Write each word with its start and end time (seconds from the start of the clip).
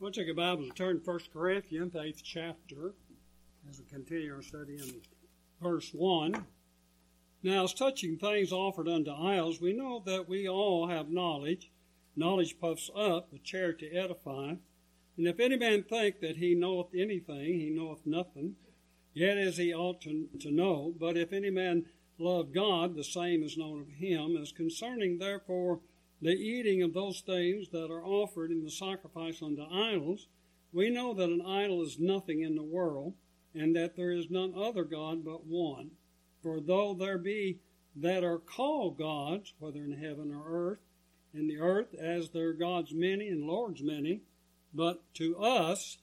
We'll 0.00 0.10
take 0.10 0.28
a 0.28 0.34
Bible 0.34 0.64
and 0.64 0.74
turn 0.74 1.00
to 1.00 1.08
1 1.08 1.20
Corinthians, 1.32 1.92
the 1.92 2.00
8th 2.00 2.22
chapter, 2.24 2.94
as 3.70 3.78
we 3.78 3.84
continue 3.84 4.34
our 4.34 4.42
study 4.42 4.74
in 4.74 4.92
verse 5.62 5.90
1. 5.94 6.44
Now, 7.44 7.62
as 7.62 7.72
touching 7.72 8.18
things 8.18 8.50
offered 8.50 8.88
unto 8.88 9.12
idols, 9.12 9.60
we 9.60 9.72
know 9.72 10.02
that 10.04 10.28
we 10.28 10.48
all 10.48 10.88
have 10.88 11.10
knowledge. 11.10 11.70
Knowledge 12.16 12.58
puffs 12.60 12.90
up, 12.94 13.28
but 13.30 13.44
charity 13.44 13.92
edifieth. 13.94 14.58
And 15.16 15.28
if 15.28 15.38
any 15.38 15.56
man 15.56 15.84
think 15.84 16.18
that 16.20 16.38
he 16.38 16.56
knoweth 16.56 16.88
anything, 16.92 17.60
he 17.60 17.70
knoweth 17.70 18.04
nothing, 18.04 18.56
yet 19.14 19.38
as 19.38 19.58
he 19.58 19.72
ought 19.72 20.00
to, 20.02 20.28
to 20.40 20.50
know. 20.50 20.92
But 20.98 21.16
if 21.16 21.32
any 21.32 21.50
man 21.50 21.86
love 22.18 22.52
God, 22.52 22.96
the 22.96 23.04
same 23.04 23.44
is 23.44 23.56
known 23.56 23.82
of 23.82 23.88
him. 23.88 24.36
As 24.36 24.50
concerning, 24.50 25.18
therefore, 25.18 25.80
the 26.24 26.30
eating 26.30 26.80
of 26.80 26.94
those 26.94 27.20
things 27.20 27.68
that 27.68 27.90
are 27.90 28.02
offered 28.02 28.50
in 28.50 28.64
the 28.64 28.70
sacrifice 28.70 29.42
unto 29.42 29.62
idols, 29.62 30.26
we 30.72 30.88
know 30.88 31.12
that 31.12 31.28
an 31.28 31.42
idol 31.42 31.82
is 31.82 31.98
nothing 31.98 32.40
in 32.40 32.54
the 32.54 32.62
world, 32.62 33.12
and 33.54 33.76
that 33.76 33.94
there 33.94 34.10
is 34.10 34.30
none 34.30 34.54
other 34.56 34.84
God 34.84 35.22
but 35.22 35.46
one. 35.46 35.90
For 36.42 36.60
though 36.62 36.94
there 36.94 37.18
be 37.18 37.58
that 37.94 38.24
are 38.24 38.38
called 38.38 38.96
gods, 38.96 39.52
whether 39.58 39.84
in 39.84 39.92
heaven 39.92 40.32
or 40.32 40.44
earth, 40.46 40.78
in 41.34 41.46
the 41.46 41.58
earth 41.58 41.92
as 41.94 42.30
there 42.30 42.48
are 42.48 42.54
gods 42.54 42.94
many 42.94 43.28
and 43.28 43.44
lords 43.44 43.82
many, 43.82 44.22
but 44.72 45.02
to 45.16 45.36
us 45.36 45.98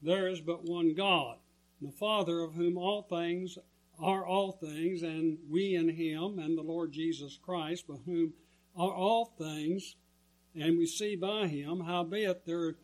there 0.00 0.28
is 0.28 0.40
but 0.40 0.64
one 0.64 0.94
God, 0.94 1.38
the 1.82 1.90
Father 1.90 2.38
of 2.38 2.54
whom 2.54 2.78
all 2.78 3.02
things 3.02 3.58
are 4.00 4.24
all 4.24 4.52
things, 4.52 5.02
and 5.02 5.38
we 5.50 5.74
in 5.74 5.88
him, 5.88 6.38
and 6.38 6.56
the 6.56 6.62
Lord 6.62 6.92
Jesus 6.92 7.36
Christ, 7.42 7.88
by 7.88 7.96
whom 8.06 8.32
are 8.78 8.92
all 8.92 9.24
things, 9.24 9.96
and 10.54 10.78
we 10.78 10.86
see 10.86 11.16
by 11.16 11.48
him, 11.48 11.80
howbeit 11.80 12.46
there 12.46 12.76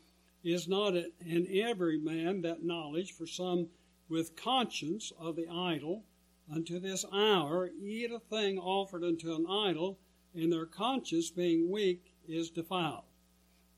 is 0.42 0.66
not 0.66 0.94
in 0.94 1.46
every 1.52 1.98
man 1.98 2.42
that 2.42 2.64
knowledge, 2.64 3.12
for 3.12 3.26
some 3.26 3.68
with 4.08 4.36
conscience 4.36 5.12
of 5.18 5.36
the 5.36 5.48
idol 5.48 6.04
unto 6.52 6.78
this 6.78 7.04
hour 7.12 7.70
eat 7.80 8.10
a 8.10 8.18
thing 8.18 8.58
offered 8.58 9.04
unto 9.04 9.34
an 9.34 9.46
idol, 9.48 9.98
and 10.34 10.52
their 10.52 10.66
conscience 10.66 11.30
being 11.30 11.70
weak 11.70 12.12
is 12.28 12.50
defiled. 12.50 13.04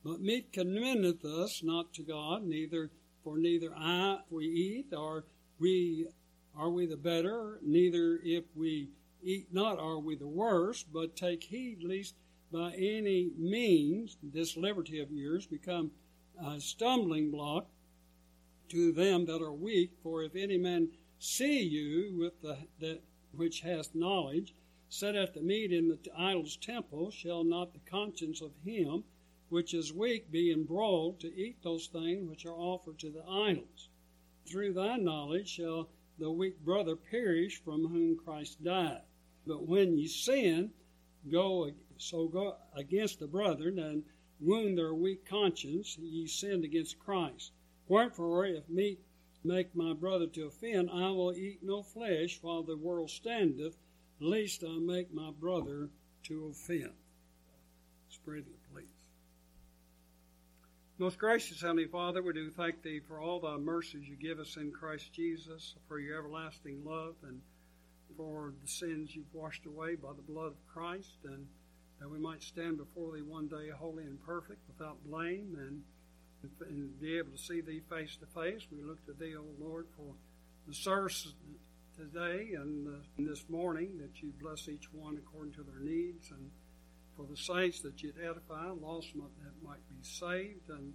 But 0.02 0.20
meat 0.20 0.52
commendeth 0.52 1.24
us 1.24 1.62
not 1.62 1.92
to 1.94 2.02
God, 2.02 2.44
neither 2.44 2.90
for 3.22 3.38
neither 3.38 3.72
I 3.76 4.20
we 4.30 4.46
eat, 4.46 4.94
or 4.96 5.24
we 5.58 6.06
are 6.56 6.70
we 6.70 6.86
the 6.86 6.96
better, 6.96 7.58
neither 7.62 8.18
if 8.24 8.44
we 8.54 8.88
eat 9.26 9.52
not 9.52 9.76
are 9.80 9.98
we 9.98 10.14
the 10.14 10.28
worse, 10.28 10.84
but 10.84 11.16
take 11.16 11.42
heed 11.42 11.82
lest 11.82 12.14
by 12.52 12.72
any 12.74 13.32
means 13.36 14.16
this 14.22 14.56
liberty 14.56 15.00
of 15.00 15.10
yours 15.10 15.46
become 15.46 15.90
a 16.40 16.60
stumbling 16.60 17.32
block 17.32 17.66
to 18.68 18.92
them 18.92 19.26
that 19.26 19.42
are 19.42 19.52
weak. 19.52 19.90
For 20.00 20.22
if 20.22 20.36
any 20.36 20.58
man 20.58 20.90
see 21.18 21.60
you 21.60 22.16
with 22.16 22.40
the 22.40 22.56
that 22.78 23.02
which 23.32 23.62
hath 23.62 23.94
knowledge, 23.96 24.54
set 24.88 25.16
at 25.16 25.34
the 25.34 25.42
meat 25.42 25.72
in 25.72 25.88
the 25.88 25.98
idol's 26.16 26.56
temple, 26.56 27.10
shall 27.10 27.42
not 27.42 27.72
the 27.72 27.90
conscience 27.90 28.40
of 28.40 28.52
him 28.64 29.02
which 29.48 29.74
is 29.74 29.92
weak 29.92 30.30
be 30.30 30.52
embroiled 30.52 31.18
to 31.20 31.36
eat 31.36 31.62
those 31.62 31.88
things 31.88 32.28
which 32.28 32.46
are 32.46 32.54
offered 32.54 32.98
to 33.00 33.10
the 33.10 33.24
idols? 33.28 33.88
Through 34.48 34.74
thy 34.74 34.96
knowledge 34.96 35.48
shall 35.48 35.88
the 36.18 36.30
weak 36.30 36.60
brother 36.64 36.94
perish 36.94 37.60
from 37.60 37.88
whom 37.88 38.16
Christ 38.16 38.62
died. 38.62 39.02
But 39.46 39.66
when 39.66 39.96
ye 39.96 40.08
sin, 40.08 40.72
go 41.30 41.70
so 41.98 42.28
go 42.28 42.56
against 42.74 43.20
the 43.20 43.26
brethren 43.26 43.78
and 43.78 44.04
wound 44.40 44.76
their 44.76 44.94
weak 44.94 45.24
conscience, 45.24 45.96
ye 45.98 46.26
sinned 46.26 46.64
against 46.64 46.98
Christ. 46.98 47.52
Wherefore, 47.88 48.44
if 48.46 48.68
meat 48.68 49.00
make 49.44 49.74
my 49.74 49.92
brother 49.92 50.26
to 50.26 50.46
offend, 50.46 50.90
I 50.90 51.10
will 51.10 51.32
eat 51.32 51.60
no 51.62 51.82
flesh 51.82 52.38
while 52.42 52.62
the 52.62 52.76
world 52.76 53.10
standeth, 53.10 53.76
lest 54.20 54.64
I 54.64 54.78
make 54.78 55.12
my 55.14 55.30
brother 55.30 55.90
to 56.24 56.46
offend. 56.46 56.92
Let's 58.06 58.18
pray 58.24 58.42
please. 58.72 58.88
Most 60.98 61.18
gracious 61.18 61.60
Heavenly 61.60 61.86
Father, 61.86 62.22
we 62.22 62.32
do 62.32 62.50
thank 62.50 62.82
Thee 62.82 63.00
for 63.00 63.20
all 63.20 63.38
the 63.38 63.58
mercies 63.58 64.08
you 64.08 64.16
give 64.16 64.40
us 64.40 64.56
in 64.56 64.72
Christ 64.72 65.12
Jesus, 65.12 65.74
for 65.86 65.98
your 65.98 66.18
everlasting 66.18 66.84
love, 66.84 67.14
and 67.22 67.40
for 68.16 68.52
the 68.62 68.68
sins 68.68 69.14
you've 69.14 69.32
washed 69.32 69.66
away 69.66 69.94
by 69.94 70.12
the 70.14 70.22
blood 70.22 70.48
of 70.48 70.66
Christ, 70.66 71.18
and 71.24 71.46
that 72.00 72.10
we 72.10 72.18
might 72.18 72.42
stand 72.42 72.78
before 72.78 73.12
Thee 73.12 73.22
one 73.22 73.48
day 73.48 73.70
holy 73.76 74.04
and 74.04 74.22
perfect, 74.24 74.60
without 74.68 75.02
blame, 75.04 75.56
and, 75.58 75.82
and 76.68 77.00
be 77.00 77.18
able 77.18 77.32
to 77.32 77.38
see 77.38 77.60
Thee 77.60 77.82
face 77.88 78.16
to 78.16 78.26
face. 78.26 78.66
We 78.70 78.82
look 78.82 79.04
to 79.06 79.12
Thee, 79.12 79.36
O 79.36 79.44
Lord, 79.58 79.86
for 79.96 80.14
the 80.66 80.74
service 80.74 81.34
today 81.96 82.52
and, 82.54 82.86
uh, 82.88 82.98
and 83.16 83.28
this 83.28 83.44
morning, 83.48 83.98
that 83.98 84.22
you 84.22 84.32
bless 84.40 84.68
each 84.68 84.92
one 84.92 85.16
according 85.16 85.54
to 85.54 85.62
their 85.62 85.80
needs, 85.80 86.30
and 86.30 86.50
for 87.16 87.24
the 87.24 87.36
saints 87.36 87.80
that 87.80 88.02
you'd 88.02 88.20
edify, 88.22 88.68
lost 88.68 89.08
that 89.14 89.66
might 89.66 89.88
be 89.88 90.02
saved, 90.02 90.68
and 90.68 90.92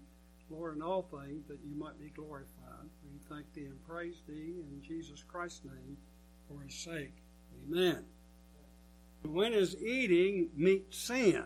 Lord, 0.51 0.75
in 0.75 0.81
all 0.81 1.03
things 1.03 1.47
that 1.47 1.59
you 1.63 1.73
might 1.75 1.97
be 1.97 2.09
glorified. 2.09 2.89
We 3.03 3.19
thank 3.29 3.53
Thee 3.53 3.65
and 3.65 3.81
praise 3.87 4.21
Thee 4.27 4.55
in 4.59 4.81
Jesus 4.83 5.23
Christ's 5.23 5.63
name 5.63 5.97
for 6.47 6.61
His 6.61 6.73
sake. 6.73 7.13
Amen. 7.67 8.05
When 9.23 9.53
is 9.53 9.75
eating 9.77 10.49
meat 10.55 10.93
sin? 10.93 11.45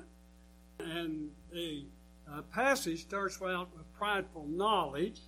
And 0.79 1.29
the 1.51 1.85
uh, 2.31 2.41
passage 2.43 3.01
starts 3.01 3.41
out 3.41 3.69
with 3.75 3.91
prideful 3.97 4.45
knowledge, 4.47 5.21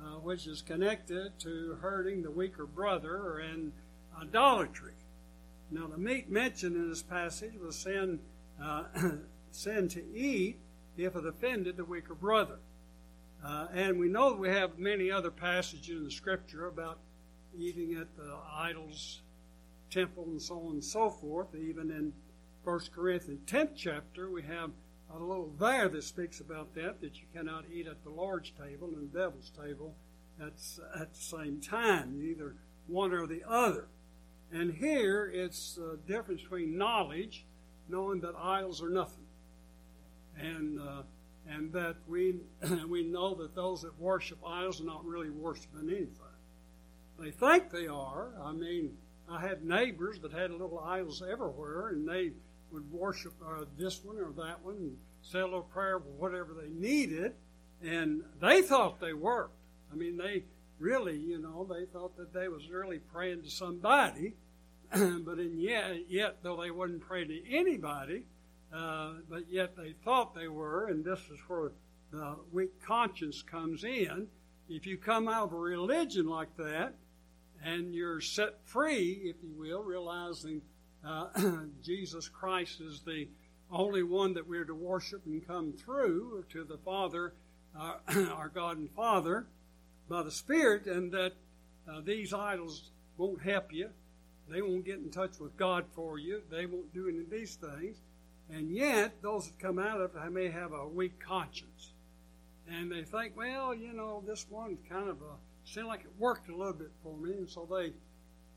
uh, 0.00 0.18
which 0.20 0.46
is 0.46 0.62
connected 0.62 1.38
to 1.40 1.76
hurting 1.80 2.22
the 2.22 2.30
weaker 2.30 2.66
brother 2.66 3.38
and 3.38 3.72
idolatry. 4.20 4.94
Now, 5.70 5.86
the 5.86 5.98
meat 5.98 6.30
mentioned 6.30 6.76
in 6.76 6.88
this 6.88 7.02
passage 7.02 7.54
was 7.56 7.76
sin, 7.76 8.20
uh, 8.62 8.84
sin 9.50 9.88
to 9.88 10.02
eat 10.14 10.58
if 10.96 11.14
it 11.14 11.26
offended 11.26 11.76
the 11.76 11.84
weaker 11.84 12.14
brother. 12.14 12.58
Uh, 13.44 13.66
and 13.72 13.98
we 13.98 14.08
know 14.08 14.30
that 14.30 14.38
we 14.38 14.48
have 14.48 14.78
many 14.78 15.10
other 15.10 15.30
passages 15.30 15.90
in 15.90 16.04
the 16.04 16.10
Scripture 16.10 16.66
about 16.66 16.98
eating 17.56 17.94
at 17.94 18.16
the 18.16 18.36
idol's 18.54 19.22
temple 19.90 20.24
and 20.24 20.40
so 20.40 20.58
on 20.60 20.72
and 20.72 20.84
so 20.84 21.10
forth. 21.10 21.54
Even 21.54 21.90
in 21.90 22.12
1 22.64 22.80
Corinthians 22.94 23.40
10th 23.46 23.70
chapter, 23.76 24.30
we 24.30 24.42
have 24.42 24.70
a 25.14 25.18
little 25.18 25.52
there 25.58 25.88
that 25.88 26.04
speaks 26.04 26.40
about 26.40 26.74
that, 26.74 27.00
that 27.00 27.16
you 27.16 27.26
cannot 27.34 27.64
eat 27.72 27.86
at 27.86 28.02
the 28.04 28.10
Lord's 28.10 28.50
table 28.50 28.88
and 28.88 29.10
the 29.10 29.18
devil's 29.18 29.50
table 29.50 29.94
at, 30.40 30.52
at 31.00 31.14
the 31.14 31.20
same 31.20 31.60
time, 31.60 32.20
either 32.22 32.56
one 32.86 33.12
or 33.12 33.26
the 33.26 33.42
other. 33.48 33.88
And 34.52 34.72
here 34.74 35.30
it's 35.32 35.74
the 35.74 35.98
difference 36.06 36.42
between 36.42 36.76
knowledge, 36.78 37.44
knowing 37.88 38.20
that 38.20 38.34
idols 38.36 38.82
are 38.82 38.88
nothing, 38.88 39.26
and 40.38 40.80
uh, 40.80 41.02
and 41.46 41.72
that 41.72 41.96
we 42.06 42.36
we 42.88 43.02
know 43.04 43.34
that 43.34 43.54
those 43.54 43.82
that 43.82 43.98
worship 43.98 44.38
idols 44.46 44.80
are 44.80 44.84
not 44.84 45.04
really 45.04 45.30
worshiping 45.30 45.88
anything. 45.88 46.08
They 47.18 47.30
think 47.30 47.70
they 47.70 47.88
are. 47.88 48.30
I 48.42 48.52
mean, 48.52 48.96
I 49.28 49.40
had 49.40 49.64
neighbors 49.64 50.20
that 50.20 50.32
had 50.32 50.50
little 50.52 50.78
idols 50.78 51.22
everywhere, 51.22 51.88
and 51.88 52.08
they 52.08 52.32
would 52.70 52.90
worship 52.92 53.34
uh, 53.44 53.64
this 53.76 54.02
one 54.04 54.18
or 54.18 54.32
that 54.44 54.62
one 54.62 54.76
and 54.76 54.96
say 55.22 55.40
a 55.40 55.44
little 55.44 55.62
prayer 55.62 55.98
for 55.98 56.10
whatever 56.10 56.54
they 56.54 56.68
needed, 56.68 57.34
and 57.82 58.22
they 58.40 58.62
thought 58.62 59.00
they 59.00 59.12
worked. 59.12 59.56
I 59.92 59.96
mean, 59.96 60.16
they 60.16 60.44
really, 60.78 61.16
you 61.16 61.38
know, 61.38 61.66
they 61.68 61.86
thought 61.86 62.16
that 62.16 62.32
they 62.32 62.48
was 62.48 62.68
really 62.70 62.98
praying 62.98 63.42
to 63.42 63.50
somebody, 63.50 64.34
but 64.92 65.38
in 65.38 65.58
yet, 65.58 66.08
yet 66.08 66.38
though 66.42 66.60
they 66.60 66.70
wouldn't 66.70 67.00
pray 67.00 67.24
to 67.24 67.50
anybody, 67.50 68.24
uh, 68.72 69.14
but 69.28 69.50
yet 69.50 69.76
they 69.76 69.94
thought 70.04 70.34
they 70.34 70.48
were, 70.48 70.88
and 70.88 71.04
this 71.04 71.20
is 71.30 71.38
where 71.48 71.72
the 72.10 72.36
weak 72.52 72.82
conscience 72.84 73.42
comes 73.42 73.84
in. 73.84 74.28
If 74.68 74.86
you 74.86 74.98
come 74.98 75.28
out 75.28 75.44
of 75.44 75.52
a 75.54 75.56
religion 75.56 76.26
like 76.26 76.54
that, 76.58 76.94
and 77.64 77.94
you're 77.94 78.20
set 78.20 78.64
free, 78.64 79.20
if 79.24 79.36
you 79.42 79.52
will, 79.56 79.82
realizing 79.82 80.62
uh, 81.06 81.26
Jesus 81.82 82.28
Christ 82.28 82.80
is 82.80 83.00
the 83.00 83.28
only 83.70 84.02
one 84.02 84.34
that 84.34 84.48
we're 84.48 84.64
to 84.64 84.74
worship 84.74 85.22
and 85.26 85.46
come 85.46 85.72
through 85.72 86.44
to 86.50 86.64
the 86.64 86.78
Father, 86.78 87.34
uh, 87.78 87.94
our 88.32 88.48
God 88.48 88.78
and 88.78 88.90
Father, 88.90 89.46
by 90.08 90.22
the 90.22 90.30
Spirit, 90.30 90.86
and 90.86 91.12
that 91.12 91.34
uh, 91.88 92.00
these 92.04 92.32
idols 92.32 92.90
won't 93.16 93.42
help 93.42 93.72
you. 93.72 93.90
They 94.48 94.62
won't 94.62 94.84
get 94.84 94.98
in 94.98 95.10
touch 95.10 95.38
with 95.38 95.56
God 95.56 95.84
for 95.92 96.18
you. 96.18 96.42
They 96.50 96.66
won't 96.66 96.92
do 96.94 97.08
any 97.08 97.18
of 97.18 97.30
these 97.30 97.56
things. 97.56 97.98
And 98.50 98.70
yet, 98.70 99.20
those 99.20 99.46
that 99.46 99.58
come 99.58 99.78
out 99.78 100.00
of 100.00 100.16
it 100.16 100.32
may 100.32 100.48
have 100.48 100.72
a 100.72 100.88
weak 100.88 101.20
conscience. 101.20 101.92
And 102.70 102.90
they 102.90 103.02
think, 103.02 103.36
well, 103.36 103.74
you 103.74 103.92
know, 103.92 104.22
this 104.26 104.46
one's 104.48 104.78
kind 104.88 105.08
of 105.08 105.20
a 105.20 105.36
seemed 105.68 105.86
like 105.86 106.00
it 106.00 106.12
worked 106.18 106.48
a 106.48 106.56
little 106.56 106.72
bit 106.72 106.90
for 107.02 107.16
me, 107.16 107.32
and 107.32 107.48
so 107.48 107.66
they 107.70 107.92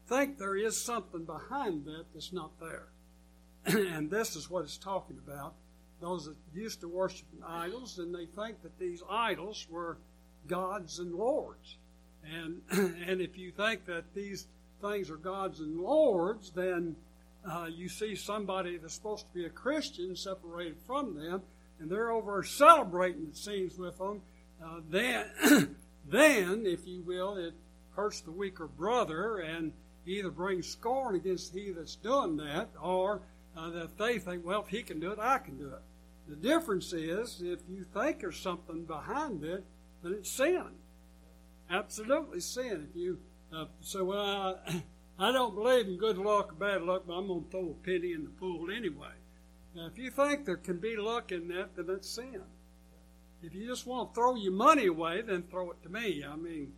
think 0.07 0.37
there 0.37 0.55
is 0.55 0.81
something 0.81 1.25
behind 1.25 1.85
that 1.85 2.05
that's 2.13 2.33
not 2.33 2.51
there. 2.59 2.87
and 3.65 4.09
this 4.09 4.35
is 4.35 4.49
what 4.49 4.63
it's 4.63 4.77
talking 4.77 5.17
about. 5.25 5.53
those 5.99 6.25
that 6.25 6.35
used 6.53 6.81
to 6.81 6.87
worship 6.87 7.27
idols, 7.45 7.99
and 7.99 8.13
they 8.13 8.25
think 8.25 8.61
that 8.63 8.77
these 8.79 9.03
idols 9.09 9.67
were 9.69 9.97
gods 10.47 10.99
and 10.99 11.13
lords. 11.13 11.77
And 12.23 12.61
and 13.07 13.21
if 13.21 13.37
you 13.37 13.51
think 13.51 13.85
that 13.85 14.13
these 14.13 14.47
things 14.81 15.09
are 15.09 15.17
gods 15.17 15.59
and 15.59 15.79
lords, 15.79 16.51
then 16.51 16.95
uh, 17.49 17.67
you 17.69 17.87
see 17.89 18.15
somebody 18.15 18.77
that's 18.77 18.93
supposed 18.93 19.27
to 19.27 19.33
be 19.33 19.45
a 19.45 19.49
Christian 19.49 20.15
separated 20.15 20.77
from 20.85 21.15
them, 21.15 21.41
and 21.79 21.89
they're 21.89 22.11
over 22.11 22.43
celebrating 22.43 23.29
the 23.29 23.35
scenes 23.35 23.77
with 23.77 23.97
them. 23.97 24.21
Uh, 24.63 24.79
then, 24.89 25.25
then, 26.11 26.65
if 26.65 26.87
you 26.87 27.01
will, 27.01 27.35
it 27.37 27.53
hurts 27.95 28.21
the 28.21 28.31
weaker 28.31 28.67
brother, 28.67 29.37
and 29.37 29.73
either 30.05 30.31
brings 30.31 30.67
scorn 30.67 31.15
against 31.15 31.53
he 31.53 31.71
that's 31.71 31.95
doing 31.95 32.37
that, 32.37 32.69
or 32.81 33.21
uh, 33.55 33.69
that 33.69 33.97
they 33.97 34.19
think, 34.19 34.45
well, 34.45 34.61
if 34.61 34.67
he 34.67 34.83
can 34.83 34.99
do 34.99 35.11
it, 35.11 35.19
I 35.19 35.37
can 35.37 35.57
do 35.57 35.67
it. 35.67 35.81
The 36.27 36.35
difference 36.35 36.93
is 36.93 37.41
if 37.43 37.59
you 37.67 37.83
think 37.83 38.19
there's 38.19 38.39
something 38.39 38.85
behind 38.85 39.43
it, 39.43 39.63
then 40.03 40.13
it's 40.13 40.31
sin. 40.31 40.65
Absolutely 41.69 42.39
sin. 42.39 42.87
If 42.89 42.95
you 42.95 43.19
uh, 43.53 43.65
say, 43.81 44.01
well, 44.01 44.59
I, 44.65 44.83
I 45.19 45.31
don't 45.31 45.55
believe 45.55 45.87
in 45.87 45.97
good 45.97 46.17
luck 46.17 46.53
or 46.53 46.55
bad 46.55 46.83
luck, 46.83 47.03
but 47.05 47.13
I'm 47.13 47.27
going 47.27 47.43
to 47.43 47.49
throw 47.49 47.69
a 47.69 47.85
penny 47.85 48.13
in 48.13 48.23
the 48.23 48.29
pool 48.29 48.71
anyway. 48.71 49.13
Now, 49.75 49.87
if 49.87 49.97
you 49.97 50.09
think 50.09 50.45
there 50.45 50.57
can 50.57 50.79
be 50.79 50.95
luck 50.95 51.31
in 51.31 51.47
that, 51.49 51.75
then 51.75 51.85
it's 51.89 52.09
sin. 52.09 52.41
If 53.43 53.55
you 53.55 53.67
just 53.67 53.87
want 53.87 54.09
to 54.09 54.15
throw 54.15 54.35
your 54.35 54.53
money 54.53 54.85
away, 54.85 55.21
then 55.21 55.43
throw 55.43 55.71
it 55.71 55.81
to 55.83 55.89
me. 55.89 56.23
I 56.23 56.35
mean, 56.35 56.73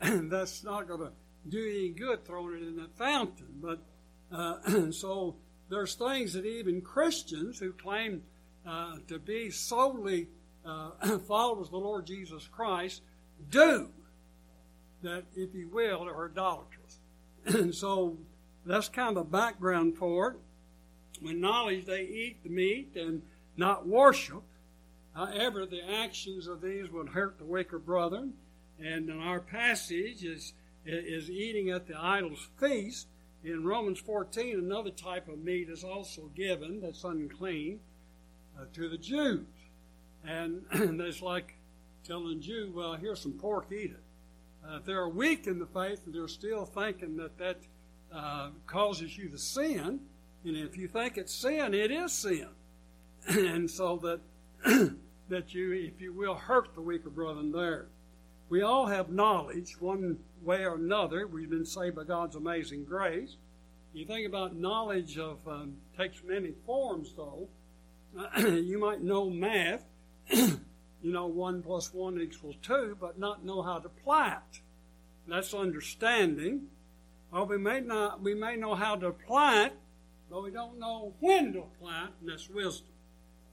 that's 0.30 0.64
not 0.64 0.88
going 0.88 1.00
to 1.00 1.12
do 1.48 1.58
any 1.58 1.90
good 1.90 2.24
throwing 2.24 2.56
it 2.56 2.62
in 2.62 2.76
that 2.76 2.96
fountain. 2.96 3.60
But 3.60 3.80
uh, 4.32 4.90
so 4.90 5.36
there's 5.68 5.94
things 5.94 6.32
that 6.32 6.46
even 6.46 6.80
Christians 6.80 7.58
who 7.58 7.72
claim 7.72 8.22
uh, 8.66 8.96
to 9.08 9.18
be 9.18 9.50
solely 9.50 10.28
uh, 10.64 11.18
followers 11.28 11.68
of 11.68 11.72
the 11.72 11.78
Lord 11.78 12.06
Jesus 12.06 12.46
Christ 12.46 13.02
do 13.50 13.90
that, 15.02 15.24
if 15.36 15.54
you 15.54 15.68
will, 15.68 16.04
are 16.04 16.30
idolatrous. 16.30 17.00
and 17.46 17.74
so 17.74 18.18
that's 18.66 18.88
kind 18.88 19.16
of 19.16 19.24
the 19.30 19.30
background 19.30 19.96
for 19.96 20.30
it. 20.32 20.36
With 21.22 21.36
knowledge, 21.36 21.84
they 21.86 22.02
eat 22.02 22.42
the 22.42 22.50
meat 22.50 22.92
and 22.96 23.22
not 23.56 23.86
worship. 23.86 24.42
However, 25.18 25.66
the 25.66 25.82
actions 25.82 26.46
of 26.46 26.60
these 26.60 26.88
would 26.90 27.08
hurt 27.08 27.38
the 27.38 27.44
weaker 27.44 27.80
brethren. 27.80 28.34
And 28.78 29.10
in 29.10 29.18
our 29.18 29.40
passage 29.40 30.22
is, 30.22 30.52
is 30.86 31.28
eating 31.28 31.70
at 31.70 31.88
the 31.88 32.00
idol's 32.00 32.48
feast. 32.60 33.08
In 33.42 33.64
Romans 33.64 33.98
14, 33.98 34.60
another 34.60 34.90
type 34.90 35.26
of 35.26 35.40
meat 35.40 35.70
is 35.70 35.82
also 35.82 36.30
given 36.36 36.80
that's 36.80 37.02
unclean 37.02 37.80
uh, 38.56 38.66
to 38.74 38.88
the 38.88 38.96
Jews. 38.96 39.46
And, 40.24 40.62
it's 40.72 41.20
like 41.20 41.56
telling 42.04 42.40
Jew, 42.40 42.72
well, 42.72 42.94
here's 42.94 43.20
some 43.20 43.32
pork, 43.32 43.72
eat 43.72 43.90
it. 43.90 44.02
Uh, 44.64 44.76
if 44.76 44.84
they're 44.84 45.08
weak 45.08 45.48
in 45.48 45.58
the 45.58 45.66
faith 45.66 46.00
and 46.06 46.14
they're 46.14 46.28
still 46.28 46.64
thinking 46.64 47.16
that 47.16 47.36
that 47.38 47.58
uh, 48.14 48.50
causes 48.68 49.18
you 49.18 49.28
to 49.30 49.38
sin, 49.38 49.98
and 50.44 50.56
if 50.56 50.76
you 50.76 50.86
think 50.86 51.18
it's 51.18 51.34
sin, 51.34 51.74
it 51.74 51.90
is 51.90 52.12
sin. 52.12 52.50
and 53.28 53.68
so 53.68 53.96
that, 53.96 54.20
that 55.28 55.54
you, 55.54 55.72
if 55.72 56.00
you 56.00 56.12
will, 56.12 56.34
hurt 56.34 56.74
the 56.74 56.80
weaker 56.80 57.10
brother 57.10 57.42
there. 57.52 57.86
We 58.48 58.62
all 58.62 58.86
have 58.86 59.10
knowledge, 59.10 59.80
one 59.80 60.18
way 60.42 60.64
or 60.64 60.76
another. 60.76 61.26
We've 61.26 61.50
been 61.50 61.66
saved 61.66 61.96
by 61.96 62.04
God's 62.04 62.36
amazing 62.36 62.84
grace. 62.84 63.36
You 63.92 64.06
think 64.06 64.26
about 64.26 64.56
knowledge 64.56 65.18
of 65.18 65.38
um, 65.46 65.76
takes 65.96 66.22
many 66.24 66.52
forms, 66.64 67.12
though. 67.14 67.48
you 68.38 68.78
might 68.78 69.02
know 69.02 69.28
math, 69.28 69.84
you 70.30 70.58
know 71.02 71.26
one 71.26 71.62
plus 71.62 71.92
one 71.92 72.20
equals 72.20 72.56
two, 72.62 72.96
but 73.00 73.18
not 73.18 73.44
know 73.44 73.62
how 73.62 73.78
to 73.78 73.86
apply 73.86 74.28
it. 74.52 74.60
That's 75.26 75.52
understanding. 75.52 76.68
Or 77.30 77.44
we 77.44 77.58
may 77.58 77.80
not 77.80 78.22
we 78.22 78.34
may 78.34 78.56
know 78.56 78.74
how 78.74 78.96
to 78.96 79.08
apply 79.08 79.66
it, 79.66 79.72
but 80.30 80.42
we 80.42 80.50
don't 80.50 80.78
know 80.78 81.12
when 81.20 81.52
to 81.52 81.60
apply 81.60 82.04
it, 82.04 82.10
and 82.20 82.30
that's 82.30 82.48
wisdom. 82.48 82.88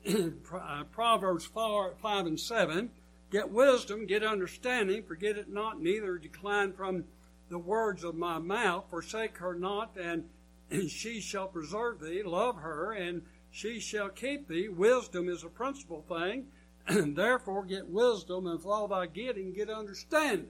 Uh, 0.53 0.83
Proverbs 0.91 1.45
4, 1.45 1.95
5 2.01 2.25
and 2.25 2.39
7 2.39 2.89
Get 3.31 3.51
wisdom, 3.51 4.05
get 4.05 4.23
understanding, 4.23 5.03
forget 5.03 5.37
it 5.37 5.49
not, 5.49 5.81
neither 5.81 6.17
decline 6.17 6.73
from 6.73 7.03
the 7.49 7.57
words 7.57 8.03
of 8.03 8.15
my 8.15 8.37
mouth. 8.37 8.85
Forsake 8.89 9.37
her 9.39 9.55
not, 9.55 9.97
and, 9.97 10.29
she 10.89 11.19
shall 11.19 11.47
preserve 11.47 11.99
thee. 11.99 12.23
Love 12.23 12.57
her, 12.57 12.93
and 12.93 13.23
she 13.51 13.79
shall 13.79 14.09
keep 14.09 14.47
thee. 14.47 14.69
Wisdom 14.69 15.27
is 15.27 15.43
a 15.43 15.49
principal 15.49 16.05
thing, 16.07 16.47
and 16.87 17.15
therefore 17.17 17.65
get 17.65 17.89
wisdom, 17.89 18.45
and 18.45 18.57
with 18.57 18.65
all 18.65 18.87
thy 18.87 19.07
getting, 19.07 19.53
get 19.53 19.69
understanding. 19.69 20.47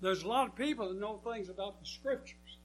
There's 0.00 0.22
a 0.22 0.28
lot 0.28 0.48
of 0.48 0.56
people 0.56 0.88
that 0.88 0.98
know 0.98 1.18
things 1.18 1.48
about 1.48 1.78
the 1.78 1.86
scriptures. 1.86 2.58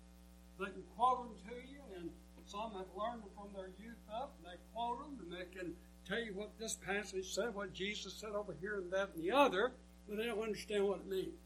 They 0.58 0.66
can 0.66 0.84
quote 0.96 1.28
them 1.28 1.36
to 1.50 1.70
you, 1.70 1.82
and 1.98 2.10
some 2.46 2.72
have 2.72 2.88
learned 2.98 3.22
them 3.22 3.30
from 3.36 3.50
their 3.54 3.70
youth 3.78 4.02
up, 4.12 4.34
and 4.38 4.48
they 4.48 4.58
quote 4.74 5.00
them, 5.00 5.20
and 5.22 5.32
they 5.32 5.46
can 5.56 5.76
tell 6.08 6.20
you 6.20 6.34
what 6.34 6.58
this 6.60 6.76
passage 6.76 7.34
said, 7.34 7.54
what 7.54 7.74
Jesus 7.74 8.14
said 8.14 8.32
over 8.32 8.56
here 8.60 8.78
and 8.78 8.92
that 8.92 9.12
and 9.14 9.24
the 9.24 9.32
other, 9.32 9.74
but 10.08 10.18
they 10.18 10.26
don't 10.26 10.42
understand 10.42 10.88
what 10.88 11.00
it 11.00 11.08
means. 11.08 11.40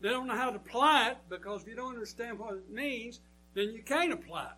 They 0.00 0.10
don't 0.10 0.26
know 0.26 0.36
how 0.36 0.50
to 0.50 0.56
apply 0.56 1.10
it 1.10 1.18
because 1.28 1.62
if 1.62 1.68
you 1.68 1.76
don't 1.76 1.94
understand 1.94 2.38
what 2.38 2.54
it 2.54 2.70
means, 2.70 3.20
then 3.54 3.72
you 3.72 3.82
can't 3.82 4.12
apply 4.12 4.50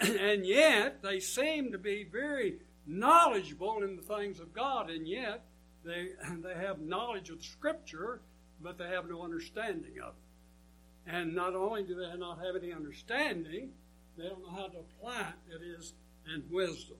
it. 0.00 0.20
and 0.20 0.46
yet, 0.46 1.02
they 1.02 1.20
seem 1.20 1.72
to 1.72 1.78
be 1.78 2.04
very 2.04 2.58
knowledgeable 2.86 3.82
in 3.82 3.96
the 3.96 4.02
things 4.02 4.40
of 4.40 4.52
God, 4.52 4.90
and 4.90 5.06
yet 5.06 5.44
they, 5.84 6.08
they 6.42 6.54
have 6.54 6.80
knowledge 6.80 7.30
of 7.30 7.44
Scripture, 7.44 8.20
but 8.60 8.78
they 8.78 8.88
have 8.88 9.08
no 9.08 9.22
understanding 9.22 10.00
of 10.02 10.10
it. 10.10 11.10
And 11.10 11.34
not 11.34 11.54
only 11.54 11.84
do 11.84 11.94
they 11.94 12.18
not 12.18 12.38
have 12.44 12.56
any 12.60 12.72
understanding, 12.72 13.70
they 14.16 14.28
don't 14.28 14.42
know 14.42 14.50
how 14.50 14.66
to 14.66 14.78
apply 14.78 15.32
it, 15.48 15.54
it 15.54 15.64
is, 15.64 15.94
and 16.26 16.42
wisdom. 16.50 16.98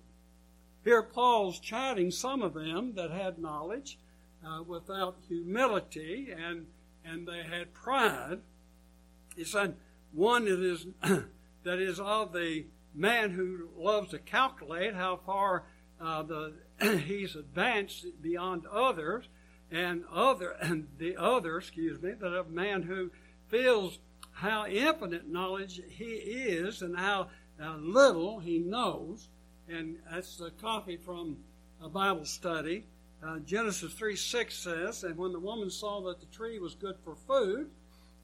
Here, 0.85 1.03
Paul's 1.03 1.61
chiding 1.61 2.11
some 2.11 2.43
of 2.43 2.55
them 2.55 2.95
that 2.95 3.11
had 3.11 3.39
knowledge 3.39 3.99
uh, 4.47 4.63
without 4.63 5.17
humility 5.29 6.29
and, 6.31 6.67
and 7.05 7.27
they 7.27 7.43
had 7.43 7.75
pride. 7.75 8.41
He 9.37 9.45
said, 9.45 9.77
one 10.13 10.45
that 10.45 10.61
is, 10.61 10.87
that 11.65 11.79
is 11.79 12.01
of 12.01 12.33
the 12.33 12.67
man 12.95 13.31
who 13.31 13.69
loves 13.77 14.11
to 14.11 14.19
calculate 14.19 14.95
how 14.95 15.21
far 15.25 15.65
uh, 16.01 16.23
the, 16.23 16.55
he's 17.07 17.35
advanced 17.35 18.07
beyond 18.23 18.67
others, 18.67 19.29
and 19.71 20.05
other 20.12 20.50
and 20.61 20.88
the 20.99 21.17
other, 21.17 21.59
excuse 21.59 22.00
me, 22.00 22.12
that 22.12 22.33
of 22.33 22.50
man 22.50 22.83
who 22.83 23.11
feels 23.49 23.99
how 24.33 24.67
infinite 24.67 25.29
knowledge 25.29 25.81
he 25.88 26.05
is 26.05 26.81
and 26.81 26.97
how 26.97 27.29
uh, 27.61 27.76
little 27.76 28.38
he 28.38 28.59
knows 28.59 29.29
and 29.69 29.99
that's 30.11 30.41
a 30.41 30.51
copy 30.51 30.97
from 30.97 31.39
a 31.83 31.89
Bible 31.89 32.25
study. 32.25 32.85
Uh, 33.23 33.39
Genesis 33.41 33.93
3 33.93 34.17
6 34.17 34.57
says, 34.57 35.05
And 35.05 35.17
when 35.17 35.33
the 35.33 35.41
woman 35.41 35.71
saw 35.71 36.01
that 36.03 36.21
the 36.21 36.27
tree 36.27 36.59
was 36.59 36.75
good 36.75 36.97
for 37.05 37.15
food, 37.15 37.71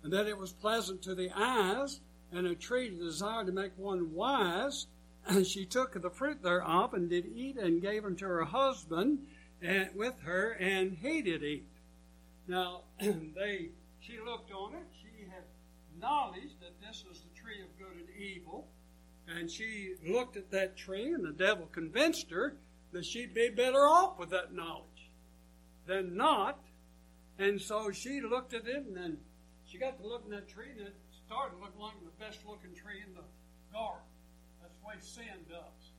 and 0.02 0.12
that 0.12 0.26
it 0.26 0.38
was 0.38 0.52
pleasant 0.52 1.02
to 1.02 1.14
the 1.14 1.30
eyes, 1.34 2.00
and 2.32 2.46
a 2.46 2.54
tree 2.54 2.90
to 2.90 2.96
desire 2.96 3.44
to 3.44 3.52
make 3.52 3.72
one 3.76 4.14
wise, 4.14 4.86
and 5.26 5.46
she 5.46 5.64
took 5.64 6.00
the 6.00 6.10
fruit 6.10 6.42
thereof, 6.42 6.94
and 6.94 7.10
did 7.10 7.26
eat, 7.34 7.56
and 7.56 7.82
gave 7.82 8.04
unto 8.04 8.26
her 8.26 8.44
husband 8.44 9.18
and 9.62 9.88
with 9.94 10.20
her, 10.20 10.52
and 10.52 10.98
he 11.00 11.22
did 11.22 11.42
eat. 11.42 11.66
Now, 12.46 12.82
they 13.00 13.70
she 14.00 14.18
looked 14.24 14.52
on 14.52 14.74
it, 14.74 14.86
she 15.00 15.24
had 15.24 15.44
knowledge 15.98 16.50
that 16.60 16.78
this 16.86 17.04
was 17.08 17.20
the 17.20 17.40
tree 17.40 17.62
of 17.62 17.78
good 17.78 17.96
and 17.96 18.08
evil, 18.16 18.68
and 19.28 19.50
she 19.50 19.94
looked 20.06 20.36
at 20.36 20.50
that 20.50 20.76
tree, 20.76 21.12
and 21.12 21.24
the 21.24 21.32
devil 21.32 21.66
convinced 21.66 22.30
her 22.30 22.56
that 22.92 23.04
she'd 23.04 23.34
be 23.34 23.48
better 23.48 23.86
off 23.86 24.18
with 24.18 24.30
that 24.30 24.54
knowledge 24.54 25.10
than 25.86 26.16
not. 26.16 26.60
And 27.38 27.60
so 27.60 27.90
she 27.90 28.20
looked 28.20 28.54
at 28.54 28.66
it, 28.66 28.84
and 28.86 28.96
then 28.96 29.18
she 29.66 29.78
got 29.78 29.98
to 29.98 30.06
looking 30.06 30.32
at 30.32 30.46
that 30.46 30.48
tree, 30.48 30.70
and 30.70 30.88
it 30.88 30.94
started 31.26 31.58
looking 31.60 31.80
like 31.80 31.94
the 32.04 32.24
best 32.24 32.40
looking 32.46 32.74
tree 32.74 33.02
in 33.06 33.14
the 33.14 33.24
garden. 33.72 34.06
That's 34.62 34.74
the 34.76 34.86
way 34.86 34.94
sin 35.00 35.44
does. 35.48 35.92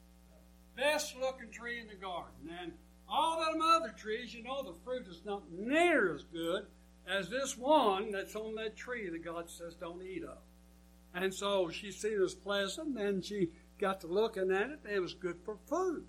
Best 0.78 1.16
looking 1.20 1.52
tree 1.52 1.80
in 1.80 1.88
the 1.88 1.96
garden. 1.96 2.50
And 2.62 2.74
all 3.10 3.40
them 3.40 3.62
other 3.62 3.94
trees, 3.98 4.34
you 4.34 4.44
know, 4.44 4.64
the 4.64 4.78
fruit 4.84 5.08
is 5.08 5.22
not 5.26 5.44
near 5.52 6.14
as 6.14 6.24
good 6.24 6.66
as 7.08 7.30
this 7.30 7.58
one 7.58 8.12
that's 8.12 8.36
on 8.36 8.56
that 8.56 8.76
tree 8.76 9.10
that 9.10 9.24
God 9.24 9.50
says 9.50 9.76
don't 9.76 10.02
eat 10.02 10.24
of. 10.24 10.38
And 11.16 11.34
so 11.34 11.70
she 11.70 11.92
seen 11.92 12.14
it 12.14 12.20
was 12.20 12.36
pleasant, 12.36 13.00
and 13.00 13.24
she 13.24 13.50
got 13.80 14.02
to 14.02 14.08
looking 14.08 14.52
at 14.52 14.70
it, 14.70 14.80
and 14.86 14.94
it 14.94 15.00
was 15.00 15.14
good 15.14 15.38
for 15.44 15.58
food. 15.68 16.06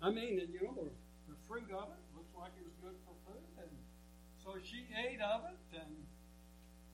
I 0.00 0.10
mean, 0.10 0.40
and 0.40 0.54
you 0.54 0.62
know, 0.62 0.74
the, 0.74 0.90
the 1.28 1.36
fruit 1.46 1.70
of 1.70 1.88
it 1.90 2.16
looks 2.16 2.34
like 2.34 2.52
it 2.58 2.64
was 2.64 2.74
good 2.80 2.94
for 3.04 3.14
food, 3.26 3.42
and 3.58 3.70
so 4.42 4.54
she 4.64 4.86
ate 4.96 5.20
of 5.20 5.42
it, 5.50 5.80
and 5.80 6.06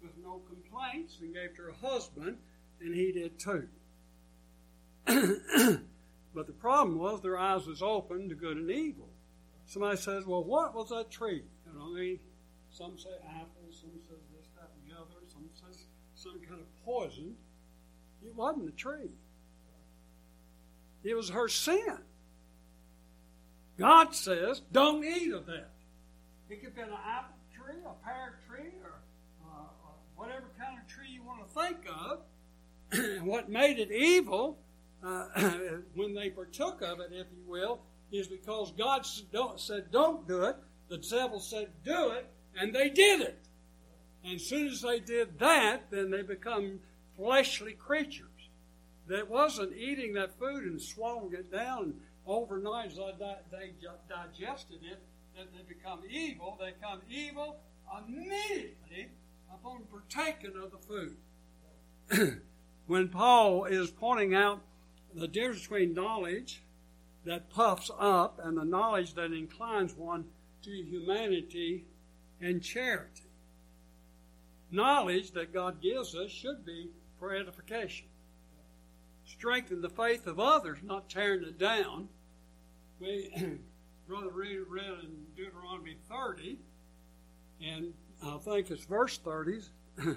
with 0.02 0.16
no 0.22 0.40
complaints, 0.48 1.18
and 1.20 1.34
gave 1.34 1.54
to 1.56 1.62
her 1.62 1.74
husband, 1.80 2.38
and 2.80 2.94
he 2.94 3.12
did 3.12 3.38
too. 3.38 3.68
But 6.34 6.46
the 6.46 6.52
problem 6.52 6.98
was 6.98 7.20
their 7.20 7.36
eyes 7.36 7.66
was 7.66 7.82
open 7.82 8.28
to 8.28 8.34
good 8.36 8.56
and 8.56 8.70
evil. 8.70 9.08
Somebody 9.64 9.96
says, 9.96 10.24
well, 10.24 10.44
what 10.44 10.74
was 10.74 10.90
that 10.90 11.10
tree? 11.10 11.42
You 11.66 11.72
know, 11.76 11.94
they, 11.94 12.20
some 12.70 12.96
say 12.96 13.10
apple, 13.26 13.66
some 13.72 13.90
says 14.06 14.22
this, 14.30 14.46
that, 14.54 14.70
and 14.70 14.86
the 14.86 14.96
other. 14.96 15.18
Some 15.26 15.48
says 15.52 15.86
some 16.18 16.40
kind 16.48 16.60
of 16.60 16.84
poison. 16.84 17.34
It 18.24 18.34
wasn't 18.34 18.68
a 18.68 18.72
tree. 18.72 19.12
It 21.04 21.14
was 21.14 21.30
her 21.30 21.48
sin. 21.48 21.98
God 23.78 24.14
says, 24.14 24.60
don't 24.72 25.04
eat 25.04 25.32
of 25.32 25.46
that. 25.46 25.70
It 26.50 26.62
could 26.62 26.74
be 26.74 26.80
an 26.80 26.88
apple 27.06 27.36
tree, 27.54 27.76
a 27.86 28.04
pear 28.04 28.38
tree, 28.48 28.72
or 28.82 28.94
uh, 29.46 29.66
whatever 30.16 30.46
kind 30.58 30.78
of 30.80 30.88
tree 30.88 31.08
you 31.08 31.22
want 31.22 31.46
to 31.46 31.54
think 31.54 31.86
of. 31.88 33.22
what 33.24 33.48
made 33.48 33.78
it 33.78 33.92
evil 33.92 34.58
uh, 35.04 35.26
when 35.94 36.14
they 36.14 36.30
partook 36.30 36.82
of 36.82 36.98
it, 36.98 37.10
if 37.12 37.26
you 37.30 37.44
will, 37.46 37.80
is 38.10 38.26
because 38.26 38.72
God 38.72 39.06
said, 39.06 39.84
don't 39.92 40.26
do 40.26 40.42
it. 40.44 40.56
The 40.88 40.98
devil 40.98 41.38
said, 41.38 41.68
do 41.84 42.10
it. 42.10 42.26
And 42.58 42.74
they 42.74 42.88
did 42.88 43.20
it. 43.20 43.47
And 44.24 44.34
as 44.34 44.46
soon 44.46 44.68
as 44.68 44.82
they 44.82 45.00
did 45.00 45.38
that, 45.38 45.90
then 45.90 46.10
they 46.10 46.22
become 46.22 46.80
fleshly 47.16 47.72
creatures. 47.72 48.24
That 49.06 49.30
wasn't 49.30 49.76
eating 49.76 50.14
that 50.14 50.38
food 50.38 50.64
and 50.64 50.80
swallowing 50.80 51.32
it 51.32 51.50
down 51.50 51.94
overnight 52.26 52.90
as 52.90 52.96
they 53.50 53.72
digested 54.08 54.80
it, 54.82 55.00
that 55.36 55.46
they 55.52 55.62
become 55.66 56.02
evil. 56.10 56.58
They 56.60 56.72
become 56.72 57.00
evil 57.08 57.56
immediately 58.06 59.08
upon 59.52 59.84
partaking 59.90 60.52
of 60.62 60.70
the 60.70 60.78
food. 60.78 62.42
when 62.86 63.08
Paul 63.08 63.64
is 63.64 63.90
pointing 63.90 64.34
out 64.34 64.60
the 65.14 65.28
difference 65.28 65.62
between 65.62 65.94
knowledge 65.94 66.62
that 67.24 67.50
puffs 67.50 67.90
up 67.98 68.40
and 68.42 68.56
the 68.56 68.64
knowledge 68.64 69.14
that 69.14 69.32
inclines 69.32 69.94
one 69.94 70.24
to 70.62 70.70
humanity 70.70 71.86
and 72.40 72.62
charity. 72.62 73.27
Knowledge 74.70 75.32
that 75.32 75.52
God 75.52 75.80
gives 75.80 76.14
us 76.14 76.30
should 76.30 76.64
be 76.64 76.90
for 77.18 77.34
edification. 77.34 78.06
Strengthen 79.24 79.80
the 79.80 79.88
faith 79.88 80.26
of 80.26 80.38
others, 80.38 80.78
not 80.82 81.08
tearing 81.08 81.42
it 81.42 81.58
down. 81.58 82.08
We, 83.00 83.30
Brother 84.08 84.30
read, 84.30 84.60
read 84.68 85.04
in 85.04 85.26
Deuteronomy 85.36 85.96
30, 86.08 86.58
and 87.62 87.92
I 88.24 88.38
think 88.38 88.70
it's 88.70 88.84
verse 88.84 89.18
30, 89.18 89.60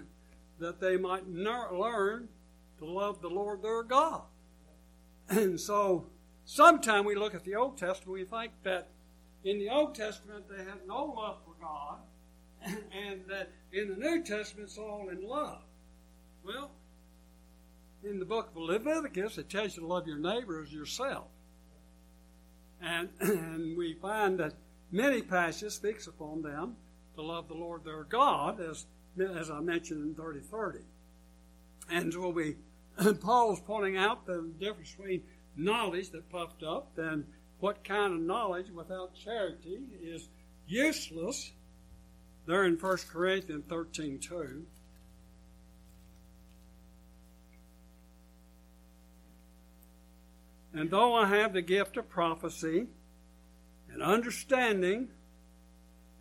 that 0.59 0.79
they 0.79 0.97
might 0.97 1.27
learn 1.27 2.29
to 2.79 2.85
love 2.85 3.21
the 3.21 3.29
Lord 3.29 3.61
their 3.61 3.83
God. 3.83 4.23
And 5.29 5.57
so, 5.57 6.07
sometime 6.43 7.05
we 7.05 7.15
look 7.15 7.33
at 7.33 7.45
the 7.45 7.55
Old 7.55 7.77
Testament, 7.77 8.11
we 8.11 8.25
think 8.25 8.51
that 8.63 8.89
in 9.45 9.59
the 9.59 9.69
Old 9.69 9.95
Testament 9.95 10.45
they 10.49 10.63
had 10.63 10.85
no 10.85 11.05
love 11.05 11.37
for 11.45 11.53
God, 11.61 11.99
and 12.65 13.21
that 13.27 13.49
in 13.71 13.89
the 13.89 13.95
New 13.95 14.23
Testament 14.23 14.69
it's 14.69 14.77
all 14.77 15.09
in 15.09 15.27
love. 15.27 15.63
Well, 16.45 16.71
in 18.03 18.19
the 18.19 18.25
book 18.25 18.49
of 18.49 18.57
Leviticus, 18.57 19.37
it 19.37 19.49
tells 19.49 19.75
you 19.75 19.81
to 19.81 19.87
love 19.87 20.07
your 20.07 20.17
neighbor 20.17 20.61
as 20.61 20.73
yourself. 20.73 21.27
And, 22.81 23.09
and 23.19 23.77
we 23.77 23.93
find 23.93 24.39
that 24.39 24.53
many 24.91 25.21
passages 25.21 25.75
speaks 25.75 26.07
upon 26.07 26.41
them 26.41 26.75
to 27.15 27.21
love 27.21 27.47
the 27.47 27.53
Lord 27.53 27.83
their 27.83 28.03
God, 28.03 28.59
as, 28.59 28.85
as 29.19 29.51
I 29.51 29.59
mentioned 29.59 30.03
in 30.03 30.15
3030. 30.15 30.79
And 31.89 32.13
so 32.13 32.29
we, 32.29 32.55
Paul 33.21 33.53
is 33.53 33.59
pointing 33.59 33.97
out 33.97 34.25
the 34.25 34.51
difference 34.59 34.95
between 34.95 35.23
knowledge 35.55 36.09
that 36.11 36.29
puffed 36.29 36.63
up 36.63 36.97
and 36.97 37.25
what 37.59 37.83
kind 37.83 38.13
of 38.13 38.19
knowledge 38.19 38.71
without 38.71 39.13
charity 39.13 39.79
is 40.01 40.29
useless. 40.67 41.51
There 42.45 42.63
in 42.63 42.75
1 42.75 42.97
Corinthians 43.11 43.65
13 43.69 44.19
2. 44.19 44.65
And 50.73 50.89
though 50.89 51.13
I 51.13 51.27
have 51.27 51.53
the 51.53 51.61
gift 51.61 51.97
of 51.97 52.09
prophecy 52.09 52.87
and 53.91 54.01
understanding, 54.01 55.09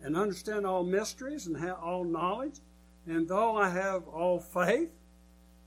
and 0.03 0.17
understand 0.17 0.65
all 0.65 0.83
mysteries 0.83 1.47
and 1.47 1.57
have 1.57 1.77
all 1.79 2.03
knowledge, 2.03 2.59
and 3.07 3.27
though 3.27 3.55
I 3.55 3.69
have 3.69 4.07
all 4.07 4.39
faith, 4.39 4.91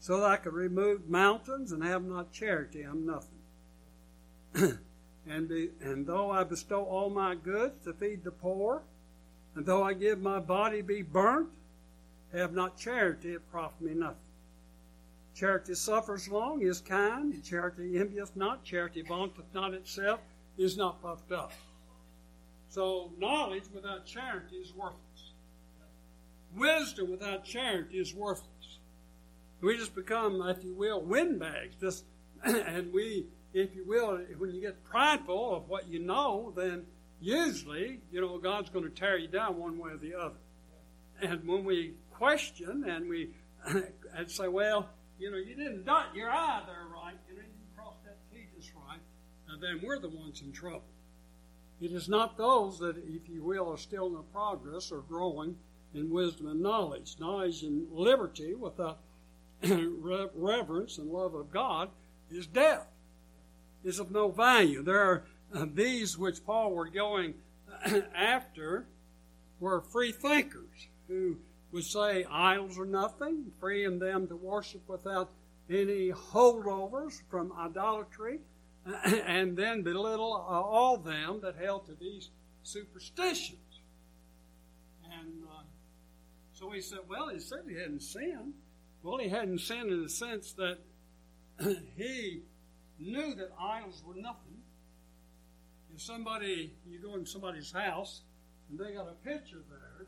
so 0.01 0.19
that 0.19 0.27
I 0.27 0.37
could 0.37 0.53
remove 0.53 1.09
mountains 1.09 1.73
and 1.73 1.83
have 1.83 2.05
not 2.05 2.31
charity, 2.33 2.83
I'm 2.83 3.07
nothing. 3.07 3.39
and, 5.27 5.49
be, 5.49 5.71
and 5.81 6.07
though 6.07 6.31
I 6.31 6.45
bestow 6.45 6.85
all 6.85 7.09
my 7.09 7.35
goods 7.35 7.79
to 7.85 7.95
feed 7.95 8.23
the 8.23 8.31
poor, 8.31 8.83
and 9.55 9.65
though 9.65 9.83
I 9.83 9.93
give 9.93 10.21
my 10.21 10.41
body 10.41 10.83
be 10.83 11.03
burnt, 11.03 11.49
have 12.33 12.53
not 12.53 12.77
charity, 12.77 13.33
it 13.33 13.51
profit 13.51 13.81
me 13.81 13.95
nothing. 13.95 14.17
Charity 15.35 15.75
suffers 15.75 16.29
long, 16.29 16.63
is 16.63 16.81
kind, 16.81 17.43
charity 17.45 17.99
envieth 17.99 18.37
not, 18.37 18.65
charity 18.65 19.03
vaunteth 19.03 19.53
not 19.53 19.75
itself, 19.75 20.21
is 20.57 20.77
not 20.77 21.03
puffed 21.03 21.33
up. 21.33 21.53
So 22.69 23.13
knowledge 23.19 23.65
without 23.73 24.07
charity 24.07 24.57
is 24.57 24.73
worthless. 24.75 25.33
Wisdom 26.57 27.11
without 27.11 27.45
charity 27.45 27.99
is 27.99 28.15
worthless. 28.15 28.79
We 29.61 29.77
just 29.77 29.95
become, 29.95 30.43
if 30.49 30.63
you 30.63 30.75
will, 30.75 31.01
windbags. 31.01 31.77
Just 31.81 32.05
and 32.45 32.93
we, 32.93 33.27
if 33.53 33.75
you 33.75 33.85
will, 33.87 34.19
when 34.39 34.53
you 34.53 34.61
get 34.61 34.85
prideful 34.85 35.57
of 35.57 35.69
what 35.69 35.89
you 35.89 36.01
know, 36.01 36.53
then 36.57 36.85
usually, 37.25 38.01
you 38.13 38.21
know, 38.21 38.39
God's 38.39 38.71
going 38.71 38.85
to 38.85 38.91
tear 38.91 39.17
you 39.17 39.29
down 39.29 39.59
one 39.59 39.79
way 39.79 39.93
or 39.93 39.97
the 39.97 40.15
other. 40.15 40.37
And 41.23 41.47
when 41.47 41.65
we 41.65 41.95
question 42.13 42.85
and 42.89 43.09
we 43.09 43.31
and 43.67 44.31
say, 44.31 44.49
well, 44.49 44.89
you 45.19 45.31
know, 45.31 45.39
you 45.39 45.55
didn't 45.55 45.85
dot 45.87 46.15
your 46.15 46.31
I 46.31 46.63
there 46.67 46.87
right, 46.93 47.15
you 47.29 47.37
didn't 47.37 47.53
cross 47.77 47.95
that 48.05 48.19
T 48.33 48.47
just 48.57 48.73
right, 48.75 49.01
then 49.61 49.81
we're 49.83 49.99
the 49.99 50.09
ones 50.09 50.43
in 50.43 50.53
trouble. 50.53 50.85
It 51.81 51.93
is 51.93 52.09
not 52.09 52.37
those 52.37 52.79
that, 52.79 52.97
if 52.99 53.29
you 53.29 53.43
will, 53.43 53.71
are 53.71 53.79
still 53.79 54.07
in 54.07 54.15
the 54.15 54.23
progress 54.23 54.93
or 54.93 55.01
growing 55.01 55.57
in 55.95 56.11
wisdom 56.11 56.49
and 56.49 56.61
knowledge. 56.61 57.17
Knowledge 57.19 57.63
and 57.63 57.91
liberty 57.91 58.55
without 58.55 59.01
reverence 59.63 60.99
and 60.99 61.11
love 61.11 61.35
of 61.35 61.51
God 61.51 61.89
is 62.31 62.47
death, 62.47 62.87
is 63.83 63.99
of 63.99 64.11
no 64.11 64.31
value. 64.31 64.83
There 64.83 65.01
are 65.01 65.25
these 65.55 66.19
which 66.19 66.45
Paul 66.45 66.73
were 66.73 66.89
going 66.89 67.35
after 68.15 68.87
were 69.61 69.81
free 69.81 70.13
thinkers 70.13 70.89
who 71.09 71.37
would 71.73 71.85
say 71.85 72.25
idols 72.31 72.79
are 72.79 72.87
nothing, 72.87 73.53
freeing 73.61 73.99
them 73.99 74.27
to 74.29 74.37
worship 74.37 74.83
without 74.89 75.31
any 75.69 76.11
holdovers 76.11 77.21
from 77.31 77.53
idolatry, 77.59 78.41
and 79.05 79.57
then 79.57 79.83
belittle 79.83 80.35
uh, 80.35 80.61
all 80.61 80.97
them 80.97 81.41
that 81.43 81.57
held 81.57 81.87
to 81.87 81.95
these 81.95 82.31
superstitions. 82.63 83.81
And 85.21 85.45
uh, 85.45 85.63
so 86.53 86.71
he 86.71 86.81
said, 86.81 87.01
well, 87.09 87.29
he 87.29 87.41
said 87.41 87.61
he 87.69 87.75
hadn't 87.75 88.03
sinned. 88.03 88.55
Well, 89.03 89.19
he 89.19 89.29
hadn't 89.29 89.61
sinned 89.61 89.91
in 89.91 90.03
the 90.03 90.09
sense 90.09 90.53
that 90.53 90.79
he 91.97 92.43
knew 92.99 93.35
that 93.35 93.51
idols 93.61 94.03
were 94.07 94.15
nothing. 94.15 94.54
If 95.95 96.03
somebody, 96.03 96.75
you 96.89 96.99
go 96.99 97.15
in 97.15 97.25
somebody's 97.25 97.71
house 97.71 98.23
and 98.69 98.79
they 98.79 98.95
got 98.95 99.07
a 99.07 99.15
picture 99.23 99.63
there, 99.71 100.07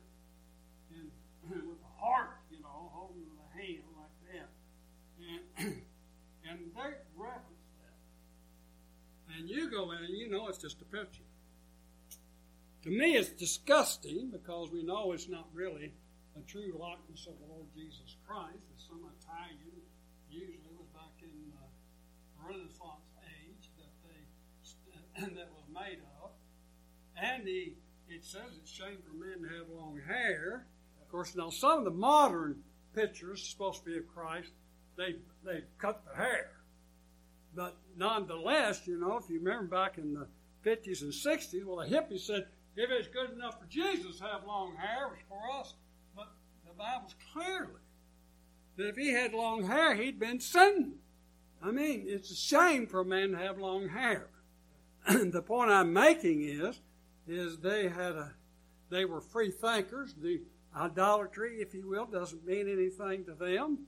and 0.91 1.11
with 1.69 1.79
a 1.79 2.05
heart, 2.05 2.43
you 2.51 2.61
know, 2.61 2.91
holding 2.93 3.31
the 3.39 3.63
hand 3.63 3.85
like 3.95 4.17
that. 4.27 4.51
And, 5.23 5.75
and 6.51 6.59
they 6.75 6.91
reference 7.15 7.71
that. 7.79 9.39
And 9.39 9.49
you 9.49 9.71
go 9.71 9.93
in 9.93 9.99
and 9.99 10.17
you 10.17 10.29
know 10.29 10.49
it's 10.49 10.59
just 10.59 10.83
a 10.83 10.85
picture. 10.85 11.23
To 12.83 12.91
me, 12.91 13.17
it's 13.17 13.31
disgusting 13.31 14.31
because 14.31 14.73
we 14.73 14.83
know 14.83 15.13
it's 15.13 15.29
not 15.29 15.47
really 15.55 15.93
a 16.37 16.43
true 16.51 16.75
likeness 16.79 17.29
of 17.29 17.39
the 17.39 17.47
Lord 17.47 17.67
Jesus 17.77 18.17
Christ. 18.27 18.59
It's 18.75 18.89
some 18.89 19.07
Italian, 19.23 19.83
usually 20.31 20.75
was 20.77 20.89
back 20.95 21.15
in 21.23 21.31
the 21.55 21.63
Renaissance 22.43 23.07
age 23.23 23.71
that 23.79 23.95
they 24.03 25.31
that 25.35 25.56
made 25.77 25.99
of. 26.23 26.31
And 27.17 27.47
he, 27.47 27.75
it 28.09 28.25
says 28.25 28.59
it's 28.61 28.71
shame 28.71 28.99
for 29.07 29.15
men 29.15 29.49
to 29.49 29.57
have 29.57 29.69
long 29.69 30.01
hair. 30.07 30.67
Of 31.01 31.11
course, 31.11 31.35
now 31.37 31.51
some 31.51 31.79
of 31.79 31.85
the 31.85 31.91
modern 31.91 32.63
pictures 32.95 33.43
supposed 33.43 33.85
to 33.85 33.91
be 33.91 33.99
of 33.99 34.07
Christ, 34.09 34.51
they 34.97 35.17
they 35.45 35.63
cut 35.79 36.03
the 36.05 36.17
hair. 36.17 36.51
But 37.55 37.77
nonetheless, 37.97 38.87
you 38.87 38.99
know, 38.99 39.17
if 39.17 39.31
you 39.31 39.39
remember 39.39 39.67
back 39.67 39.99
in 39.99 40.13
the 40.15 40.27
50s 40.65 41.03
and 41.03 41.13
60s, 41.13 41.65
well, 41.65 41.77
the 41.77 41.95
hippies 41.95 42.21
said, 42.21 42.47
if 42.77 42.91
it's 42.91 43.09
good 43.09 43.31
enough 43.31 43.59
for 43.59 43.67
Jesus 43.67 44.19
to 44.19 44.25
have 44.25 44.47
long 44.47 44.75
hair, 44.77 45.11
it's 45.15 45.23
for 45.29 45.41
us. 45.59 45.75
But 46.15 46.29
the 46.67 46.75
Bible's 46.77 47.15
clearly 47.33 47.81
that 48.77 48.89
if 48.89 48.97
he 48.97 49.13
had 49.13 49.33
long 49.33 49.67
hair, 49.67 49.95
he'd 49.95 50.21
been 50.21 50.41
sinning. 50.41 50.97
I 51.63 51.71
mean, 51.71 52.05
it's 52.07 52.31
a 52.31 52.37
shame 52.37 52.87
for 52.87 53.01
a 53.01 53.05
man 53.05 53.31
to 53.31 53.39
have 53.39 53.59
long 53.59 53.89
hair. 53.89 54.29
the 55.31 55.43
point 55.43 55.71
I'm 55.71 55.93
making 55.93 56.43
is, 56.43 56.81
is 57.29 57.59
they 57.59 57.89
had 57.89 58.13
a, 58.13 58.33
they 58.91 59.05
were 59.05 59.21
free 59.21 59.51
thinkers. 59.51 60.15
The 60.21 60.43
idolatry, 60.77 61.59
if 61.61 61.75
you 61.75 61.89
will, 61.89 62.07
doesn't 62.07 62.45
mean 62.45 62.69
anything 62.69 63.25
to 63.27 63.35
them. 63.35 63.87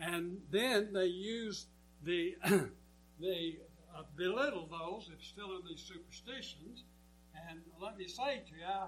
And 0.00 0.38
then 0.50 0.92
they 0.92 1.06
used 1.06 1.66
the, 2.04 2.36
they 3.20 3.58
uh, 3.96 4.02
belittle 4.16 4.68
those 4.70 5.10
if 5.12 5.24
still 5.24 5.56
in 5.56 5.62
these 5.68 5.80
superstitions. 5.80 6.84
And 7.48 7.60
let 7.80 7.96
me 7.98 8.06
say 8.06 8.42
to 8.48 8.54
you, 8.56 8.64
I 8.66 8.86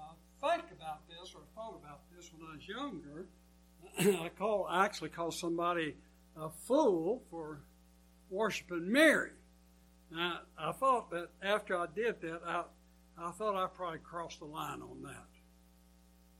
uh, 0.00 0.12
think 0.40 0.70
about 0.72 1.06
this 1.08 1.34
or 1.34 1.42
thought 1.54 1.78
about 1.82 2.00
this 2.16 2.30
when 2.32 2.48
I 2.48 2.54
was 2.54 2.66
younger. 2.66 3.26
I 4.24 4.30
call 4.30 4.66
I 4.70 4.84
actually 4.84 5.10
call 5.10 5.30
somebody 5.30 5.96
a 6.36 6.48
fool 6.48 7.22
for 7.30 7.60
worshiping 8.30 8.90
Mary. 8.90 9.30
Now 10.10 10.40
I 10.58 10.72
thought 10.72 11.10
that 11.10 11.28
after 11.42 11.78
I 11.78 11.86
did 11.94 12.20
that, 12.22 12.40
I 12.46 12.64
I 13.18 13.30
thought 13.32 13.54
I 13.54 13.66
probably 13.66 13.98
crossed 13.98 14.38
the 14.38 14.46
line 14.46 14.80
on 14.80 15.02
that. 15.02 15.26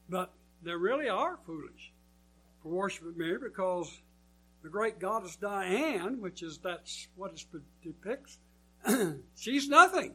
But 0.08 0.32
they 0.62 0.72
really 0.72 1.08
are 1.08 1.38
foolish 1.44 1.92
for 2.62 2.70
worshiping 2.70 3.16
Mary 3.16 3.38
because 3.38 4.00
the 4.62 4.68
great 4.68 4.98
goddess 4.98 5.36
Diana, 5.36 6.16
which 6.16 6.42
is 6.42 6.58
that's 6.58 7.08
what 7.16 7.32
it 7.32 7.44
depicts, 7.82 8.38
she's 9.36 9.68
nothing. 9.68 10.14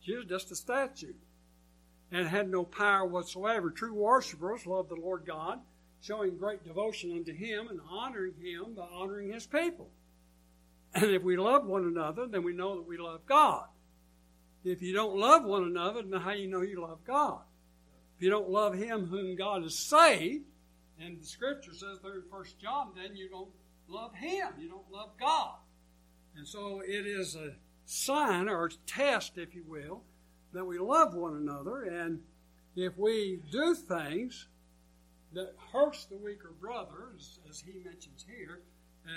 She 0.00 0.16
was 0.16 0.26
just 0.26 0.50
a 0.52 0.56
statue 0.56 1.14
and 2.12 2.28
had 2.28 2.50
no 2.50 2.64
power 2.64 3.06
whatsoever. 3.06 3.70
True 3.70 3.94
worshippers 3.94 4.66
love 4.66 4.88
the 4.88 4.96
Lord 4.96 5.24
God, 5.26 5.60
showing 6.00 6.36
great 6.36 6.62
devotion 6.62 7.12
unto 7.12 7.34
Him 7.34 7.68
and 7.68 7.80
honoring 7.90 8.34
Him 8.40 8.74
by 8.74 8.86
honoring 8.92 9.32
His 9.32 9.46
people. 9.46 9.90
And 10.94 11.10
if 11.10 11.22
we 11.22 11.36
love 11.36 11.66
one 11.66 11.84
another, 11.84 12.26
then 12.26 12.44
we 12.44 12.52
know 12.52 12.76
that 12.76 12.86
we 12.86 12.98
love 12.98 13.26
God. 13.26 13.66
If 14.64 14.80
you 14.80 14.94
don't 14.94 15.16
love 15.16 15.44
one 15.44 15.64
another, 15.64 16.02
then 16.02 16.20
how 16.20 16.32
do 16.32 16.38
you 16.38 16.48
know 16.48 16.62
you 16.62 16.80
love 16.80 17.04
God? 17.04 17.40
If 18.16 18.22
you 18.22 18.30
don't 18.30 18.48
love 18.48 18.74
Him 18.74 19.06
whom 19.06 19.36
God 19.36 19.62
has 19.62 19.78
saved, 19.78 20.44
and 21.00 21.20
the 21.20 21.26
scripture 21.26 21.74
says 21.74 21.98
there 22.02 22.16
in 22.16 22.22
First 22.30 22.60
John, 22.60 22.92
then 22.96 23.16
you 23.16 23.28
don't 23.28 23.50
love 23.88 24.14
Him. 24.14 24.48
You 24.58 24.68
don't 24.68 24.90
love 24.90 25.10
God. 25.18 25.56
And 26.36 26.46
so 26.46 26.80
it 26.80 27.06
is 27.06 27.34
a 27.34 27.54
sign 27.84 28.48
or 28.48 28.66
a 28.66 28.70
test, 28.86 29.32
if 29.36 29.54
you 29.54 29.64
will, 29.66 30.02
that 30.52 30.64
we 30.64 30.78
love 30.78 31.14
one 31.14 31.36
another. 31.36 31.82
And 31.82 32.20
if 32.76 32.96
we 32.96 33.40
do 33.50 33.74
things 33.74 34.46
that 35.32 35.54
hurts 35.72 36.04
the 36.04 36.16
weaker 36.16 36.52
brother, 36.60 37.10
as, 37.16 37.38
as 37.50 37.60
he 37.60 37.80
mentions 37.84 38.24
here, 38.26 38.62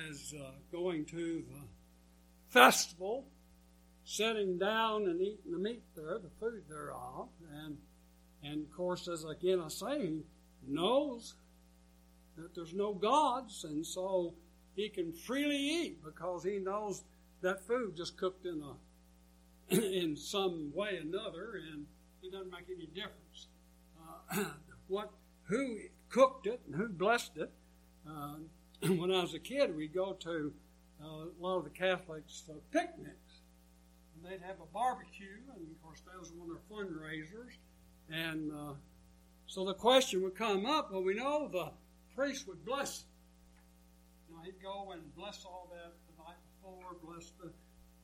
as 0.09 0.33
uh, 0.37 0.51
going 0.71 1.05
to 1.05 1.43
the 1.49 1.61
festival, 2.49 3.25
sitting 4.03 4.57
down 4.57 5.03
and 5.07 5.21
eating 5.21 5.51
the 5.51 5.57
meat 5.57 5.83
there, 5.95 6.17
the 6.19 6.29
food 6.39 6.63
thereof, 6.69 7.29
and 7.63 7.77
and 8.43 8.65
of 8.65 8.71
course, 8.71 9.07
as 9.07 9.23
again 9.23 9.61
I 9.63 9.69
say, 9.69 10.01
he 10.01 10.21
knows 10.67 11.35
that 12.37 12.53
there's 12.53 12.73
no 12.73 12.93
gods, 12.93 13.63
and 13.63 13.85
so 13.85 14.33
he 14.75 14.89
can 14.89 15.11
freely 15.11 15.57
eat 15.57 16.03
because 16.03 16.43
he 16.43 16.59
knows 16.59 17.03
that 17.41 17.65
food 17.65 17.95
just 17.95 18.17
cooked 18.17 18.45
in 18.45 18.61
a 18.61 18.75
in 19.75 20.15
some 20.15 20.71
way 20.73 20.97
another, 21.01 21.61
and 21.71 21.85
it 22.23 22.31
doesn't 22.31 22.51
make 22.51 22.67
any 22.73 22.87
difference. 22.87 23.47
Uh, 24.31 24.45
what 24.87 25.11
who 25.43 25.77
cooked 26.09 26.47
it 26.47 26.61
and 26.65 26.75
who 26.75 26.87
blessed 26.87 27.37
it? 27.37 27.51
Uh, 28.07 28.35
when 28.81 29.11
I 29.11 29.21
was 29.21 29.33
a 29.33 29.39
kid, 29.39 29.75
we'd 29.75 29.93
go 29.93 30.13
to 30.13 30.53
uh, 31.03 31.07
a 31.07 31.39
lot 31.39 31.57
of 31.57 31.63
the 31.63 31.69
Catholics' 31.69 32.43
uh, 32.49 32.53
picnics, 32.71 33.41
and 34.15 34.23
they'd 34.23 34.45
have 34.45 34.57
a 34.61 34.73
barbecue, 34.73 35.37
and 35.55 35.71
of 35.71 35.81
course 35.81 36.01
that 36.01 36.19
was 36.19 36.31
one 36.31 36.49
of 36.49 36.55
their 36.55 36.77
fundraisers, 36.77 37.57
and 38.11 38.51
uh, 38.51 38.73
so 39.47 39.65
the 39.65 39.73
question 39.73 40.21
would 40.23 40.35
come 40.35 40.65
up. 40.65 40.91
Well, 40.91 41.03
we 41.03 41.15
know 41.15 41.47
the 41.47 41.71
priest 42.15 42.47
would 42.47 42.63
bless. 42.65 43.05
You 44.29 44.35
know, 44.35 44.43
he'd 44.43 44.61
go 44.61 44.91
and 44.91 45.15
bless 45.15 45.43
all 45.45 45.71
that 45.71 45.93
the 46.07 46.23
night 46.23 46.37
before, 46.61 46.95
bless 47.03 47.31
the 47.41 47.51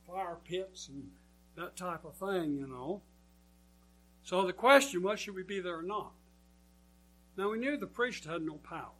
fire 0.06 0.38
pits 0.44 0.88
and 0.88 1.08
that 1.56 1.76
type 1.76 2.04
of 2.04 2.16
thing, 2.16 2.56
you 2.56 2.66
know. 2.66 3.02
So 4.24 4.46
the 4.46 4.52
question 4.52 5.02
was, 5.02 5.20
should 5.20 5.34
we 5.34 5.42
be 5.42 5.60
there 5.60 5.78
or 5.78 5.82
not? 5.82 6.12
Now 7.36 7.50
we 7.50 7.58
knew 7.58 7.76
the 7.76 7.86
priest 7.86 8.24
had 8.24 8.42
no 8.42 8.54
power. 8.54 8.90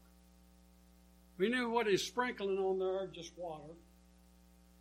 We 1.38 1.48
knew 1.48 1.70
what 1.70 1.86
he's 1.86 2.02
sprinkling 2.02 2.58
on 2.58 2.78
there, 2.78 3.08
just 3.08 3.36
water. 3.36 3.74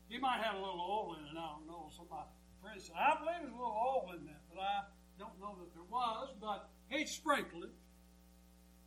He 0.08 0.20
might 0.20 0.42
have 0.42 0.56
a 0.56 0.60
little 0.60 0.80
oil 0.80 1.16
in 1.20 1.26
it, 1.26 1.32
I 1.32 1.56
don't 1.58 1.68
know. 1.68 1.90
Somebody, 1.96 2.30
friend 2.62 2.80
said, 2.80 2.96
I 2.96 3.18
believe 3.20 3.42
there's 3.42 3.54
a 3.54 3.58
little 3.58 3.74
oil 3.74 4.14
in 4.18 4.26
that, 4.26 4.42
but 4.50 4.62
I 4.62 4.82
don't 5.18 5.40
know 5.40 5.56
that 5.60 5.74
there 5.74 5.84
was, 5.90 6.30
but 6.40 6.70
he'd 6.90 7.10
sprinkle 7.10 7.64
it. 7.64 7.72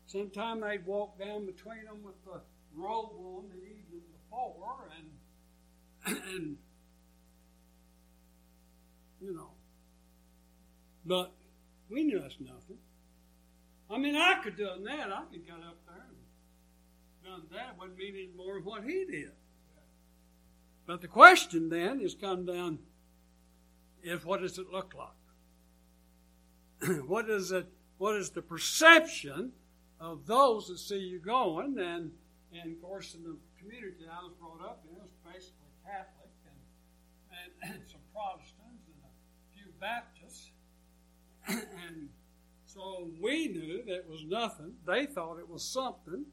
Sometimes 0.06 0.62
they'd 0.62 0.86
walk 0.86 1.18
down 1.18 1.46
between 1.46 1.84
them 1.84 2.04
with 2.04 2.22
the 2.24 2.40
robe 2.74 3.10
on 3.18 3.48
the 3.50 3.56
evening 3.56 4.02
before, 4.12 4.88
and 4.96 6.16
and 6.34 6.56
you 9.20 9.34
know. 9.34 9.50
But 11.04 11.32
we 11.90 12.04
knew 12.04 12.20
that's 12.20 12.38
nothing. 12.38 12.78
I 13.90 13.98
mean, 13.98 14.16
I 14.16 14.40
could 14.42 14.56
do 14.56 14.66
done 14.66 14.84
that. 14.84 15.12
I 15.12 15.22
could 15.30 15.44
get 15.46 15.54
up 15.54 15.78
done 17.26 17.42
that. 17.52 17.78
Wouldn't 17.78 17.98
mean 17.98 18.14
any 18.14 18.30
more 18.36 18.54
than 18.54 18.64
what 18.64 18.84
he 18.84 19.04
did. 19.04 19.32
But 20.86 21.00
the 21.00 21.08
question 21.08 21.68
then 21.68 22.00
is 22.00 22.14
come 22.14 22.46
down 22.46 22.78
is 24.02 24.24
what 24.24 24.40
does 24.40 24.58
it 24.58 24.70
look 24.70 24.94
like? 24.94 25.08
what 27.06 27.28
is 27.28 27.50
it? 27.50 27.66
What 27.98 28.14
is 28.14 28.30
the 28.30 28.42
perception 28.42 29.52
of 29.98 30.26
those 30.26 30.68
that 30.68 30.78
see 30.78 30.98
you 30.98 31.18
going? 31.18 31.78
And 31.78 32.12
and 32.52 32.76
of 32.76 32.82
course, 32.82 33.14
in 33.14 33.24
the 33.24 33.36
community 33.58 34.06
I 34.10 34.22
was 34.22 34.32
brought 34.38 34.60
up 34.60 34.84
in, 34.88 34.94
it 34.96 35.02
was 35.02 35.10
basically 35.24 35.66
Catholic 35.84 36.30
and, 36.46 36.60
and 37.74 37.82
some 37.86 38.00
Protestants 38.12 38.86
and 38.86 39.02
a 39.02 39.10
few 39.54 39.72
Baptists. 39.80 40.50
and 41.48 42.08
so 42.64 43.08
we 43.20 43.48
knew 43.48 43.82
that 43.86 43.94
it 43.94 44.08
was 44.08 44.24
nothing. 44.24 44.74
They 44.86 45.06
thought 45.06 45.38
it 45.38 45.48
was 45.48 45.64
something. 45.64 46.26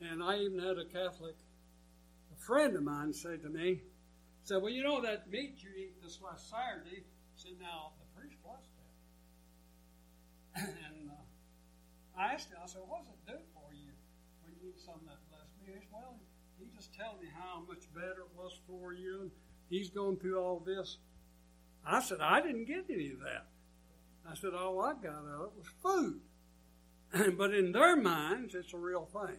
And 0.00 0.22
I 0.22 0.38
even 0.38 0.58
had 0.58 0.78
a 0.78 0.84
Catholic 0.84 1.36
a 2.32 2.44
friend 2.44 2.76
of 2.76 2.82
mine 2.82 3.12
say 3.12 3.36
to 3.36 3.48
me, 3.48 3.82
said, 4.44 4.62
Well, 4.62 4.72
you 4.72 4.82
know 4.82 5.00
that 5.02 5.30
meat 5.30 5.58
you 5.62 5.70
eat 5.76 6.02
this 6.02 6.20
last 6.22 6.50
Saturday? 6.50 7.04
Said, 7.36 7.52
Now, 7.60 7.92
the 7.98 8.20
priest 8.20 8.36
blessed 8.42 8.68
that. 10.54 10.68
and 10.86 11.10
uh, 11.10 12.20
I 12.20 12.34
asked 12.34 12.50
him, 12.50 12.58
I 12.62 12.66
said, 12.66 12.82
What 12.86 13.04
does 13.04 13.14
it 13.14 13.26
do 13.26 13.38
for 13.54 13.72
you 13.72 13.92
when 14.42 14.54
you 14.60 14.70
eat 14.70 14.80
something 14.80 15.06
that 15.06 15.18
blessed 15.30 15.52
me? 15.60 15.74
He 15.74 15.80
said, 15.80 15.88
Well, 15.92 16.20
he 16.58 16.66
just 16.74 16.94
telling 16.94 17.20
me 17.20 17.28
how 17.34 17.62
much 17.66 17.92
better 17.94 18.24
it 18.24 18.36
was 18.36 18.52
for 18.66 18.92
you. 18.92 19.22
And 19.22 19.30
he's 19.68 19.90
going 19.90 20.16
through 20.16 20.38
all 20.38 20.60
this. 20.60 20.98
I 21.84 22.00
said, 22.00 22.18
I 22.20 22.40
didn't 22.40 22.64
get 22.66 22.86
any 22.90 23.12
of 23.12 23.20
that. 23.20 23.46
I 24.28 24.34
said, 24.34 24.54
all 24.54 24.80
I 24.80 24.94
got 24.94 25.12
out 25.12 25.24
of 25.24 25.40
it 25.42 25.56
was 25.56 25.66
food. 25.80 26.20
but 27.38 27.54
in 27.54 27.70
their 27.70 27.94
minds, 27.94 28.56
it's 28.56 28.74
a 28.74 28.76
real 28.76 29.04
thing. 29.04 29.36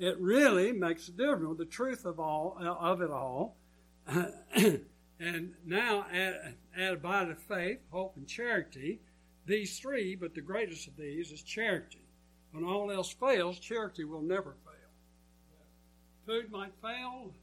It 0.00 0.18
really 0.18 0.72
makes 0.72 1.08
a 1.08 1.12
difference. 1.12 1.58
The 1.58 1.66
truth 1.66 2.06
of 2.06 2.18
all 2.18 2.56
uh, 2.58 2.64
of 2.64 3.02
it 3.02 3.10
all, 3.10 3.58
and 4.06 5.52
now 5.66 6.06
add, 6.10 6.54
add 6.74 7.02
the 7.02 7.36
faith, 7.46 7.80
hope, 7.90 8.16
and 8.16 8.26
charity. 8.26 9.00
These 9.44 9.78
three, 9.78 10.14
but 10.14 10.34
the 10.34 10.40
greatest 10.40 10.88
of 10.88 10.96
these 10.96 11.30
is 11.32 11.42
charity. 11.42 12.06
When 12.52 12.64
all 12.64 12.90
else 12.90 13.12
fails, 13.12 13.58
charity 13.58 14.04
will 14.04 14.22
never 14.22 14.56
fail. 14.64 14.74
Food 16.26 16.50
might 16.50 16.72
fail, 16.80 17.34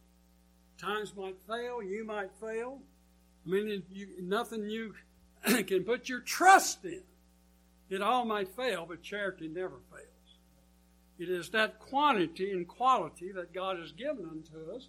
times 0.80 1.14
might 1.16 1.38
fail, 1.48 1.84
you 1.84 2.06
might 2.06 2.32
fail. 2.42 2.80
I 3.46 3.50
mean, 3.52 3.84
you, 3.92 4.08
nothing 4.20 4.68
you 4.68 4.96
can 5.46 5.84
put 5.84 6.10
your 6.10 6.22
trust 6.22 6.84
in. 6.86 7.04
It 7.92 8.02
all 8.02 8.26
might 8.26 8.50
fail, 8.56 8.88
but 8.90 9.04
charity 9.04 9.48
never 9.48 9.80
fails. 9.92 10.07
It 11.20 11.30
is 11.30 11.50
that 11.50 11.80
quantity 11.80 12.52
and 12.52 12.68
quality 12.68 13.32
that 13.32 13.54
God 13.54 13.80
has 13.80 13.92
given 13.92 14.26
unto 14.30 14.72
us, 14.76 14.88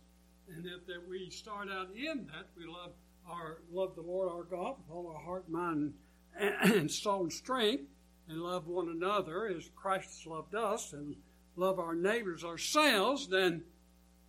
and 0.49 0.67
if 0.67 0.87
that 0.87 1.09
we 1.09 1.31
start 1.31 1.69
out 1.71 1.89
in 1.95 2.27
that, 2.27 2.49
we 2.57 2.67
love 2.67 2.93
our 3.27 3.59
love 3.73 3.95
the 3.95 4.03
Lord 4.03 4.31
our 4.31 4.43
God 4.43 4.77
with 4.79 4.91
all 4.91 5.09
our 5.15 5.23
heart, 5.23 5.49
mind, 5.49 5.95
and 6.39 6.91
soul 6.91 7.23
and 7.23 7.33
strength, 7.33 7.85
and 8.29 8.41
love 8.41 8.67
one 8.67 8.89
another 8.89 9.47
as 9.47 9.71
Christ 9.75 10.11
has 10.19 10.27
loved 10.27 10.55
us, 10.55 10.93
and 10.93 11.17
love 11.57 11.79
our 11.79 11.95
neighbors 11.95 12.45
ourselves, 12.45 13.29
then 13.29 13.63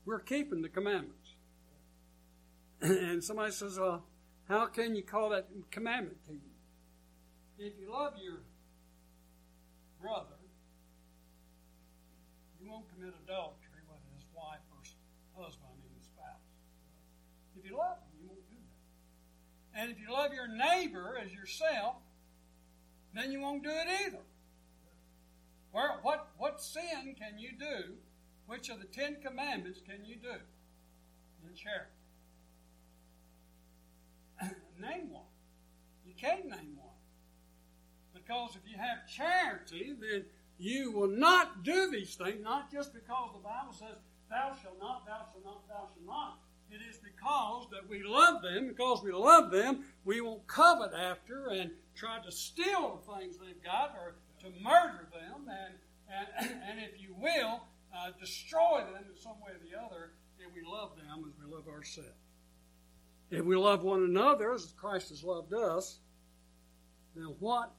we're 0.06 0.20
keeping 0.20 0.62
the 0.62 0.70
commandments. 0.70 1.16
And 2.82 3.22
somebody 3.22 3.52
says, 3.52 3.78
well, 3.78 4.06
how 4.48 4.68
can 4.68 4.96
you 4.96 5.04
call 5.04 5.30
that 5.32 5.48
commandment 5.70 6.18
to 6.28 6.34
you? 6.34 6.40
If 7.60 7.74
you 7.78 7.92
love 7.92 8.14
your 8.24 8.40
brother, 10.02 10.39
won't 12.80 12.96
commit 12.96 13.14
adultery 13.26 13.84
with 13.88 14.00
his 14.16 14.26
wife 14.34 14.64
or 14.72 15.44
husband, 15.44 15.68
I 15.68 15.76
mean 15.84 16.02
spouse. 16.02 16.48
If 17.58 17.70
you 17.70 17.78
love 17.78 17.98
him, 18.00 18.16
you 18.22 18.28
won't 18.30 18.48
do 18.48 18.56
that. 18.56 19.82
And 19.82 19.92
if 19.92 20.00
you 20.00 20.12
love 20.14 20.34
your 20.34 20.48
neighbor 20.48 21.20
as 21.22 21.34
yourself, 21.34 21.96
then 23.14 23.32
you 23.32 23.42
won't 23.42 23.64
do 23.64 23.70
it 23.70 23.88
either. 24.06 24.24
Where, 25.72 26.00
what, 26.04 26.30
what 26.38 26.62
sin 26.62 27.16
can 27.20 27.38
you 27.38 27.50
do? 27.60 27.96
Which 28.48 28.70
of 28.70 28.80
the 28.80 28.88
Ten 28.88 29.18
Commandments 29.22 29.82
can 29.86 30.06
you 30.06 30.16
do 30.16 30.40
in 31.44 31.56
charity? 31.56 31.92
name 34.80 35.12
one. 35.12 35.24
You 36.06 36.14
can't 36.16 36.46
name 36.46 36.78
one. 36.78 36.96
Because 38.14 38.56
if 38.56 38.62
you 38.72 38.78
have 38.78 39.08
charity, 39.08 39.94
then 40.00 40.26
you 40.60 40.92
will 40.92 41.08
not 41.08 41.64
do 41.64 41.90
these 41.90 42.16
things, 42.16 42.44
not 42.44 42.72
just 42.72 42.94
because 42.94 43.32
the 43.34 43.40
Bible 43.40 43.74
says, 43.74 43.98
Thou 44.30 44.56
shalt 44.62 44.80
not, 44.80 45.06
thou 45.08 45.26
shalt 45.32 45.44
not, 45.44 45.68
thou 45.68 45.88
shalt 45.88 46.06
not. 46.06 46.40
It 46.70 46.82
is 46.88 46.98
because 46.98 47.68
that 47.72 47.90
we 47.90 48.04
love 48.04 48.44
them. 48.44 48.68
Because 48.68 49.02
we 49.02 49.12
love 49.12 49.52
them, 49.52 49.86
we 50.06 50.22
won't 50.22 50.46
covet 50.46 50.92
after 50.94 51.48
and 51.48 51.72
try 51.96 52.20
to 52.24 52.32
steal 52.32 53.02
the 53.06 53.14
things 53.16 53.38
they've 53.38 53.64
got 53.64 53.96
or 53.98 54.16
to 54.42 54.50
murder 54.62 55.08
them 55.12 55.48
and, 55.50 55.74
and, 56.10 56.62
and 56.70 56.80
if 56.80 57.02
you 57.02 57.16
will, 57.18 57.64
uh, 57.96 58.12
destroy 58.20 58.84
them 58.86 59.04
in 59.10 59.20
some 59.20 59.40
way 59.42 59.52
or 59.52 59.60
the 59.68 59.78
other 59.78 60.12
if 60.38 60.54
we 60.54 60.62
love 60.62 60.92
them 60.96 61.26
as 61.28 61.34
we 61.44 61.54
love 61.54 61.68
ourselves. 61.68 62.10
If 63.32 63.46
we 63.46 63.56
love 63.56 63.84
one 63.84 64.04
another 64.04 64.54
as 64.54 64.74
Christ 64.78 65.10
has 65.10 65.24
loved 65.24 65.54
us, 65.54 66.00
then 67.16 67.36
what 67.40 67.72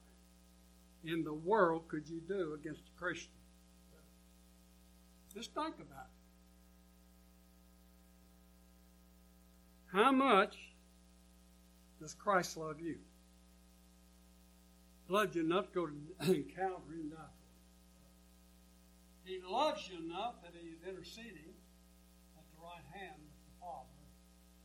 in 1.03 1.23
the 1.23 1.33
world 1.33 1.87
could 1.87 2.07
you 2.07 2.19
do 2.19 2.53
against 2.53 2.81
a 2.81 2.99
Christian? 2.99 3.31
Just 5.33 5.53
think 5.53 5.75
about 5.75 6.05
it. 6.05 6.11
How 9.97 10.11
much 10.11 10.57
does 11.99 12.13
Christ 12.13 12.57
love 12.57 12.79
you? 12.79 12.97
He 15.07 15.13
loved 15.13 15.35
you 15.35 15.43
enough 15.43 15.67
to 15.67 15.73
go 15.73 15.87
to 15.87 15.93
Calvary 16.55 17.01
and 17.01 17.11
die 17.11 17.17
for 17.17 17.21
you. 19.31 19.33
He 19.35 19.39
loves 19.45 19.89
you 19.89 19.97
enough 20.03 20.41
that 20.43 20.53
He's 20.53 20.81
interceding 20.87 21.53
at 22.37 22.43
the 22.55 22.61
right 22.61 22.83
hand 22.93 23.15
of 23.15 23.45
the 23.45 23.51
Father 23.59 23.99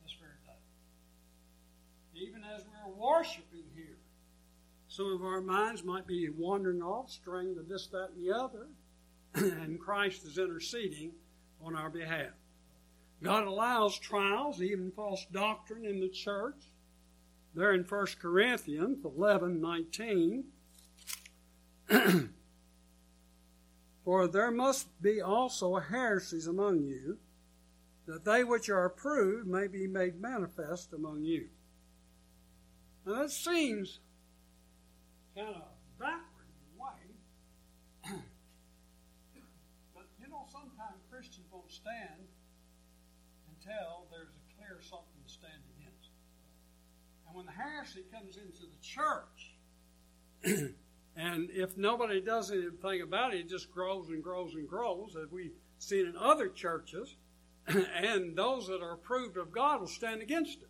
this 0.03 0.13
very 0.19 0.39
day. 0.45 2.27
Even 2.27 2.43
as 2.43 2.65
we're 2.65 2.93
worshiping 2.93 3.56
some 4.97 5.13
of 5.13 5.23
our 5.23 5.41
minds 5.41 5.83
might 5.83 6.07
be 6.07 6.27
wandering 6.35 6.81
off, 6.81 7.11
straying 7.11 7.53
to 7.53 7.61
this, 7.61 7.85
that, 7.85 8.09
and 8.15 8.25
the 8.25 8.35
other, 8.35 8.67
and 9.35 9.79
Christ 9.79 10.25
is 10.25 10.39
interceding 10.39 11.11
on 11.63 11.75
our 11.75 11.91
behalf. 11.91 12.31
God 13.21 13.45
allows 13.45 13.99
trials, 13.99 14.59
even 14.59 14.91
false 14.91 15.23
doctrine 15.31 15.85
in 15.85 15.99
the 15.99 16.09
church. 16.09 16.71
There 17.53 17.73
in 17.73 17.83
1 17.83 18.07
Corinthians 18.19 19.05
11 19.05 19.61
19. 19.61 20.45
For 24.03 24.27
there 24.27 24.51
must 24.51 24.99
be 24.99 25.21
also 25.21 25.75
heresies 25.75 26.47
among 26.47 26.81
you, 26.81 27.19
that 28.07 28.25
they 28.25 28.43
which 28.43 28.67
are 28.67 28.85
approved 28.85 29.45
may 29.47 29.67
be 29.67 29.85
made 29.85 30.19
manifest 30.19 30.91
among 30.91 31.23
you. 31.23 31.49
Now 33.05 33.21
that 33.21 33.29
seems 33.29 33.99
kind 35.37 35.49
of 35.49 35.61
backward 35.99 36.49
way. 36.79 37.13
but 39.93 40.05
you 40.19 40.27
know, 40.29 40.45
sometimes 40.51 40.97
Christians 41.11 41.45
won't 41.51 41.71
stand 41.71 42.25
until 43.53 44.07
there's 44.09 44.33
a 44.33 44.41
clear 44.57 44.79
something 44.81 45.21
to 45.25 45.31
stand 45.31 45.61
against. 45.77 46.09
And 47.27 47.35
when 47.35 47.45
the 47.45 47.51
heresy 47.51 48.03
comes 48.11 48.37
into 48.37 48.63
the 48.63 48.81
church, 48.81 49.53
and 51.15 51.49
if 51.51 51.77
nobody 51.77 52.19
does 52.19 52.51
anything 52.51 53.01
about 53.01 53.35
it, 53.35 53.41
it 53.41 53.49
just 53.49 53.71
grows 53.71 54.09
and 54.09 54.23
grows 54.23 54.55
and 54.55 54.67
grows, 54.67 55.15
as 55.15 55.31
we've 55.31 55.53
seen 55.77 56.07
in 56.07 56.15
other 56.19 56.49
churches, 56.49 57.15
and 57.67 58.35
those 58.35 58.67
that 58.67 58.81
are 58.81 58.93
approved 58.93 59.37
of 59.37 59.51
God 59.51 59.81
will 59.81 59.87
stand 59.87 60.23
against 60.23 60.63
it. 60.63 60.66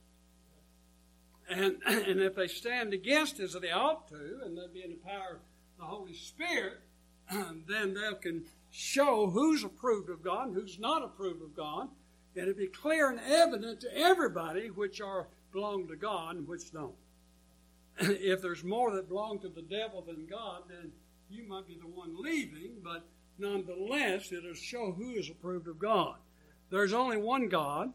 And, 1.49 1.77
and 1.85 2.19
if 2.21 2.35
they 2.35 2.47
stand 2.47 2.93
against 2.93 3.39
as 3.39 3.53
they 3.53 3.71
ought 3.71 4.07
to, 4.09 4.41
and 4.43 4.57
they 4.57 4.67
be 4.73 4.83
in 4.83 4.91
the 4.91 4.97
power 4.97 5.35
of 5.35 5.79
the 5.79 5.85
Holy 5.85 6.13
Spirit, 6.13 6.79
then 7.31 7.93
they 7.93 8.13
can 8.21 8.45
show 8.71 9.29
who's 9.29 9.63
approved 9.63 10.09
of 10.09 10.23
God 10.23 10.47
and 10.47 10.55
who's 10.55 10.79
not 10.79 11.03
approved 11.03 11.41
of 11.41 11.55
God, 11.55 11.89
and 12.35 12.47
it 12.47 12.57
be 12.57 12.67
clear 12.67 13.09
and 13.09 13.19
evident 13.27 13.81
to 13.81 13.97
everybody 13.97 14.69
which 14.69 15.01
are 15.01 15.27
belong 15.51 15.87
to 15.87 15.95
God 15.95 16.35
and 16.35 16.47
which 16.47 16.71
don't. 16.71 16.93
if 17.99 18.41
there's 18.41 18.63
more 18.63 18.91
that 18.91 19.07
belong 19.07 19.39
to 19.39 19.49
the 19.49 19.61
devil 19.61 20.01
than 20.01 20.27
God, 20.27 20.63
then 20.69 20.91
you 21.29 21.47
might 21.47 21.67
be 21.67 21.75
the 21.75 21.87
one 21.87 22.15
leaving, 22.21 22.77
but 22.83 23.05
nonetheless, 23.37 24.31
it'll 24.31 24.53
show 24.53 24.91
who 24.91 25.11
is 25.11 25.29
approved 25.29 25.67
of 25.67 25.79
God. 25.79 26.15
There's 26.69 26.93
only 26.93 27.17
one 27.17 27.49
God. 27.49 27.91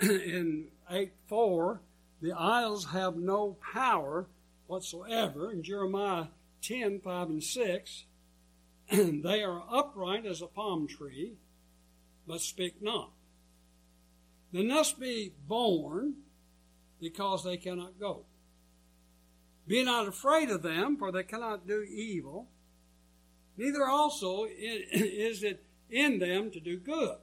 In 0.00 0.68
8 0.90 1.10
4, 1.26 1.80
the 2.20 2.32
idols 2.32 2.86
have 2.86 3.16
no 3.16 3.56
power 3.72 4.28
whatsoever. 4.66 5.50
In 5.50 5.62
Jeremiah 5.62 6.26
10 6.62 7.00
5 7.00 7.28
and 7.28 7.44
6, 7.44 8.04
they 8.90 9.42
are 9.42 9.62
upright 9.70 10.26
as 10.26 10.40
a 10.40 10.46
palm 10.46 10.86
tree, 10.86 11.34
but 12.26 12.40
speak 12.40 12.82
not. 12.82 13.10
They 14.52 14.64
must 14.64 14.98
be 14.98 15.34
born 15.46 16.14
because 17.00 17.44
they 17.44 17.56
cannot 17.56 18.00
go. 18.00 18.24
Be 19.66 19.84
not 19.84 20.06
afraid 20.06 20.50
of 20.50 20.62
them, 20.62 20.96
for 20.96 21.10
they 21.10 21.24
cannot 21.24 21.66
do 21.66 21.82
evil. 21.82 22.48
Neither 23.56 23.86
also 23.86 24.44
is 24.48 25.42
it 25.42 25.64
in 25.90 26.18
them 26.18 26.50
to 26.52 26.60
do 26.60 26.78
good. 26.78 27.16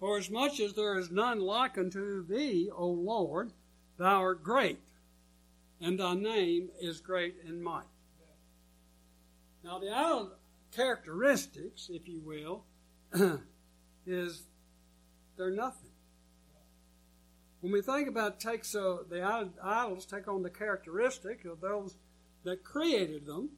For 0.00 0.18
as 0.18 0.30
much 0.30 0.60
as 0.60 0.74
there 0.74 0.98
is 0.98 1.10
none 1.10 1.40
like 1.40 1.78
unto 1.78 2.26
thee, 2.26 2.70
O 2.74 2.86
Lord, 2.86 3.52
thou 3.96 4.20
art 4.20 4.42
great, 4.42 4.80
and 5.80 5.98
thy 5.98 6.14
name 6.14 6.70
is 6.80 7.00
great 7.00 7.36
in 7.46 7.62
might. 7.62 7.84
Now, 9.62 9.78
the 9.78 9.90
other 9.90 10.30
characteristics, 10.72 11.88
if 11.90 12.06
you 12.06 12.20
will, 12.20 12.64
is 14.06 14.42
they're 15.36 15.50
nothing. 15.50 15.90
When 17.60 17.72
we 17.72 17.80
think 17.80 18.08
about 18.08 18.40
take 18.40 18.64
so 18.64 19.06
the 19.08 19.22
idols 19.62 20.04
take 20.04 20.28
on 20.28 20.42
the 20.42 20.50
characteristic 20.50 21.46
of 21.46 21.62
those 21.62 21.96
that 22.44 22.62
created 22.62 23.24
them, 23.24 23.50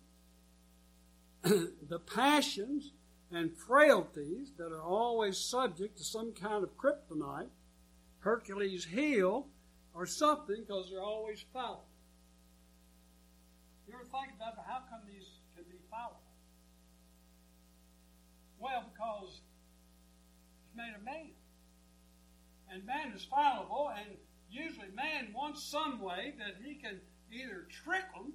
the 1.43 1.99
passions 1.99 2.93
and 3.31 3.57
frailties 3.57 4.53
that 4.59 4.73
are 4.73 4.83
always 4.83 5.39
subject 5.39 5.99
to 5.99 6.05
some 6.05 6.33
kind 6.33 6.63
of 6.63 6.77
kryptonite, 6.77 7.49
Hercules' 8.21 8.85
heel, 8.85 9.49
or 9.93 10.07
something 10.07 10.65
because 10.67 10.91
they're 10.91 11.03
always 11.03 11.45
fallible. 11.53 11.89
You 13.89 13.95
ever 13.95 14.05
think 14.05 14.35
about 14.37 14.55
how 14.67 14.81
come 14.91 15.01
these 15.07 15.27
can 15.55 15.65
be 15.65 15.79
fallible? 15.91 16.21
Well, 18.59 18.85
because 18.93 19.41
it's 20.65 20.77
made 20.77 20.95
of 20.97 21.05
man. 21.05 21.31
And 22.71 22.85
man 22.85 23.13
is 23.15 23.25
fallible, 23.25 23.93
and 23.97 24.17
usually 24.51 24.89
man 24.95 25.33
wants 25.35 25.63
some 25.63 26.01
way 26.01 26.35
that 26.39 26.57
he 26.65 26.75
can 26.75 27.01
either 27.33 27.67
trick 27.71 28.05
them, 28.15 28.33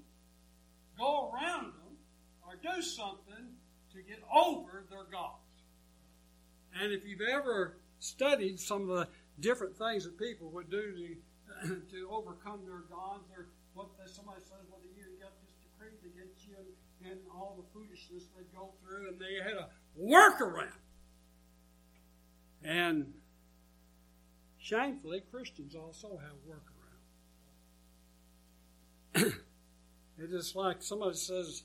go 0.97 1.31
around 1.31 1.65
them, 1.65 1.97
or 2.45 2.55
do 2.55 2.81
something 2.81 3.55
to 3.93 4.01
get 4.01 4.19
over 4.33 4.83
their 4.89 5.05
gods. 5.11 5.37
And 6.79 6.91
if 6.91 7.05
you've 7.05 7.21
ever 7.21 7.77
studied 7.99 8.59
some 8.59 8.89
of 8.89 8.97
the 8.97 9.07
different 9.39 9.77
things 9.77 10.05
that 10.05 10.17
people 10.17 10.49
would 10.51 10.69
do 10.69 11.15
to, 11.63 11.81
to 11.91 12.09
overcome 12.09 12.61
their 12.65 12.83
gods, 12.89 13.25
or 13.35 13.47
what 13.73 13.87
somebody 14.05 14.41
says, 14.41 14.65
well, 14.69 14.79
you 14.83 15.03
got 15.19 15.33
this 15.41 15.53
decree 15.61 15.97
against 16.05 16.47
you, 16.47 16.55
and, 16.57 17.11
and 17.11 17.19
all 17.33 17.57
the 17.57 17.67
foolishness 17.73 18.29
they'd 18.35 18.55
go 18.55 18.71
through, 18.81 19.09
and 19.09 19.19
they 19.19 19.35
had 19.43 19.57
a 19.57 19.69
workaround. 19.99 20.71
And 22.63 23.13
Shamefully, 24.61 25.23
Christians 25.31 25.75
also 25.75 26.19
have 26.21 26.37
workaround. 29.17 29.33
it's 30.19 30.31
just 30.31 30.55
like 30.55 30.83
somebody 30.83 31.17
says, 31.17 31.63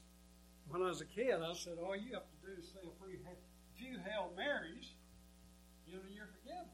when 0.69 0.83
I 0.83 0.89
was 0.89 1.01
a 1.01 1.07
kid, 1.07 1.35
I 1.35 1.55
said, 1.55 1.79
all 1.83 1.97
you 1.97 2.13
have 2.15 2.25
to 2.25 2.47
do 2.47 2.53
is 2.61 2.69
say 2.69 2.81
a 2.83 2.91
few 3.77 3.99
Hail 4.05 4.31
Marys, 4.37 4.93
you 5.87 5.95
know, 5.95 6.01
you're 6.13 6.29
forgiven. 6.43 6.69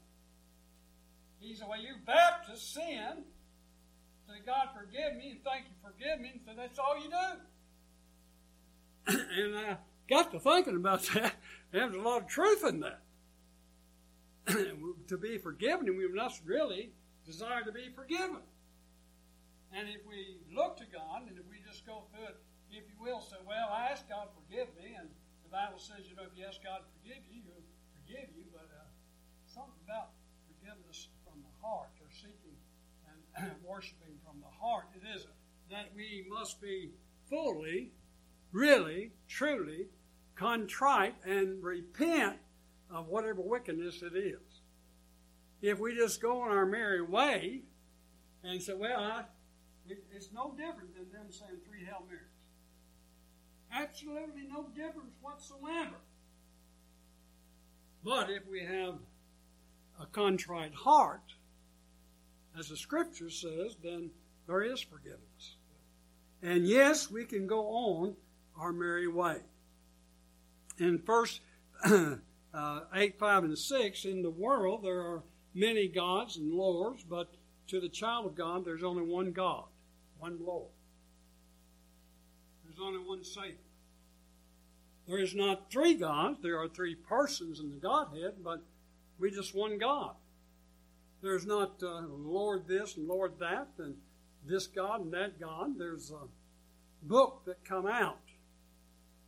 He 1.39 1.55
said, 1.55 1.67
well, 1.69 1.81
you 1.81 1.95
Baptist 2.05 2.73
sin. 2.73 3.23
Say, 4.27 4.33
God 4.45 4.69
forgive 4.73 5.15
me, 5.17 5.31
and 5.31 5.43
thank 5.43 5.65
you 5.65 5.71
forgive 5.83 6.21
me, 6.21 6.29
and 6.31 6.39
so 6.45 6.53
that's 6.55 6.79
all 6.79 6.97
you 6.97 7.09
do. 7.09 7.41
and 9.37 9.57
I 9.57 9.77
got 10.09 10.31
to 10.31 10.39
thinking 10.39 10.77
about 10.77 11.03
that. 11.13 11.35
There's 11.71 11.93
a 11.93 11.99
lot 11.99 12.21
of 12.21 12.27
truth 12.27 12.63
in 12.63 12.79
that. 12.79 13.01
to 15.07 15.17
be 15.17 15.37
forgiven, 15.37 15.87
and 15.87 15.97
we 15.97 16.07
must 16.07 16.41
really 16.45 16.91
desire 17.25 17.63
to 17.63 17.71
be 17.71 17.89
forgiven. 17.93 18.41
And 19.73 19.89
if 19.89 20.05
we 20.07 20.37
look 20.55 20.77
to 20.77 20.85
God, 20.85 21.27
and 21.27 21.37
if 21.37 21.45
we 21.49 21.57
just 21.67 21.85
go 21.85 22.03
through 22.11 22.25
it, 22.25 22.37
if 22.73 22.89
you 22.89 22.97
will, 22.97 23.21
say, 23.21 23.37
well, 23.45 23.69
I 23.69 23.93
ask 23.93 24.09
God 24.09 24.29
to 24.29 24.33
forgive 24.33 24.73
me, 24.75 24.97
and 24.97 25.09
the 25.45 25.51
Bible 25.53 25.77
says, 25.77 26.09
you 26.09 26.17
know, 26.17 26.25
if 26.25 26.33
you 26.33 26.45
ask 26.45 26.61
God 26.65 26.81
to 26.81 26.89
forgive 26.99 27.21
you, 27.29 27.45
He'll 27.45 27.69
forgive 28.01 28.29
you, 28.33 28.49
but 28.49 28.65
uh, 28.73 28.89
something 29.45 29.77
about 29.85 30.17
forgiveness 30.49 31.13
from 31.21 31.41
the 31.45 31.53
heart, 31.61 31.93
or 32.01 32.09
seeking 32.09 32.57
and 33.37 33.51
worshiping 33.63 34.17
from 34.25 34.41
the 34.41 34.49
heart, 34.49 34.85
it 34.95 35.05
isn't. 35.15 35.33
that 35.69 35.89
we 35.95 36.25
must 36.29 36.61
be 36.61 36.91
fully, 37.29 37.91
really, 38.51 39.11
truly 39.27 39.87
contrite 40.35 41.15
and 41.25 41.63
repent 41.63 42.37
of 42.89 43.07
whatever 43.07 43.41
wickedness 43.41 44.01
it 44.01 44.15
is. 44.15 44.61
If 45.61 45.79
we 45.79 45.95
just 45.95 46.21
go 46.21 46.41
on 46.41 46.51
our 46.51 46.65
merry 46.65 47.01
way 47.01 47.61
and 48.43 48.61
say, 48.61 48.73
well, 48.73 48.99
I, 48.99 49.23
it, 49.87 50.03
it's 50.13 50.29
no 50.33 50.53
different 50.57 50.93
than 50.95 51.09
them 51.11 51.31
saying 51.31 51.59
three 51.65 51.85
Hail 51.85 52.03
Marys. 52.07 52.32
Absolutely 53.73 54.43
no 54.51 54.65
difference 54.75 55.15
whatsoever. 55.21 55.95
But 58.03 58.29
if 58.29 58.47
we 58.49 58.63
have 58.63 58.95
a 59.99 60.05
contrite 60.05 60.73
heart, 60.73 61.33
as 62.57 62.69
the 62.69 62.77
scripture 62.77 63.29
says, 63.29 63.75
then 63.81 64.11
there 64.47 64.61
is 64.61 64.81
forgiveness. 64.81 65.55
And 66.41 66.67
yes, 66.67 67.09
we 67.09 67.25
can 67.25 67.47
go 67.47 67.65
on 67.67 68.15
our 68.59 68.73
merry 68.73 69.07
way. 69.07 69.37
In 70.77 70.99
verse 70.99 71.39
uh, 71.85 72.79
8, 72.93 73.17
5, 73.17 73.43
and 73.45 73.57
6, 73.57 74.05
in 74.05 74.21
the 74.21 74.29
world 74.29 74.83
there 74.83 74.99
are 74.99 75.23
many 75.53 75.87
gods 75.87 76.37
and 76.37 76.51
lords, 76.51 77.03
but 77.03 77.33
to 77.67 77.79
the 77.79 77.89
child 77.89 78.25
of 78.25 78.35
God 78.35 78.65
there's 78.65 78.83
only 78.83 79.03
one 79.03 79.31
God, 79.31 79.65
one 80.19 80.37
Lord. 80.45 80.69
There's 82.75 82.87
only 82.87 83.07
one 83.07 83.23
Savior. 83.23 83.57
There 85.07 85.19
is 85.19 85.35
not 85.35 85.69
three 85.69 85.95
gods, 85.95 86.39
there 86.41 86.59
are 86.59 86.67
three 86.67 86.95
persons 86.95 87.59
in 87.59 87.69
the 87.69 87.75
Godhead, 87.75 88.35
but 88.43 88.63
we 89.19 89.31
just 89.31 89.53
one 89.53 89.77
God. 89.77 90.15
There's 91.21 91.45
not 91.45 91.81
uh, 91.83 92.01
Lord 92.07 92.67
this 92.67 92.97
and 92.97 93.07
Lord 93.07 93.33
that, 93.39 93.67
and 93.77 93.95
this 94.45 94.67
God 94.67 95.01
and 95.01 95.13
that 95.13 95.39
God. 95.39 95.77
There's 95.77 96.11
a 96.11 96.27
book 97.05 97.43
that 97.45 97.63
come 97.65 97.85
out. 97.85 98.19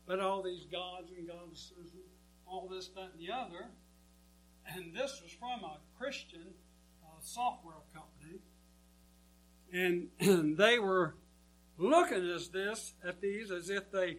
But 0.06 0.20
all 0.20 0.42
these 0.42 0.66
gods 0.66 1.12
and 1.18 1.28
goddesses 1.28 1.92
and 1.94 2.04
all 2.48 2.68
this, 2.70 2.90
that, 2.90 3.12
and 3.14 3.20
the 3.20 3.34
other. 3.34 3.68
And 4.68 4.94
this 4.94 5.22
was 5.22 5.32
from 5.32 5.64
a 5.64 5.78
Christian 5.98 6.54
uh, 7.04 7.20
software 7.22 7.76
company. 7.94 8.40
And, 9.74 10.10
and 10.20 10.58
they 10.58 10.80
were 10.80 11.16
looking 11.78 12.30
at 12.30 12.52
this 12.52 12.94
at 13.06 13.22
these 13.22 13.52
as 13.52 13.70
if 13.70 13.92
they 13.92 14.18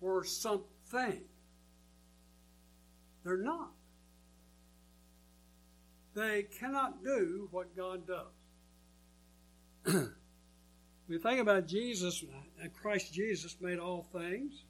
were 0.00 0.24
something. 0.24 1.22
They're 3.24 3.36
not. 3.36 3.72
They 6.14 6.44
cannot 6.58 7.04
do 7.04 7.48
what 7.50 7.76
God 7.76 8.02
does. 8.06 8.26
we 11.08 11.18
think 11.18 11.40
about 11.40 11.66
Jesus, 11.66 12.24
Christ 12.80 13.12
Jesus 13.12 13.56
made 13.60 13.78
all 13.78 14.02
things, 14.12 14.64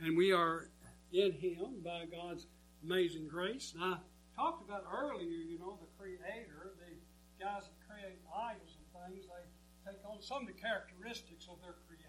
and 0.00 0.16
we 0.16 0.32
are 0.32 0.70
in 1.12 1.32
Him 1.32 1.82
by 1.84 2.04
God's 2.10 2.46
amazing 2.82 3.28
grace. 3.28 3.74
And 3.74 3.84
I 3.84 3.98
talked 4.36 4.66
about 4.66 4.84
earlier, 4.90 5.28
you 5.28 5.58
know, 5.58 5.78
the 5.80 5.88
Creator, 5.98 6.72
the 6.78 7.44
guys 7.44 7.64
that 7.64 7.76
create 7.86 8.18
idols 8.34 8.76
and 8.78 8.86
things, 9.12 9.26
they 9.26 9.44
take 9.88 10.04
on 10.04 10.20
some 10.20 10.42
of 10.42 10.48
the 10.48 10.60
characteristics 10.60 11.48
of 11.48 11.60
their 11.64 11.80
Creator. 11.88 12.04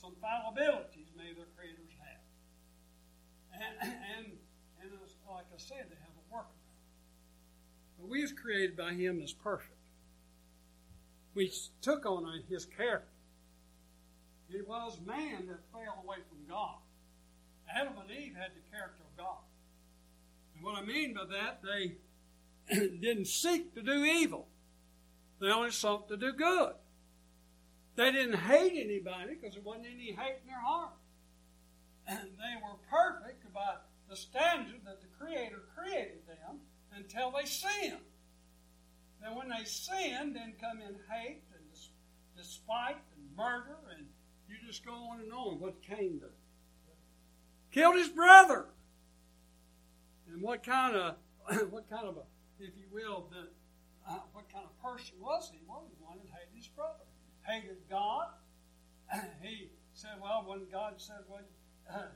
Some 0.00 0.18
fallibilities 0.18 1.14
may 1.14 1.30
their 1.32 1.50
creators 1.54 1.94
have. 2.02 2.24
And, 3.54 3.92
and, 4.18 4.26
and 4.82 4.90
like 5.28 5.46
I 5.54 5.58
said, 5.58 5.86
they 5.90 6.00
have 6.00 6.16
a 6.18 6.26
workaround. 6.34 6.82
But 7.98 8.08
we 8.08 8.22
was 8.22 8.32
created 8.32 8.76
by 8.76 8.94
Him 8.94 9.20
as 9.22 9.32
perfect 9.32 9.80
we 11.34 11.52
took 11.80 12.06
on 12.06 12.26
his 12.48 12.64
character. 12.64 13.08
It 14.50 14.66
was 14.66 14.98
man 15.06 15.46
that 15.46 15.60
fell 15.72 16.02
away 16.04 16.16
from 16.28 16.38
God. 16.48 16.78
Adam 17.72 17.94
and 18.00 18.10
Eve 18.10 18.34
had 18.34 18.50
the 18.50 18.76
character 18.76 19.02
of 19.08 19.16
God. 19.16 19.38
And 20.54 20.64
what 20.64 20.76
I 20.76 20.84
mean 20.84 21.14
by 21.14 21.24
that, 21.26 21.60
they 21.62 21.96
didn't 23.00 23.28
seek 23.28 23.74
to 23.74 23.82
do 23.82 24.04
evil. 24.04 24.48
They 25.40 25.48
only 25.48 25.70
sought 25.70 26.08
to 26.08 26.16
do 26.16 26.32
good. 26.32 26.72
They 27.96 28.12
didn't 28.12 28.38
hate 28.38 28.72
anybody 28.74 29.34
because 29.34 29.54
there 29.54 29.62
wasn't 29.62 29.86
any 29.86 30.12
hate 30.12 30.40
in 30.42 30.46
their 30.46 30.60
heart. 30.60 30.92
And 32.06 32.30
they 32.38 32.56
were 32.62 32.76
perfect 32.90 33.52
by 33.52 33.76
the 34.08 34.16
standard 34.16 34.80
that 34.84 35.00
the 35.00 35.08
Creator 35.18 35.62
created 35.76 36.26
them 36.26 36.60
until 36.94 37.30
they 37.30 37.46
sinned. 37.46 38.04
Then 39.22 39.34
when 39.36 39.48
they 39.48 39.64
sin, 39.64 40.32
then 40.34 40.54
come 40.60 40.80
in 40.80 40.96
hate 41.10 41.42
and 41.54 41.64
despite 42.36 42.96
and 43.14 43.36
murder, 43.36 43.76
and 43.96 44.06
you 44.48 44.56
just 44.66 44.84
go 44.84 44.92
on 44.92 45.20
and 45.20 45.32
on. 45.32 45.60
What 45.60 45.82
Cain 45.82 46.18
did? 46.18 46.30
Killed 47.70 47.96
his 47.96 48.08
brother. 48.08 48.66
And 50.28 50.42
what 50.42 50.62
kind 50.62 50.96
of, 50.96 51.16
what 51.70 51.88
kind 51.90 52.08
of 52.08 52.16
a, 52.16 52.22
if 52.58 52.70
you 52.76 52.86
will, 52.92 53.28
the, 53.30 53.48
uh, 54.10 54.18
what 54.34 54.50
kind 54.50 54.66
of 54.66 54.74
person 54.82 55.14
was 55.22 55.50
he? 55.54 55.62
Well, 55.62 55.86
he 55.86 55.94
wanted 56.02 56.26
to 56.26 56.32
hate 56.34 56.50
his 56.50 56.66
brother. 56.66 57.06
Hated 57.46 57.78
God. 57.88 58.34
he 59.42 59.70
said, 59.94 60.18
well, 60.18 60.42
when 60.46 60.66
God 60.70 60.98
said, 60.98 61.22
well, 61.30 61.46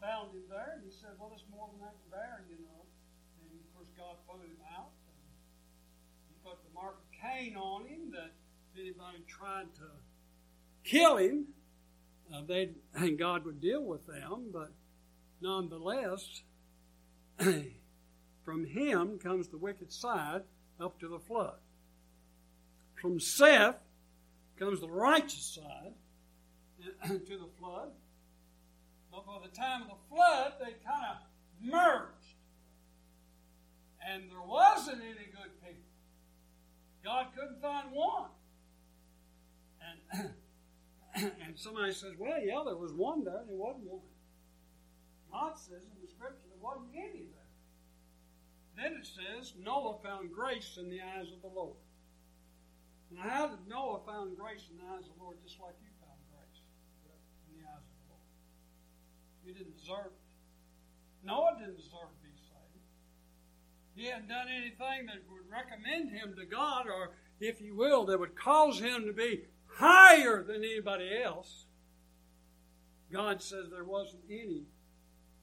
found 0.00 0.32
him 0.32 0.48
there, 0.48 0.80
and 0.80 0.84
he 0.84 0.90
said, 0.90 1.12
well, 1.20 1.32
it's 1.36 1.44
more 1.52 1.68
than 1.72 1.84
that 1.84 1.96
bear, 2.10 2.44
you 2.48 2.56
know. 2.64 2.80
And 3.44 3.60
of 3.60 3.68
course, 3.76 3.92
God 3.96 4.16
put 4.24 4.40
him 4.40 4.56
out 4.72 4.96
He 6.28 6.34
put 6.40 6.64
the 6.64 6.72
mark 6.72 6.96
of 6.96 7.08
Cain 7.12 7.56
on 7.56 7.84
him 7.84 8.12
that 8.12 8.32
if 8.72 8.80
anybody 8.80 9.20
tried 9.28 9.68
to 9.76 9.88
kill 10.84 11.16
him, 11.16 11.52
uh, 12.32 12.42
they 12.46 12.70
and 12.94 13.18
God 13.18 13.44
would 13.44 13.60
deal 13.60 13.84
with 13.84 14.06
them. 14.06 14.50
But 14.52 14.72
nonetheless, 15.40 16.42
from 18.44 18.64
him 18.64 19.18
comes 19.18 19.48
the 19.48 19.58
wicked 19.58 19.92
side 19.92 20.42
up 20.80 20.98
to 21.00 21.08
the 21.08 21.18
flood. 21.18 21.56
From 23.00 23.20
Seth 23.20 23.76
comes 24.58 24.80
the 24.80 24.88
righteous 24.88 25.58
side 25.60 25.92
to 27.08 27.38
the 27.38 27.48
flood. 27.58 27.90
But 29.10 29.26
by 29.26 29.38
the 29.42 29.54
time 29.56 29.82
of 29.82 29.88
the 29.88 30.14
flood, 30.14 30.52
they 30.58 30.74
kind 30.84 31.06
of 31.10 31.16
merged. 31.62 32.36
And 34.06 34.30
there 34.30 34.42
wasn't 34.46 35.02
any 35.02 35.26
good 35.32 35.60
people. 35.64 35.82
God 37.04 37.26
couldn't 37.34 37.60
find 37.60 37.92
one. 37.92 38.30
And, 40.12 40.30
and 41.44 41.58
somebody 41.58 41.92
says, 41.92 42.12
well, 42.18 42.40
yeah, 42.42 42.62
there 42.64 42.76
was 42.76 42.92
one 42.92 43.24
there. 43.24 43.38
And 43.38 43.48
there 43.48 43.56
wasn't 43.56 43.86
one. 43.86 44.00
God 45.32 45.58
says 45.58 45.82
in 45.82 46.02
the 46.02 46.08
scripture 46.08 46.46
there 46.48 46.62
wasn't 46.62 46.90
any 46.94 47.26
there. 47.32 47.35
Then 48.76 48.92
it 49.00 49.08
says, 49.08 49.54
Noah 49.58 49.96
found 50.04 50.32
grace 50.32 50.76
in 50.78 50.90
the 50.90 51.00
eyes 51.00 51.32
of 51.32 51.40
the 51.40 51.48
Lord. 51.48 51.80
Now, 53.10 53.22
how 53.22 53.46
did 53.48 53.66
Noah 53.68 54.00
find 54.04 54.36
grace 54.36 54.68
in 54.70 54.76
the 54.76 54.84
eyes 54.92 55.08
of 55.08 55.16
the 55.16 55.22
Lord 55.22 55.38
just 55.42 55.58
like 55.60 55.74
you 55.80 55.88
found 55.96 56.20
grace 56.28 56.60
in 57.48 57.56
the 57.56 57.64
eyes 57.64 57.80
of 57.80 57.96
the 57.96 58.08
Lord? 58.12 58.26
You 59.46 59.54
didn't 59.54 59.78
deserve 59.78 60.12
it. 60.12 60.26
Noah 61.24 61.56
didn't 61.58 61.76
deserve 61.76 62.12
to 62.12 62.20
be 62.22 62.36
saved. 62.36 62.84
he 63.94 64.06
hadn't 64.06 64.28
done 64.28 64.48
anything 64.48 65.06
that 65.06 65.24
would 65.30 65.48
recommend 65.50 66.10
him 66.10 66.34
to 66.36 66.44
God, 66.44 66.86
or 66.86 67.12
if 67.40 67.60
you 67.60 67.74
will, 67.74 68.04
that 68.06 68.20
would 68.20 68.36
cause 68.36 68.78
him 68.78 69.06
to 69.06 69.12
be 69.12 69.44
higher 69.66 70.42
than 70.42 70.64
anybody 70.64 71.22
else. 71.22 71.64
God 73.12 73.42
says 73.42 73.70
there 73.70 73.84
wasn't 73.84 74.22
any 74.30 74.64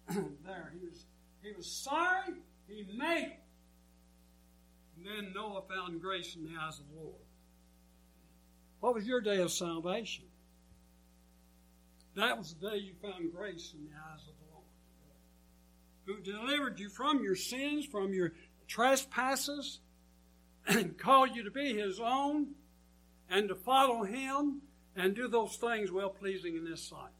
there. 0.45 0.73
He 0.79 0.85
was, 0.85 1.05
he 1.41 1.51
was 1.55 1.65
sorry, 1.65 2.33
he 2.67 2.85
made 2.95 3.23
it. 3.23 3.39
And 4.97 5.05
then 5.05 5.33
Noah 5.33 5.63
found 5.67 6.01
grace 6.01 6.35
in 6.35 6.43
the 6.43 6.59
eyes 6.59 6.79
of 6.79 6.85
the 6.89 7.01
Lord. 7.01 7.15
What 8.79 8.95
was 8.95 9.05
your 9.05 9.21
day 9.21 9.37
of 9.37 9.51
salvation? 9.51 10.25
That 12.15 12.37
was 12.37 12.53
the 12.53 12.69
day 12.69 12.77
you 12.77 12.93
found 13.01 13.33
grace 13.33 13.73
in 13.73 13.85
the 13.85 13.91
eyes 13.91 14.21
of 14.21 14.33
the 14.39 14.53
Lord. 14.53 14.65
Who 16.05 16.21
delivered 16.21 16.79
you 16.79 16.89
from 16.89 17.23
your 17.23 17.35
sins, 17.35 17.85
from 17.85 18.13
your 18.13 18.33
trespasses 18.67 19.79
and 20.67 20.97
called 20.97 21.35
you 21.35 21.43
to 21.43 21.51
be 21.51 21.73
his 21.73 21.99
own 21.99 22.55
and 23.29 23.49
to 23.49 23.55
follow 23.55 24.03
him 24.03 24.61
and 24.95 25.15
do 25.15 25.27
those 25.27 25.55
things 25.55 25.91
well 25.91 26.09
pleasing 26.09 26.55
in 26.55 26.65
his 26.65 26.87
sight. 26.87 27.11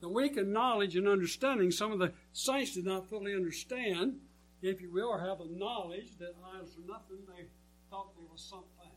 The 0.00 0.08
weak 0.08 0.36
in 0.36 0.52
knowledge 0.52 0.96
and 0.96 1.08
understanding, 1.08 1.70
some 1.70 1.92
of 1.92 1.98
the 1.98 2.12
saints 2.32 2.74
did 2.74 2.84
not 2.84 3.08
fully 3.08 3.34
understand 3.34 4.16
if 4.64 4.80
you 4.80 4.90
will, 4.90 5.08
or 5.08 5.20
have 5.20 5.40
a 5.40 5.46
knowledge 5.46 6.16
that 6.18 6.34
idols 6.54 6.76
are 6.78 6.88
nothing. 6.90 7.18
They 7.28 7.44
thought 7.90 8.16
there 8.16 8.26
was 8.30 8.40
something. 8.40 8.92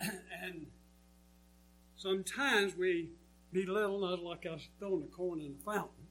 and 0.42 0.66
sometimes 1.96 2.76
we 2.76 3.10
belittle, 3.52 4.00
not 4.00 4.22
like 4.22 4.46
I 4.46 4.52
was 4.52 4.68
throwing 4.78 5.04
a 5.04 5.16
coin 5.16 5.40
in 5.40 5.54
the 5.56 5.64
fountain, 5.64 6.08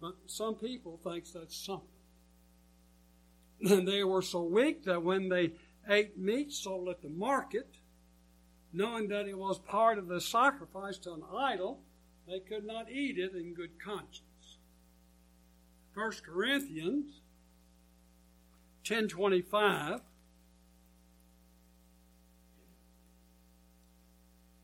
but 0.00 0.16
some 0.26 0.54
people 0.54 1.00
think 1.02 1.24
that's 1.32 1.56
something. 1.56 1.88
And 3.70 3.86
they 3.86 4.02
were 4.02 4.22
so 4.22 4.42
weak 4.42 4.84
that 4.84 5.04
when 5.04 5.28
they 5.28 5.52
ate 5.88 6.18
meat 6.18 6.52
sold 6.52 6.88
at 6.88 7.00
the 7.00 7.08
market, 7.08 7.76
knowing 8.72 9.08
that 9.08 9.28
it 9.28 9.38
was 9.38 9.58
part 9.60 9.98
of 9.98 10.08
the 10.08 10.20
sacrifice 10.20 10.98
to 10.98 11.12
an 11.12 11.22
idol, 11.34 11.80
they 12.26 12.40
could 12.40 12.64
not 12.66 12.90
eat 12.90 13.18
it 13.18 13.34
in 13.34 13.54
good 13.54 13.80
conscience. 13.82 14.31
1 15.94 16.12
Corinthians 16.24 17.20
10:25 18.84 20.00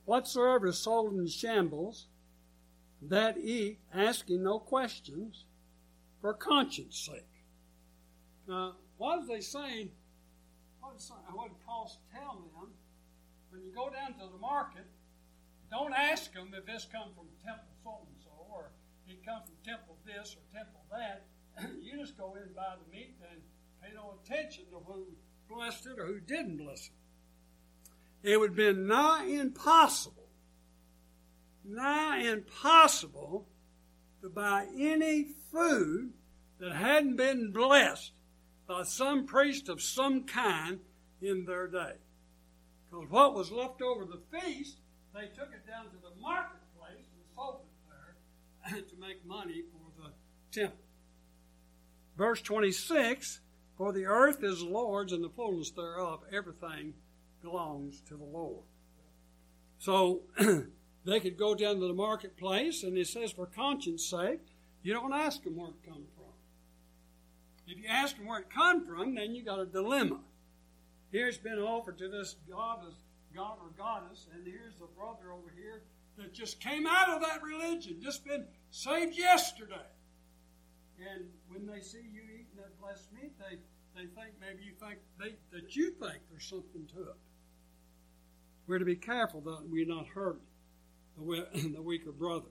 Whatsoever 0.09 0.69
is 0.69 0.79
sold 0.79 1.13
in 1.13 1.27
shambles, 1.29 2.07
that 3.03 3.37
eat, 3.37 3.79
asking 3.93 4.43
no 4.43 4.59
questions, 4.59 5.45
for 6.23 6.33
conscience 6.33 6.99
sake. 6.99 7.29
Now, 8.49 8.77
what 8.97 9.21
is 9.21 9.29
they 9.29 9.43
saying? 9.43 9.91
What, 10.81 10.97
is, 10.97 11.13
did 11.49 11.61
Paul 11.67 11.93
tell 12.11 12.37
them? 12.57 12.71
When 13.51 13.63
you 13.63 13.71
go 13.75 13.91
down 13.91 14.15
to 14.15 14.33
the 14.33 14.39
market, 14.39 14.87
don't 15.71 15.93
ask 15.93 16.33
them 16.33 16.55
if 16.57 16.65
this 16.65 16.87
comes 16.87 17.15
from 17.15 17.27
temple 17.45 17.69
so 17.85 18.01
and 18.07 18.17
so, 18.25 18.28
it 19.09 19.25
comes 19.25 19.45
from 19.47 19.57
temple 19.65 19.97
this 20.05 20.37
or 20.37 20.57
temple 20.57 20.81
that. 20.91 21.27
you 21.83 21.99
just 21.99 22.17
go 22.17 22.35
in 22.35 22.43
and 22.43 22.55
buy 22.55 22.75
the 22.85 22.97
meat 22.97 23.17
and 23.31 23.41
pay 23.83 23.95
no 23.95 24.15
attention 24.23 24.65
to 24.71 24.79
who 24.79 25.07
blessed 25.49 25.87
it 25.87 25.99
or 25.99 26.07
who 26.07 26.21
didn't 26.21 26.59
bless 26.59 26.91
it. 28.23 28.31
It 28.31 28.39
would 28.39 28.51
have 28.51 28.57
been 28.57 28.87
nigh 28.87 29.25
impossible, 29.25 30.29
nigh 31.65 32.19
impossible 32.19 33.47
to 34.23 34.29
buy 34.29 34.67
any 34.77 35.29
food 35.53 36.13
that 36.59 36.73
hadn't 36.73 37.17
been 37.17 37.53
blessed 37.53 38.13
by 38.67 38.83
some 38.83 39.27
priest 39.27 39.69
of 39.69 39.81
some 39.81 40.25
kind 40.25 40.81
in 41.23 41.45
their 41.45 41.69
day. 41.69 41.95
Because 42.91 43.09
what 43.11 43.35
was 43.35 43.51
left 43.51 43.81
over 43.81 44.05
the 44.05 44.21
feast, 44.39 44.79
they 45.15 45.27
took 45.29 45.53
it 45.53 45.67
down 45.67 45.85
to 45.87 45.97
the 46.03 46.21
marketplace 46.21 46.58
to 48.69 48.97
make 49.01 49.25
money 49.27 49.63
for 49.73 50.03
the 50.03 50.11
temple. 50.53 50.85
Verse 52.17 52.43
26 52.43 53.41
For 53.77 53.93
the 53.93 54.07
earth 54.07 54.43
is 54.43 54.61
the 54.61 54.67
Lord's 54.67 55.13
and 55.13 55.25
the 55.25 55.31
fullness 55.31 55.71
thereof, 55.71 56.21
everything 56.33 56.95
belongs 57.43 58.01
to 58.09 58.17
the 58.17 58.25
Lord. 58.25 58.65
So 59.79 60.23
they 61.05 61.21
could 61.21 61.37
go 61.37 61.55
down 61.55 61.81
to 61.81 61.87
the 61.87 61.95
marketplace, 61.95 62.83
and 62.83 62.99
it 62.99 63.07
says, 63.07 63.33
for 63.33 63.47
conscience 63.47 64.05
sake, 64.05 64.41
you 64.83 64.93
don't 64.93 65.15
ask 65.15 65.45
them 65.45 65.57
where 65.57 65.71
it 65.71 65.87
comes 65.87 66.09
from. 66.17 66.25
If 67.67 67.79
you 67.79 67.89
ask 67.89 68.17
them 68.17 68.27
where 68.27 68.41
it 68.41 68.51
come 68.51 68.85
from, 68.85 69.15
then 69.15 69.35
you 69.35 69.45
got 69.45 69.61
a 69.61 69.67
dilemma. 69.67 70.21
Here's 71.13 71.39
been 71.39 71.59
offered 71.59 71.99
to 71.99 72.09
this 72.09 72.37
god, 72.51 72.81
god 73.35 73.59
or 73.63 73.71
goddess, 73.77 74.27
and 74.35 74.45
here's 74.47 74.75
the 74.75 74.89
brother 74.97 75.33
over 75.33 75.53
here 75.55 75.83
that 76.19 76.35
just 76.35 76.61
came 76.61 76.87
out 76.87 77.09
of 77.09 77.21
that 77.23 77.43
religion, 77.43 78.01
just 78.03 78.25
been 78.25 78.47
saved 78.71 79.17
yesterday. 79.17 79.75
And 80.99 81.27
when 81.49 81.67
they 81.67 81.81
see 81.81 81.99
you 82.13 82.23
eating 82.25 82.57
that 82.57 82.79
blessed 82.81 83.13
meat, 83.13 83.33
they, 83.39 83.57
they 83.95 84.07
think 84.07 84.35
maybe 84.41 84.65
you 84.65 84.73
think 84.81 84.99
they, 85.19 85.37
that 85.53 85.75
you 85.77 85.93
think 85.93 86.19
there's 86.31 86.45
something 86.45 86.87
to 86.95 87.03
it. 87.03 87.17
We're 88.67 88.79
to 88.79 88.85
be 88.85 88.97
careful 88.97 89.41
that 89.43 89.69
we 89.69 89.85
not 89.85 90.07
hurt 90.09 90.41
the, 91.17 91.47
the 91.75 91.83
weaker 91.83 92.13
brother. 92.13 92.51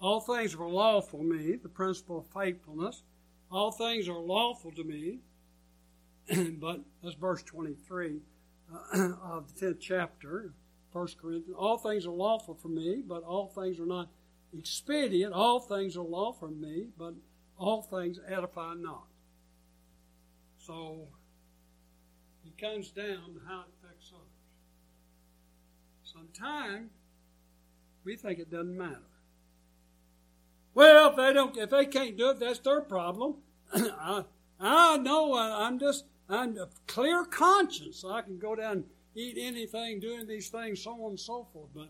All 0.00 0.20
things 0.20 0.54
are 0.54 0.68
lawful 0.68 1.20
to 1.20 1.24
me, 1.24 1.56
the 1.56 1.68
principle 1.68 2.18
of 2.18 2.26
faithfulness. 2.26 3.02
All 3.50 3.70
things 3.70 4.08
are 4.08 4.18
lawful 4.18 4.72
to 4.72 4.84
me, 4.84 5.18
but 6.58 6.80
that's 7.02 7.14
verse 7.16 7.42
23 7.42 8.20
uh, 8.72 9.12
of 9.22 9.54
the 9.54 9.66
10th 9.66 9.80
chapter, 9.80 10.54
1 10.92 11.08
Corinthians. 11.20 11.56
All 11.58 11.78
things 11.78 12.06
are 12.06 12.10
lawful 12.10 12.54
for 12.54 12.68
me, 12.68 13.02
but 13.06 13.22
all 13.22 13.48
things 13.48 13.80
are 13.80 13.86
not 13.86 14.10
expedient. 14.56 15.32
All 15.32 15.60
things 15.60 15.96
are 15.96 16.04
lawful 16.04 16.48
for 16.48 16.54
me, 16.54 16.88
but 16.98 17.14
all 17.58 17.82
things 17.82 18.18
edify 18.28 18.74
not. 18.74 19.06
So 20.58 21.08
it 22.44 22.58
comes 22.58 22.90
down 22.90 23.34
to 23.34 23.40
how 23.48 23.60
it 23.60 23.72
affects 23.82 24.12
others. 24.12 24.28
Sometimes 26.04 26.90
we 28.04 28.16
think 28.16 28.38
it 28.38 28.50
doesn't 28.50 28.76
matter. 28.76 29.00
Well, 30.74 31.10
if 31.10 31.16
they 31.16 31.32
don't, 31.32 31.56
if 31.56 31.70
they 31.70 31.86
can't 31.86 32.16
do 32.16 32.30
it, 32.30 32.40
that's 32.40 32.58
their 32.60 32.80
problem. 32.80 33.36
I, 33.74 34.24
I 34.58 34.96
know. 34.98 35.36
I'm 35.36 35.78
just, 35.78 36.04
I'm 36.28 36.56
a 36.56 36.68
clear 36.86 37.24
conscience. 37.24 38.04
I 38.08 38.22
can 38.22 38.38
go 38.38 38.54
down, 38.54 38.84
eat 39.14 39.36
anything, 39.38 40.00
doing 40.00 40.26
these 40.26 40.48
things, 40.48 40.82
so 40.82 40.92
on 40.92 41.10
and 41.10 41.20
so 41.20 41.46
forth. 41.52 41.70
But 41.74 41.88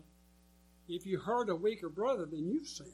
if 0.87 1.05
you 1.05 1.19
hurt 1.19 1.49
a 1.49 1.55
weaker 1.55 1.89
brother, 1.89 2.25
then 2.25 2.49
you've 2.49 2.67
sinned. 2.67 2.89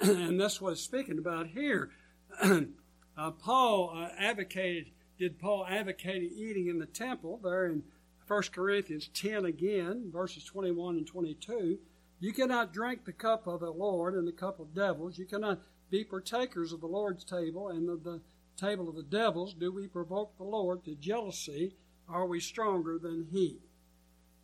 and 0.00 0.40
that's 0.40 0.60
what 0.60 0.72
it's 0.72 0.80
speaking 0.80 1.18
about 1.18 1.48
here. 1.48 1.90
uh, 2.42 3.30
Paul 3.42 3.92
uh, 3.96 4.08
advocated, 4.18 4.92
did 5.18 5.38
Paul 5.38 5.66
advocate 5.68 6.22
eating 6.22 6.68
in 6.68 6.78
the 6.78 6.86
temple 6.86 7.40
there 7.42 7.66
in 7.66 7.82
1 8.26 8.42
Corinthians 8.52 9.10
10 9.14 9.44
again, 9.44 10.10
verses 10.12 10.44
21 10.44 10.96
and 10.96 11.06
22. 11.06 11.78
You 12.20 12.32
cannot 12.32 12.72
drink 12.72 13.04
the 13.04 13.12
cup 13.12 13.46
of 13.46 13.60
the 13.60 13.70
Lord 13.70 14.14
and 14.14 14.26
the 14.26 14.32
cup 14.32 14.60
of 14.60 14.74
devils. 14.74 15.18
You 15.18 15.26
cannot 15.26 15.60
be 15.90 16.04
partakers 16.04 16.72
of 16.72 16.80
the 16.80 16.86
Lord's 16.86 17.24
table 17.24 17.68
and 17.68 17.90
of 17.90 18.04
the 18.04 18.20
table 18.56 18.88
of 18.88 18.94
the 18.94 19.02
devils. 19.02 19.54
Do 19.54 19.72
we 19.72 19.88
provoke 19.88 20.36
the 20.36 20.44
Lord 20.44 20.84
to 20.84 20.94
jealousy? 20.94 21.74
Are 22.08 22.26
we 22.26 22.40
stronger 22.40 22.98
than 22.98 23.26
He? 23.30 23.58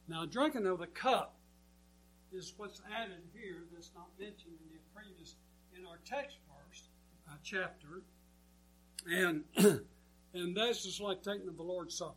Now, 0.08 0.24
drinking 0.24 0.66
of 0.66 0.78
the 0.78 0.86
cup 0.86 1.34
is 2.32 2.54
what's 2.56 2.80
added 2.94 3.22
here 3.34 3.64
that's 3.72 3.90
not 3.94 4.08
mentioned 4.18 4.54
in 4.62 4.72
the 4.72 4.80
previous 4.94 5.34
in 5.76 5.86
our 5.86 5.98
text 6.04 6.38
verse 6.48 6.88
uh, 7.28 7.36
chapter, 7.42 8.02
and 9.06 9.44
and 10.34 10.56
that's 10.56 10.84
just 10.84 11.00
like 11.00 11.22
taking 11.22 11.48
of 11.48 11.56
the 11.56 11.62
Lord's 11.62 11.96
Supper. 11.96 12.14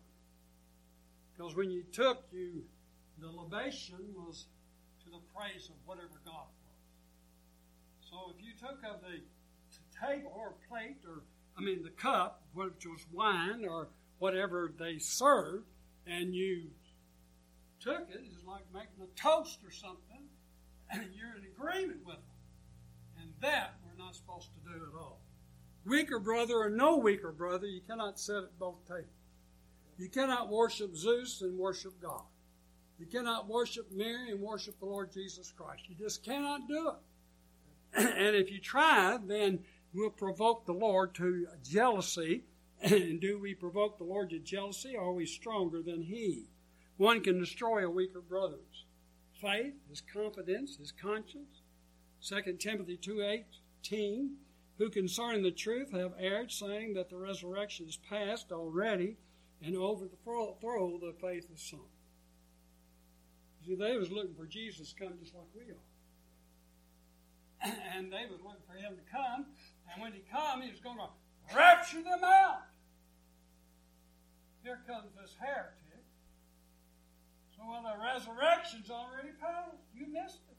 Because 1.34 1.56
when 1.56 1.72
you 1.72 1.84
took 1.92 2.24
you, 2.32 2.64
the 3.20 3.28
libation 3.28 4.00
was 4.16 4.46
to 5.04 5.10
the 5.10 5.20
praise 5.36 5.70
of 5.70 5.76
whatever 5.86 6.22
God 6.26 6.48
was. 6.64 8.10
So 8.10 8.34
if 8.36 8.44
you 8.44 8.54
took 8.60 8.80
of 8.84 9.02
the 9.02 9.20
table 10.06 10.32
or 10.36 10.54
plate 10.70 10.98
or 11.08 11.24
I 11.58 11.62
mean 11.62 11.84
the 11.84 11.90
cup, 11.90 12.42
which 12.54 12.86
was 12.86 13.06
wine 13.12 13.66
or 13.68 13.90
whatever 14.22 14.72
they 14.78 15.00
served, 15.00 15.66
and 16.06 16.36
you 16.36 16.70
took 17.80 18.08
it, 18.12 18.22
it's 18.24 18.46
like 18.46 18.62
making 18.72 19.02
a 19.04 19.20
toast 19.20 19.58
or 19.66 19.72
something, 19.72 20.28
and 20.92 21.08
you're 21.16 21.36
in 21.36 21.44
agreement 21.52 22.06
with 22.06 22.18
them. 22.18 23.20
And 23.20 23.32
that 23.42 23.74
we're 23.84 23.98
not 23.98 24.16
supposed 24.16 24.50
to 24.54 24.70
do 24.70 24.76
at 24.76 24.96
all. 24.96 25.22
Weaker 25.88 26.20
brother 26.20 26.54
or 26.54 26.70
no 26.70 26.98
weaker 26.98 27.32
brother, 27.32 27.66
you 27.66 27.82
cannot 27.82 28.20
sit 28.20 28.36
at 28.36 28.60
both 28.60 28.88
tables. 28.88 29.08
You 29.98 30.08
cannot 30.08 30.50
worship 30.50 30.96
Zeus 30.96 31.42
and 31.42 31.58
worship 31.58 32.00
God. 32.00 32.22
You 33.00 33.08
cannot 33.08 33.50
worship 33.50 33.88
Mary 33.92 34.30
and 34.30 34.40
worship 34.40 34.80
the 34.80 34.86
Lord 34.86 35.12
Jesus 35.12 35.52
Christ. 35.52 35.82
You 35.90 35.96
just 35.96 36.24
cannot 36.24 36.68
do 36.68 36.90
it. 36.90 38.06
And 38.18 38.36
if 38.36 38.52
you 38.52 38.60
try, 38.60 39.18
then 39.26 39.60
we'll 39.96 40.12
provoke 40.12 40.68
the 40.68 40.74
Lord 40.74 41.16
to 41.16 41.48
jealousy. 41.68 42.44
And 42.82 43.22
do 43.22 43.40
we 43.40 43.54
provoke 43.54 43.98
the 43.98 44.04
Lord 44.04 44.32
to 44.32 44.40
jealousy? 44.40 44.96
Are 44.98 45.12
we 45.12 45.26
stronger 45.26 45.82
than 45.82 46.04
He? 46.04 46.50
One 46.98 47.22
can 47.22 47.40
destroy 47.40 47.86
a 47.86 47.90
weaker 47.90 48.22
brother's 48.22 48.86
faith, 49.42 49.74
his 49.90 50.02
confidence, 50.02 50.78
his 50.78 50.92
conscience. 50.92 51.62
2 52.24 52.58
Timothy 52.60 52.98
2.18, 52.98 54.30
who 54.78 54.90
concerning 54.90 55.42
the 55.42 55.52
truth 55.52 55.92
have 55.92 56.14
erred, 56.20 56.52
saying 56.52 56.94
that 56.94 57.10
the 57.10 57.18
resurrection 57.18 57.88
is 57.88 57.98
past 57.98 58.52
already, 58.52 59.18
and 59.64 59.76
overthrow 59.76 61.00
the 61.00 61.14
faith 61.20 61.50
of 61.52 61.60
some. 61.60 61.80
See, 63.66 63.76
they 63.76 63.98
was 63.98 64.12
looking 64.12 64.36
for 64.36 64.46
Jesus 64.46 64.94
to 64.94 65.06
come 65.06 65.14
just 65.20 65.36
like 65.36 65.46
we 65.56 65.72
are. 65.72 65.78
And 67.96 68.12
they 68.12 68.26
was 68.30 68.42
looking 68.44 68.64
for 68.68 68.74
him 68.74 68.96
to 68.96 69.12
come, 69.12 69.46
and 69.92 70.02
when 70.02 70.14
he 70.14 70.24
come, 70.32 70.62
he 70.62 70.72
was 70.72 70.80
going 70.80 70.98
to 70.98 71.10
rapture 71.56 72.02
them 72.02 72.24
out. 72.24 72.62
Here 74.64 74.80
comes 74.88 75.12
this 75.20 75.36
heretic. 75.40 76.06
So, 77.56 77.64
well, 77.68 77.84
the 77.84 77.98
resurrection's 78.02 78.90
already 78.90 79.30
passed. 79.40 79.78
You 79.94 80.08
missed 80.08 80.42
it. 80.50 80.58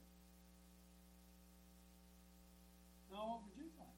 Now, 3.11 3.27
what 3.27 3.39
would 3.43 3.57
you 3.57 3.69
think? 3.77 3.89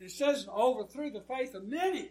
it 0.00 0.12
says 0.12 0.44
it 0.44 0.48
overthrew 0.48 1.10
the 1.10 1.20
faith 1.20 1.54
of 1.54 1.66
many. 1.66 2.10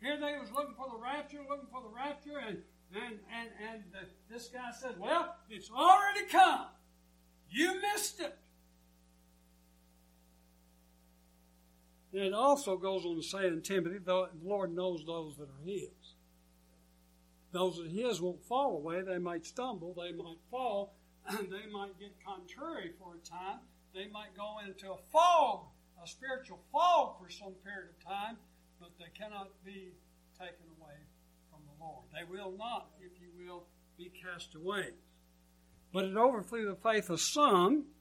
Here 0.00 0.16
they 0.18 0.38
was 0.38 0.50
looking 0.52 0.74
for 0.76 0.88
the 0.90 1.02
rapture, 1.02 1.38
looking 1.48 1.68
for 1.70 1.82
the 1.82 1.94
rapture, 1.94 2.38
and 2.38 2.58
and 2.94 3.18
and 3.32 3.50
and 3.70 3.82
the, 3.92 4.32
this 4.32 4.48
guy 4.48 4.70
said, 4.72 4.98
"Well, 4.98 5.36
it's 5.48 5.70
already 5.70 6.26
come. 6.30 6.66
You 7.50 7.80
missed 7.80 8.20
it." 8.20 8.36
And 12.12 12.22
it 12.22 12.34
also 12.34 12.76
goes 12.76 13.04
on 13.04 13.16
to 13.16 13.22
say 13.22 13.46
in 13.46 13.62
Timothy, 13.62 13.98
the 13.98 14.28
Lord 14.42 14.74
knows 14.74 15.04
those 15.06 15.36
that 15.36 15.48
are 15.48 15.64
His. 15.64 16.14
Those 17.52 17.76
that 17.78 17.90
His 17.90 18.20
won't 18.20 18.44
fall 18.44 18.76
away. 18.76 19.02
They 19.02 19.18
might 19.18 19.46
stumble. 19.46 19.94
They 19.94 20.12
might 20.12 20.38
fall. 20.50 20.94
And 21.28 21.38
they 21.52 21.70
might 21.70 21.98
get 21.98 22.14
contrary 22.24 22.92
for 22.98 23.14
a 23.14 23.28
time. 23.28 23.60
They 23.94 24.08
might 24.08 24.36
go 24.36 24.56
into 24.66 24.92
a 24.92 24.98
fog, 25.12 25.66
a 26.02 26.06
spiritual 26.06 26.60
fog 26.72 27.16
for 27.20 27.30
some 27.30 27.54
period 27.64 27.90
of 27.90 28.04
time, 28.04 28.36
but 28.80 28.90
they 28.98 29.10
cannot 29.18 29.50
be 29.64 29.92
taken 30.38 30.66
away 30.78 30.94
from 31.50 31.60
the 31.66 31.84
Lord. 31.84 32.04
They 32.12 32.24
will 32.24 32.52
not, 32.56 32.90
if 33.00 33.20
you 33.20 33.28
will, 33.36 33.64
be 33.98 34.10
cast 34.10 34.54
away. 34.54 34.90
But 35.92 36.04
it 36.04 36.16
overthrew 36.16 36.66
the 36.66 36.76
faith 36.76 37.10
of 37.10 37.20
some. 37.20 37.86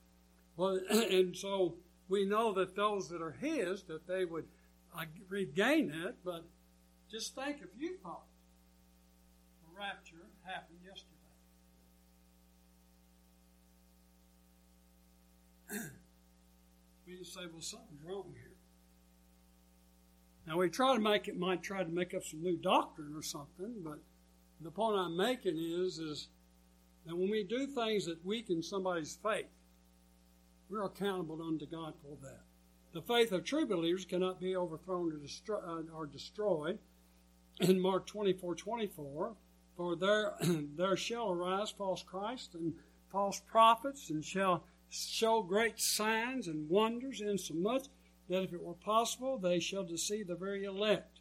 And 0.60 1.38
so 1.38 1.76
we 2.10 2.26
know 2.26 2.52
that 2.54 2.76
those 2.76 3.08
that 3.10 3.22
are 3.22 3.38
His, 3.40 3.84
that 3.84 4.08
they 4.08 4.26
would 4.26 4.46
uh, 4.98 5.06
regain 5.30 5.92
it, 5.92 6.16
but 6.26 6.44
just 7.10 7.36
think 7.36 7.58
if 7.62 7.70
you 7.80 7.96
thought 8.04 8.26
the 9.62 9.78
rapture 9.78 10.26
happened 10.44 10.80
yesterday. 10.84 11.16
we 17.08 17.18
just 17.18 17.34
say, 17.34 17.42
well, 17.52 17.62
something's 17.62 18.04
wrong 18.04 18.34
here. 18.34 18.52
Now 20.48 20.58
we 20.58 20.70
try 20.70 20.96
to 20.96 21.02
make 21.02 21.28
it 21.28 21.38
might 21.38 21.62
try 21.62 21.84
to 21.84 21.90
make 21.90 22.16
up 22.16 22.24
some 22.24 22.42
new 22.42 22.58
doctrine 22.58 23.14
or 23.16 23.22
something, 23.22 23.76
but 23.84 24.00
the 24.62 24.72
point 24.72 24.98
I'm 24.98 25.16
making 25.16 25.58
is 25.58 26.00
is 26.00 26.30
that 27.06 27.16
when 27.16 27.30
we 27.30 27.44
do 27.44 27.68
things 27.68 28.08
that 28.08 28.26
weaken 28.26 28.64
somebody's 28.64 29.18
faith, 29.22 29.46
we're 30.70 30.84
accountable 30.84 31.42
unto 31.42 31.66
God 31.66 31.94
for 32.02 32.16
that. 32.22 32.42
The 32.92 33.02
faith 33.02 33.32
of 33.32 33.44
true 33.44 33.66
believers 33.66 34.06
cannot 34.06 34.40
be 34.40 34.56
overthrown 34.56 35.14
or, 35.14 35.18
destroy, 35.18 35.58
uh, 35.58 35.82
or 35.94 36.06
destroyed. 36.06 36.80
In 37.60 37.80
Mark 37.80 38.08
24 38.08 38.56
24, 38.56 39.36
for 39.76 39.96
there, 39.96 40.36
there 40.76 40.98
shall 40.98 41.32
arise 41.32 41.72
false 41.72 42.04
Christ 42.04 42.56
and 42.56 42.74
false 43.12 43.42
prophets, 43.52 44.10
and 44.10 44.24
shall 44.24 44.64
show 44.90 45.42
great 45.42 45.80
signs 45.80 46.48
and 46.48 46.70
wonders, 46.70 47.22
insomuch 47.22 47.88
that 48.28 48.44
if 48.44 48.54
it 48.54 48.62
were 48.62 48.74
possible, 48.74 49.38
they 49.38 49.60
shall 49.60 49.84
deceive 49.84 50.28
the 50.28 50.36
very 50.36 50.64
elect. 50.64 51.20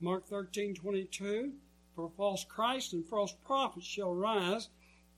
Mark 0.00 0.26
13 0.26 0.74
22, 0.74 1.52
for 1.94 2.10
false 2.16 2.44
Christ 2.44 2.92
and 2.92 3.06
false 3.06 3.34
prophets 3.44 3.86
shall 3.86 4.14
rise 4.14 4.68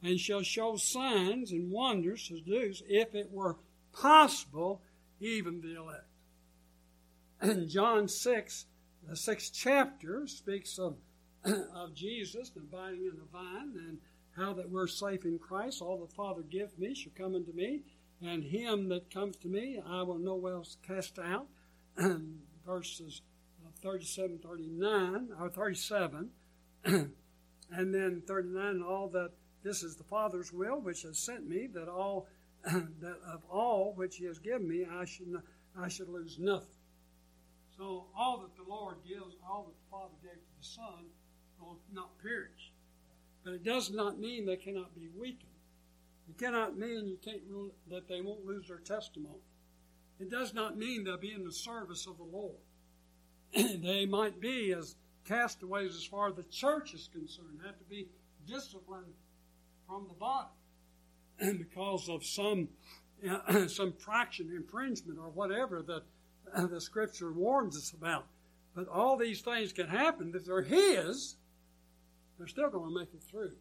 and 0.02 0.18
shall 0.18 0.42
show 0.42 0.76
signs 0.76 1.52
and 1.52 1.70
wonders, 1.70 2.28
to 2.28 2.36
seduce, 2.36 2.82
if 2.88 3.14
it 3.14 3.30
were 3.30 3.56
possible, 3.92 4.82
even 5.20 5.60
the 5.60 5.76
elect. 5.76 6.04
And 7.40 7.68
John 7.68 8.08
6, 8.08 8.66
the 9.08 9.16
sixth 9.16 9.52
chapter, 9.54 10.26
speaks 10.26 10.78
of, 10.78 10.96
of 11.44 11.94
Jesus 11.94 12.52
abiding 12.56 13.06
in 13.06 13.18
the 13.18 13.24
vine 13.32 13.72
and 13.76 13.98
how 14.36 14.52
that 14.54 14.70
we're 14.70 14.86
safe 14.86 15.24
in 15.24 15.38
Christ. 15.38 15.80
All 15.80 15.98
the 15.98 16.14
Father 16.14 16.42
give 16.42 16.78
me 16.78 16.94
shall 16.94 17.12
come 17.16 17.34
unto 17.34 17.52
me, 17.52 17.82
and 18.20 18.44
him 18.44 18.88
that 18.90 19.12
comes 19.12 19.36
to 19.38 19.48
me 19.48 19.80
I 19.86 20.02
will 20.02 20.18
no 20.18 20.46
else 20.46 20.76
cast 20.86 21.18
out. 21.18 21.46
Verses 22.66 23.22
37, 23.82 24.38
39, 24.38 25.28
or 25.40 25.48
37, 25.48 26.30
and 26.84 27.14
then 27.70 28.22
39, 28.26 28.82
all 28.82 29.08
that 29.08 29.30
this 29.62 29.82
is 29.82 29.96
the 29.96 30.04
Father's 30.04 30.52
will 30.52 30.80
which 30.80 31.02
has 31.02 31.18
sent 31.18 31.48
me, 31.48 31.66
that 31.74 31.88
all 31.88 32.26
that 32.64 33.16
of 33.26 33.42
all 33.50 33.94
which 33.96 34.16
he 34.16 34.24
has 34.26 34.38
given 34.38 34.68
me, 34.68 34.86
I 34.90 35.04
should 35.04 35.28
not, 35.28 35.42
I 35.78 35.88
should 35.88 36.08
lose 36.08 36.38
nothing. 36.38 36.68
So 37.76 38.06
all 38.16 38.38
that 38.38 38.56
the 38.56 38.68
Lord 38.68 38.96
gives, 39.08 39.36
all 39.48 39.64
that 39.64 39.74
the 39.74 39.90
Father 39.90 40.14
gave 40.22 40.32
to 40.32 40.58
the 40.58 40.66
Son, 40.66 41.06
will 41.60 41.78
not 41.92 42.18
perish. 42.22 42.72
But 43.44 43.54
it 43.54 43.64
does 43.64 43.90
not 43.90 44.18
mean 44.18 44.44
they 44.44 44.56
cannot 44.56 44.94
be 44.94 45.08
weakened. 45.18 45.46
It 46.28 46.38
cannot 46.38 46.76
mean 46.76 47.08
you 47.08 47.18
can't 47.24 47.42
rule, 47.48 47.72
that 47.90 48.06
they 48.08 48.20
won't 48.20 48.44
lose 48.44 48.68
their 48.68 48.78
testimony. 48.78 49.40
It 50.18 50.30
does 50.30 50.52
not 50.52 50.76
mean 50.76 51.04
they'll 51.04 51.16
be 51.16 51.32
in 51.32 51.44
the 51.44 51.52
service 51.52 52.06
of 52.06 52.18
the 52.18 52.24
Lord. 52.24 52.60
they 53.82 54.04
might 54.04 54.40
be 54.40 54.72
as 54.72 54.96
castaways 55.24 55.96
as 55.96 56.04
far 56.04 56.28
as 56.28 56.34
the 56.34 56.44
church 56.44 56.92
is 56.92 57.08
concerned, 57.10 57.60
have 57.64 57.78
to 57.78 57.84
be 57.84 58.08
disciplined 58.46 59.14
from 59.86 60.06
the 60.06 60.14
body. 60.14 60.48
Because 61.40 62.08
of 62.08 62.24
some 62.24 62.68
uh, 63.28 63.66
some 63.68 63.92
fraction 63.92 64.50
infringement 64.54 65.18
or 65.18 65.30
whatever 65.30 65.82
that 65.82 66.02
uh, 66.54 66.66
the 66.66 66.80
scripture 66.80 67.32
warns 67.32 67.76
us 67.76 67.92
about. 67.92 68.26
But 68.74 68.88
all 68.88 69.16
these 69.16 69.40
things 69.40 69.72
can 69.72 69.88
happen 69.88 70.32
if 70.34 70.44
they're 70.44 70.62
His. 70.62 71.36
They're 72.38 72.46
still 72.46 72.70
going 72.70 72.88
to 72.88 72.98
make 72.98 73.12
it 73.12 73.22
through. 73.22 73.52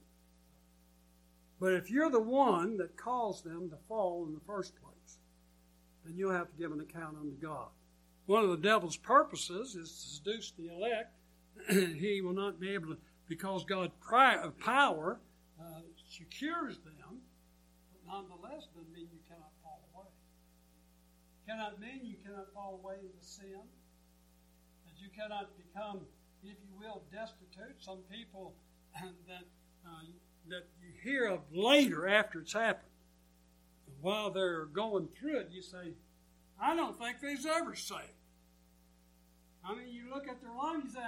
But 1.60 1.74
if 1.74 1.92
you're 1.92 2.10
the 2.10 2.22
one 2.22 2.78
that 2.78 2.96
caused 2.96 3.44
them 3.44 3.70
to 3.70 3.76
fall 3.88 4.26
in 4.26 4.34
the 4.34 4.40
first 4.48 4.74
place, 4.82 5.18
then 6.06 6.16
you'll 6.16 6.32
have 6.32 6.50
to 6.50 6.58
give 6.58 6.72
an 6.72 6.80
account 6.80 7.18
unto 7.18 7.36
God. 7.36 7.68
One 8.28 8.44
of 8.44 8.50
the 8.52 8.58
devil's 8.58 8.96
purposes 8.96 9.76
is 9.76 9.92
to 9.92 10.32
seduce 10.32 10.52
the 10.52 10.68
elect. 10.68 11.14
he 12.00 12.22
will 12.22 12.34
not 12.34 12.60
be 12.60 12.70
able 12.74 12.90
to, 12.90 12.98
because 13.28 13.66
God's 13.66 13.92
power 14.60 15.20
uh, 15.60 15.82
secures 16.10 16.78
them 16.78 17.19
nonetheless 18.10 18.66
doesn't 18.74 18.92
mean 18.92 19.08
you 19.14 19.22
cannot 19.30 19.54
fall 19.62 19.86
away. 19.94 20.10
Cannot 21.46 21.80
mean 21.80 22.02
you 22.04 22.18
cannot 22.26 22.52
fall 22.54 22.82
away 22.82 22.96
into 23.02 23.26
sin. 23.26 23.62
That 24.86 24.98
you 24.98 25.10
cannot 25.16 25.50
become, 25.58 26.02
if 26.44 26.58
you 26.66 26.74
will, 26.78 27.04
destitute. 27.14 27.78
Some 27.80 28.00
people 28.12 28.56
that 29.28 29.46
uh, 29.86 30.06
that 30.50 30.66
you 30.82 30.90
hear 31.04 31.28
of 31.28 31.42
later 31.54 32.08
after 32.08 32.42
it's 32.42 32.54
happened. 32.54 32.90
While 34.02 34.32
they're 34.32 34.66
going 34.66 35.10
through 35.20 35.40
it, 35.40 35.50
you 35.52 35.62
say, 35.62 35.94
I 36.60 36.76
don't 36.76 36.98
think 36.98 37.20
they's 37.22 37.46
ever 37.46 37.76
saved. 37.76 38.02
I 39.64 39.76
mean, 39.76 39.90
you 39.90 40.10
look 40.14 40.28
at 40.28 40.42
their 40.42 40.54
life, 40.56 40.84
you 40.84 40.90
say, 40.90 41.00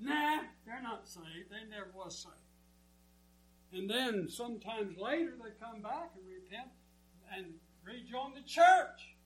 nah, 0.00 0.40
they're 0.66 0.82
not 0.82 1.06
saved. 1.06 1.50
They 1.50 1.68
never 1.70 1.90
was 1.94 2.18
saved. 2.18 2.47
And 3.72 3.88
then 3.88 4.28
sometimes 4.28 4.96
later 4.96 5.32
they 5.42 5.50
come 5.60 5.82
back 5.82 6.12
and 6.16 6.24
repent 6.26 6.70
and 7.34 7.54
rejoin 7.84 8.34
the 8.34 8.46
church. 8.46 9.16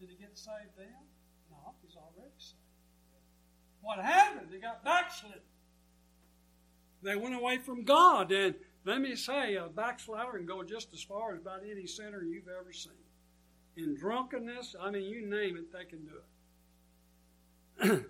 Did 0.00 0.10
he 0.10 0.16
get 0.16 0.36
saved 0.36 0.76
then? 0.76 0.88
No, 1.50 1.74
he's 1.82 1.94
already 1.96 2.34
saved. 2.38 2.58
What 3.80 3.98
happened? 3.98 4.48
They 4.50 4.58
got 4.58 4.84
backslidden. 4.84 5.40
They 7.02 7.16
went 7.16 7.34
away 7.34 7.58
from 7.58 7.84
God. 7.84 8.32
And 8.32 8.54
let 8.84 9.00
me 9.00 9.14
say, 9.14 9.54
a 9.54 9.68
backslider 9.68 10.32
can 10.32 10.46
go 10.46 10.62
just 10.62 10.92
as 10.92 11.02
far 11.02 11.34
as 11.34 11.40
about 11.40 11.60
any 11.68 11.86
sinner 11.86 12.22
you've 12.22 12.48
ever 12.48 12.72
seen. 12.72 12.92
In 13.76 13.96
drunkenness, 13.96 14.76
I 14.80 14.90
mean, 14.90 15.04
you 15.04 15.26
name 15.26 15.56
it, 15.56 15.72
they 15.72 15.84
can 15.84 16.04
do 16.04 16.12
it. 17.82 18.04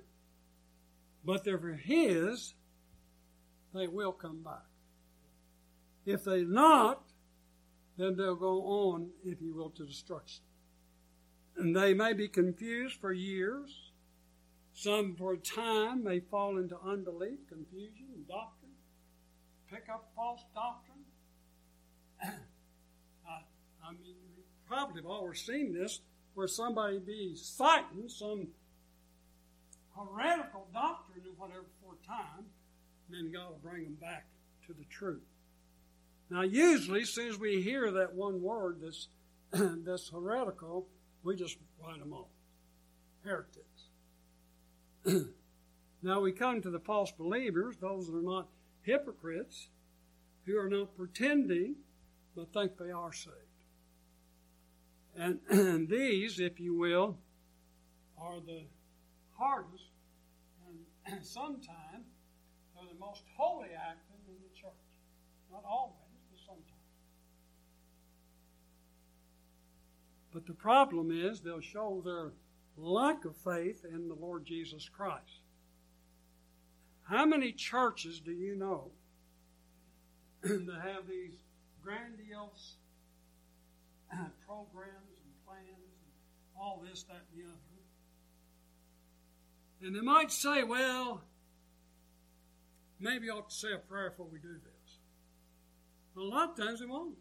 but 1.24 1.44
they're 1.44 1.58
His, 1.76 2.54
they 3.74 3.86
will 3.86 4.12
come 4.12 4.42
back. 4.42 4.71
If 6.05 6.24
they 6.24 6.44
not, 6.44 7.05
then 7.96 8.16
they'll 8.16 8.34
go 8.34 8.62
on, 8.62 9.11
if 9.24 9.40
you 9.40 9.55
will, 9.55 9.70
to 9.70 9.86
destruction. 9.86 10.42
And 11.57 11.76
they 11.76 11.94
may 11.94 12.12
be 12.12 12.28
confused 12.28 13.00
for 13.00 13.12
years. 13.12 13.92
Some 14.72 15.14
for 15.16 15.34
a 15.34 15.36
time 15.36 16.03
may 16.03 16.20
fall 16.20 16.57
into 16.59 16.78
unbelief, 16.80 17.38
confusion, 17.48 18.07
and 18.14 18.26
doctrine, 18.26 18.72
pick 19.70 19.86
up 19.92 20.11
false 20.16 20.40
doctrine. 20.55 21.05
I, 22.22 23.42
I 23.86 23.92
mean, 23.92 24.16
you 24.36 24.42
probably 24.66 25.03
have 25.03 25.11
always 25.11 25.40
seen 25.40 25.74
this 25.74 26.00
where 26.34 26.48
somebody 26.48 26.98
be 26.98 27.36
citing 27.36 28.09
some 28.09 28.48
heretical 29.94 30.66
doctrine 30.72 31.24
or 31.26 31.34
whatever 31.36 31.66
for 31.82 31.94
a 32.03 32.07
time, 32.07 32.46
and 33.09 33.16
then 33.16 33.30
God 33.30 33.50
will 33.50 33.70
bring 33.70 33.84
them 33.84 33.98
back 34.00 34.26
to 34.66 34.72
the 34.72 34.84
truth. 34.90 35.20
Now, 36.33 36.43
usually, 36.43 37.03
as 37.03 37.11
soon 37.11 37.28
as 37.28 37.39
we 37.39 37.61
hear 37.61 37.91
that 37.91 38.14
one 38.14 38.41
word 38.41 38.78
that's, 38.80 39.09
that's 39.85 40.09
heretical, 40.09 40.87
we 41.22 41.37
just 41.37 41.59
write 41.78 41.99
them 41.99 42.14
off. 42.14 42.30
Heretics. 43.22 43.66
now, 46.03 46.20
we 46.20 46.33
come 46.33 46.62
to 46.62 46.70
the 46.70 46.80
false 46.80 47.12
believers, 47.12 47.76
those 47.76 48.07
that 48.07 48.16
are 48.16 48.22
not 48.22 48.49
hypocrites, 48.83 49.68
who 50.47 50.59
are 50.59 50.70
not 50.70 50.97
pretending, 50.97 51.76
but 52.35 52.51
think 52.55 52.78
they 52.78 52.91
are 52.91 53.12
saved. 53.12 53.37
And, 55.14 55.41
and 55.51 55.87
these, 55.87 56.41
if 56.41 56.59
you 56.59 56.74
will, 56.74 57.18
are 58.18 58.41
the 58.41 58.62
hardest 59.37 59.85
and 61.07 61.24
sometimes 61.24 62.07
they're 62.74 62.89
the 62.89 62.99
most 62.99 63.24
holy 63.37 63.68
acting 63.76 64.22
in 64.28 64.35
the 64.41 64.55
church. 64.59 64.72
Not 65.51 65.64
always, 65.68 66.16
but 66.30 66.41
sometimes. 66.41 66.68
But 70.33 70.47
the 70.47 70.55
problem 70.55 71.11
is 71.11 71.41
they'll 71.41 71.61
show 71.61 72.01
their 72.05 72.33
lack 72.76 73.24
of 73.24 73.37
faith 73.37 73.85
in 73.85 74.09
the 74.09 74.14
Lord 74.14 74.47
Jesus 74.47 74.89
Christ. 74.89 75.43
How 77.03 77.26
many 77.26 77.53
churches 77.53 78.20
do 78.20 78.33
you 78.33 78.57
know 78.57 78.91
that 80.43 80.80
have 80.83 81.07
these 81.09 81.35
grandiose 81.83 82.76
programs 84.47 85.18
and 85.22 85.47
plans 85.47 85.66
and 85.68 86.12
all 86.59 86.83
this, 86.83 87.03
that, 87.05 87.22
and 87.35 87.45
the 87.45 87.49
other? 87.49 87.59
And 89.83 89.97
they 89.97 90.01
might 90.01 90.30
say, 90.30 90.62
well, 90.62 91.22
maybe 93.01 93.28
I 93.28 93.35
ought 93.35 93.51
to 93.51 93.55
say 93.55 93.72
a 93.74 93.78
prayer 93.78 94.11
before 94.11 94.28
we 94.33 94.39
do 94.39 94.55
this. 94.55 94.99
But 96.14 96.22
a 96.22 96.28
lot 96.28 96.51
of 96.51 96.57
times 96.57 96.80
they 96.80 96.87
won't. 96.87 97.16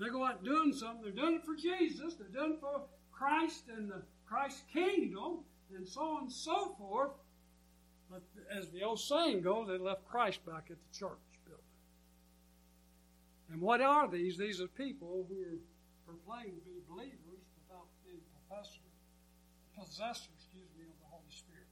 They 0.00 0.08
go 0.08 0.24
out 0.24 0.42
doing 0.42 0.72
something. 0.72 1.02
They're 1.02 1.24
doing 1.24 1.36
it 1.36 1.44
for 1.44 1.54
Jesus. 1.54 2.14
They're 2.14 2.28
doing 2.28 2.54
it 2.54 2.60
for 2.60 2.82
Christ 3.12 3.64
and 3.76 3.90
the 3.90 4.02
Christ's 4.26 4.62
kingdom 4.72 5.40
and 5.76 5.86
so 5.86 6.00
on 6.00 6.22
and 6.22 6.32
so 6.32 6.74
forth. 6.78 7.12
But 8.10 8.22
as 8.50 8.70
the 8.70 8.82
old 8.82 8.98
saying 8.98 9.42
goes, 9.42 9.68
they 9.68 9.76
left 9.76 10.08
Christ 10.08 10.44
back 10.46 10.68
at 10.70 10.76
the 10.78 10.98
church 10.98 11.18
building. 11.44 11.64
And 13.52 13.60
what 13.60 13.82
are 13.82 14.08
these? 14.08 14.38
These 14.38 14.60
are 14.62 14.68
people 14.68 15.26
who 15.28 15.34
are 15.34 15.58
proclaimed 16.06 16.56
to 16.56 16.64
be 16.64 16.80
believers 16.88 17.44
without 17.68 17.86
being 18.04 18.20
professors, 18.48 18.80
possessors, 19.78 20.28
excuse 20.38 20.70
me, 20.78 20.84
of 20.84 20.98
the 20.98 21.08
Holy 21.10 21.30
Spirit. 21.30 21.66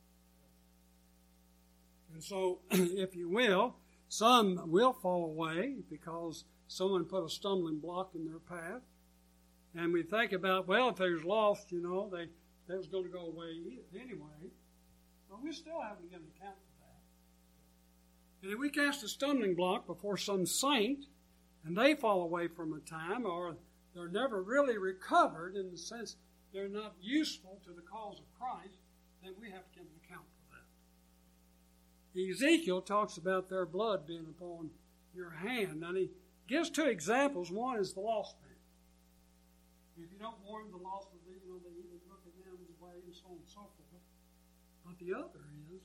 And 2.12 2.22
so, 2.22 2.58
if 2.70 3.16
you 3.16 3.30
will, 3.30 3.76
some 4.08 4.70
will 4.70 4.92
fall 4.92 5.24
away 5.24 5.76
because 5.88 6.44
someone 6.68 7.04
put 7.04 7.24
a 7.24 7.28
stumbling 7.28 7.80
block 7.80 8.12
in 8.14 8.26
their 8.26 8.38
path. 8.38 8.82
And 9.74 9.92
we 9.92 10.02
think 10.02 10.32
about, 10.32 10.68
well, 10.68 10.90
if 10.90 10.96
there's 10.96 11.24
lost, 11.24 11.72
you 11.72 11.82
know, 11.82 12.08
they, 12.10 12.26
they 12.68 12.76
was 12.76 12.86
going 12.86 13.04
to 13.04 13.10
go 13.10 13.26
away 13.26 13.78
anyway. 13.94 14.52
But 15.28 15.42
we 15.42 15.52
still 15.52 15.80
haven't 15.80 16.10
given 16.10 16.26
an 16.26 16.32
account 16.36 16.56
for 16.56 16.84
that. 16.84 18.46
And 18.46 18.52
if 18.52 18.58
we 18.58 18.70
cast 18.70 19.02
a 19.02 19.08
stumbling 19.08 19.54
block 19.54 19.86
before 19.86 20.16
some 20.16 20.46
saint, 20.46 21.06
and 21.64 21.76
they 21.76 21.94
fall 21.94 22.22
away 22.22 22.48
from 22.48 22.72
a 22.72 22.80
time, 22.80 23.26
or 23.26 23.56
they're 23.94 24.08
never 24.08 24.42
really 24.42 24.78
recovered 24.78 25.56
in 25.56 25.70
the 25.70 25.76
sense 25.76 26.16
they're 26.52 26.68
not 26.68 26.94
useful 27.00 27.60
to 27.64 27.72
the 27.72 27.82
cause 27.82 28.18
of 28.18 28.38
Christ, 28.38 28.78
then 29.22 29.32
we 29.40 29.50
have 29.50 29.64
to 29.64 29.74
give 29.74 29.84
an 29.84 30.00
account 30.04 30.26
for 30.26 30.54
that. 32.14 32.30
Ezekiel 32.30 32.80
talks 32.80 33.16
about 33.16 33.48
their 33.48 33.66
blood 33.66 34.06
being 34.06 34.26
upon 34.28 34.70
your 35.14 35.30
hand, 35.30 35.82
and 35.82 35.96
he 35.96 36.10
gives 36.48 36.70
two 36.70 36.86
examples. 36.86 37.50
One 37.50 37.78
is 37.78 37.92
the 37.92 38.00
lost 38.00 38.36
man. 38.42 38.48
If 40.04 40.12
you 40.12 40.18
don't 40.18 40.38
warn 40.46 40.70
the 40.70 40.78
lost 40.78 41.08
man, 41.12 41.36
you 41.44 41.52
know, 41.52 41.58
they, 41.60 41.70
they 41.70 42.00
look 42.08 42.22
at 42.26 42.32
them 42.44 42.58
way 42.80 42.94
and 43.04 43.14
so 43.14 43.26
on 43.26 43.36
and 43.36 43.48
so 43.48 43.60
forth. 43.76 44.02
But 44.84 44.98
the 44.98 45.14
other 45.14 45.44
is 45.74 45.82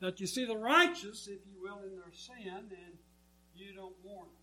that 0.00 0.20
you 0.20 0.26
see 0.26 0.44
the 0.46 0.56
righteous, 0.56 1.26
if 1.26 1.40
you 1.44 1.60
will, 1.60 1.82
in 1.84 1.96
their 1.96 2.12
sin, 2.12 2.70
and 2.70 2.94
you 3.54 3.74
don't 3.74 3.96
warn 4.02 4.28
them. 4.28 4.36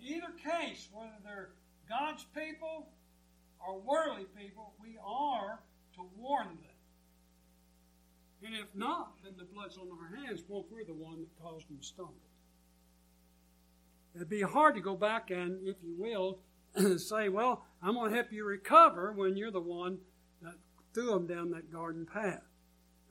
In 0.00 0.16
either 0.16 0.32
case, 0.42 0.88
whether 0.92 1.12
they're 1.22 1.50
God's 1.88 2.24
people 2.34 2.88
or 3.60 3.78
worldly 3.80 4.26
people, 4.36 4.72
we 4.80 4.96
are 5.04 5.60
to 5.96 6.08
warn 6.16 6.48
them. 6.48 6.78
And 8.42 8.54
if 8.54 8.74
not, 8.74 9.22
then 9.22 9.34
the 9.36 9.44
blood's 9.44 9.76
on 9.76 9.88
our 9.90 10.16
hands. 10.16 10.42
Well, 10.48 10.64
we're 10.70 10.84
the 10.84 10.94
one 10.94 11.20
that 11.20 11.42
caused 11.42 11.68
them 11.68 11.76
to 11.78 11.84
stumble. 11.84 12.29
It'd 14.14 14.28
be 14.28 14.42
hard 14.42 14.74
to 14.74 14.80
go 14.80 14.96
back 14.96 15.30
and, 15.30 15.66
if 15.66 15.76
you 15.82 15.94
will, 15.96 16.38
say, 16.98 17.28
well, 17.28 17.64
I'm 17.82 17.94
going 17.94 18.10
to 18.10 18.16
help 18.16 18.32
you 18.32 18.44
recover 18.44 19.12
when 19.12 19.36
you're 19.36 19.50
the 19.50 19.60
one 19.60 19.98
that 20.42 20.54
threw 20.94 21.10
them 21.10 21.26
down 21.26 21.50
that 21.50 21.72
garden 21.72 22.06
path. 22.06 22.42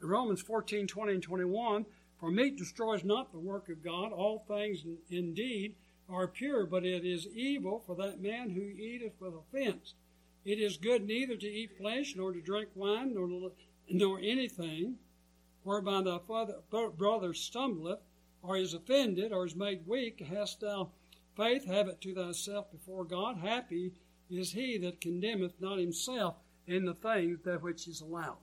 In 0.02 0.08
Romans 0.08 0.42
14, 0.42 0.88
20 0.88 1.14
and 1.14 1.24
21, 1.24 1.86
for 2.20 2.32
meat 2.32 2.58
destroys 2.58 3.04
not 3.04 3.32
the 3.32 3.40
work 3.40 3.70
of 3.70 3.84
God. 3.84 4.12
All 4.12 4.44
things 4.48 4.84
indeed 5.10 5.76
are 6.10 6.28
pure, 6.28 6.66
but 6.66 6.86
it 6.86 7.06
is 7.06 7.28
evil 7.28 7.82
for 7.86 7.96
that 7.96 8.22
man 8.22 8.50
who 8.50 8.62
eateth 8.62 9.14
with 9.20 9.34
offense. 9.36 9.94
It 10.44 10.60
is 10.60 10.78
good 10.78 11.06
neither 11.06 11.36
to 11.38 11.48
eat 11.48 11.78
flesh, 11.78 12.16
nor 12.16 12.34
to 12.34 12.42
drink 12.42 12.70
wine, 12.76 13.14
nor, 13.14 13.52
nor 13.90 14.20
anything 14.20 14.98
whereby 15.64 16.02
thy 16.02 16.18
father, 16.28 16.56
brother 16.98 17.34
stumbleth, 17.34 18.00
or 18.42 18.58
is 18.58 18.74
offended, 18.74 19.32
or 19.32 19.46
is 19.46 19.56
made 19.56 19.88
weak. 19.88 20.20
Hast 20.20 20.62
thou 20.62 20.92
faith, 21.36 21.66
have 21.66 21.88
it 21.88 22.02
to 22.02 22.14
thyself 22.14 22.72
before 22.72 23.04
God. 23.04 23.38
Happy 23.38 23.94
is 24.30 24.52
he 24.52 24.78
that 24.78 25.02
condemneth 25.02 25.60
not 25.60 25.80
himself 25.80 26.36
in 26.68 26.86
the 26.86 26.94
things 26.94 27.40
that 27.44 27.62
which 27.62 27.88
is 27.88 28.02
allowed. 28.02 28.38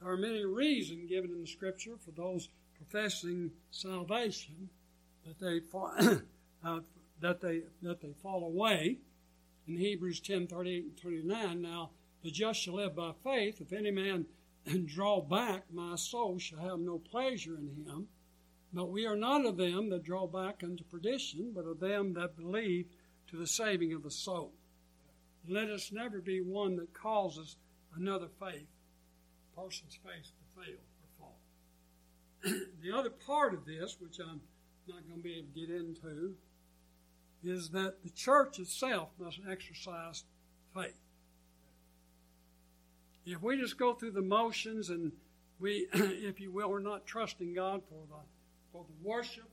There 0.00 0.10
are 0.10 0.16
many 0.16 0.44
reasons 0.44 1.08
given 1.08 1.30
in 1.30 1.40
the 1.40 1.46
Scripture 1.46 1.96
for 1.96 2.10
those 2.10 2.48
professing 2.76 3.50
salvation 3.70 4.68
that 5.26 5.38
they 5.40 5.60
uh, 6.64 6.80
that 7.20 7.40
they 7.40 7.62
that 7.82 8.00
they 8.00 8.12
fall 8.22 8.44
away. 8.44 8.98
In 9.66 9.78
Hebrews 9.78 10.20
10, 10.20 10.46
38 10.46 10.84
and 10.84 11.00
39, 11.00 11.62
now 11.62 11.90
the 12.22 12.30
just 12.30 12.60
shall 12.60 12.74
live 12.74 12.94
by 12.94 13.12
faith. 13.22 13.62
If 13.62 13.72
any 13.72 13.90
man 13.90 14.26
draw 14.84 15.22
back, 15.22 15.64
my 15.72 15.96
soul 15.96 16.38
shall 16.38 16.58
have 16.58 16.80
no 16.80 16.98
pleasure 16.98 17.56
in 17.56 17.84
him. 17.86 18.08
But 18.74 18.90
we 18.90 19.06
are 19.06 19.16
not 19.16 19.46
of 19.46 19.56
them 19.56 19.88
that 19.90 20.02
draw 20.02 20.26
back 20.26 20.62
unto 20.64 20.82
perdition, 20.82 21.52
but 21.54 21.64
of 21.64 21.78
them 21.78 22.12
that 22.14 22.36
believe 22.36 22.86
to 23.28 23.36
the 23.36 23.46
saving 23.46 23.92
of 23.92 24.02
the 24.02 24.10
soul. 24.10 24.52
Let 25.48 25.70
us 25.70 25.92
never 25.92 26.20
be 26.20 26.40
one 26.40 26.76
that 26.76 26.92
causes 26.92 27.56
another 27.94 28.26
faith, 28.40 28.66
person's 29.56 29.96
faith, 30.02 30.32
to 30.32 30.60
fail 30.60 30.80
or 31.02 31.08
fall. 31.18 31.38
the 32.82 32.90
other 32.90 33.10
part 33.10 33.54
of 33.54 33.64
this, 33.64 33.98
which 34.00 34.18
I'm 34.18 34.40
not 34.88 35.06
going 35.06 35.18
to 35.18 35.22
be 35.22 35.34
able 35.34 35.48
to 35.54 35.60
get 35.60 35.70
into, 35.70 36.34
is 37.44 37.70
that 37.70 38.02
the 38.02 38.10
church 38.10 38.58
itself 38.58 39.10
must 39.20 39.38
exercise 39.48 40.24
faith. 40.74 40.98
If 43.24 43.40
we 43.40 43.56
just 43.56 43.78
go 43.78 43.94
through 43.94 44.12
the 44.12 44.22
motions 44.22 44.90
and 44.90 45.12
we, 45.60 45.86
if 45.92 46.40
you 46.40 46.50
will, 46.50 46.70
we're 46.70 46.80
not 46.80 47.06
trusting 47.06 47.54
God 47.54 47.82
for 47.88 47.94
the 48.08 48.33
for 48.74 48.84
the 48.88 49.08
worship, 49.08 49.44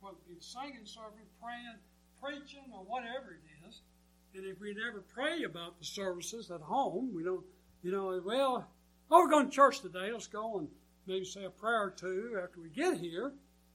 whether 0.00 0.16
it 0.16 0.28
be 0.28 0.36
singing, 0.38 0.84
serving, 0.84 1.24
praying, 1.40 1.80
preaching, 2.22 2.68
or 2.74 2.84
whatever 2.84 3.32
it 3.32 3.66
is, 3.66 3.80
and 4.34 4.44
if 4.44 4.60
we 4.60 4.74
never 4.74 5.00
pray 5.00 5.44
about 5.44 5.78
the 5.78 5.84
services 5.84 6.50
at 6.50 6.60
home, 6.60 7.10
we 7.14 7.24
don't, 7.24 7.44
you 7.82 7.90
know, 7.90 8.20
well, 8.22 8.68
oh, 9.10 9.18
we're 9.18 9.30
going 9.30 9.48
to 9.48 9.54
church 9.54 9.80
today. 9.80 10.10
Let's 10.12 10.26
go 10.26 10.58
and 10.58 10.68
maybe 11.06 11.24
say 11.24 11.44
a 11.44 11.50
prayer 11.50 11.84
or 11.84 11.90
two 11.90 12.38
after 12.42 12.60
we 12.60 12.68
get 12.68 12.98
here. 12.98 13.32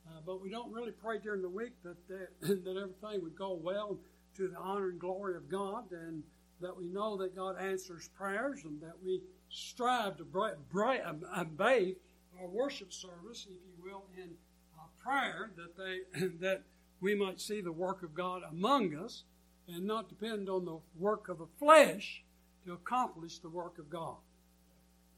Uh, 0.07 0.19
but 0.25 0.41
we 0.41 0.49
don't 0.49 0.71
really 0.71 0.91
pray 0.91 1.17
during 1.17 1.41
the 1.41 1.49
week 1.49 1.73
that, 1.83 1.95
that, 2.07 2.29
that 2.41 2.77
everything 2.77 3.23
would 3.23 3.35
go 3.35 3.53
well 3.53 3.97
to 4.35 4.49
the 4.49 4.57
honor 4.57 4.89
and 4.89 4.99
glory 4.99 5.35
of 5.35 5.49
God 5.49 5.91
and 5.91 6.23
that 6.61 6.75
we 6.75 6.87
know 6.87 7.15
that 7.17 7.35
God 7.35 7.55
answers 7.59 8.09
prayers 8.09 8.61
and 8.65 8.81
that 8.81 9.01
we 9.03 9.21
strive 9.49 10.17
to 10.17 10.25
bra- 10.25 10.55
bra- 10.71 11.13
bathe 11.55 11.95
our 12.39 12.47
worship 12.47 12.91
service, 12.91 13.47
if 13.49 13.61
you 13.65 13.73
will, 13.81 14.03
in 14.17 14.31
prayer 15.09 15.49
that 15.55 15.75
they 15.75 16.27
that 16.39 16.63
we 17.01 17.15
might 17.15 17.41
see 17.41 17.61
the 17.61 17.71
work 17.71 18.03
of 18.03 18.13
God 18.13 18.41
among 18.49 18.95
us 18.95 19.23
and 19.67 19.85
not 19.85 20.09
depend 20.09 20.49
on 20.49 20.65
the 20.65 20.79
work 20.97 21.29
of 21.29 21.39
the 21.39 21.47
flesh 21.57 22.23
to 22.65 22.73
accomplish 22.73 23.39
the 23.39 23.49
work 23.49 23.79
of 23.79 23.89
God. 23.89 24.17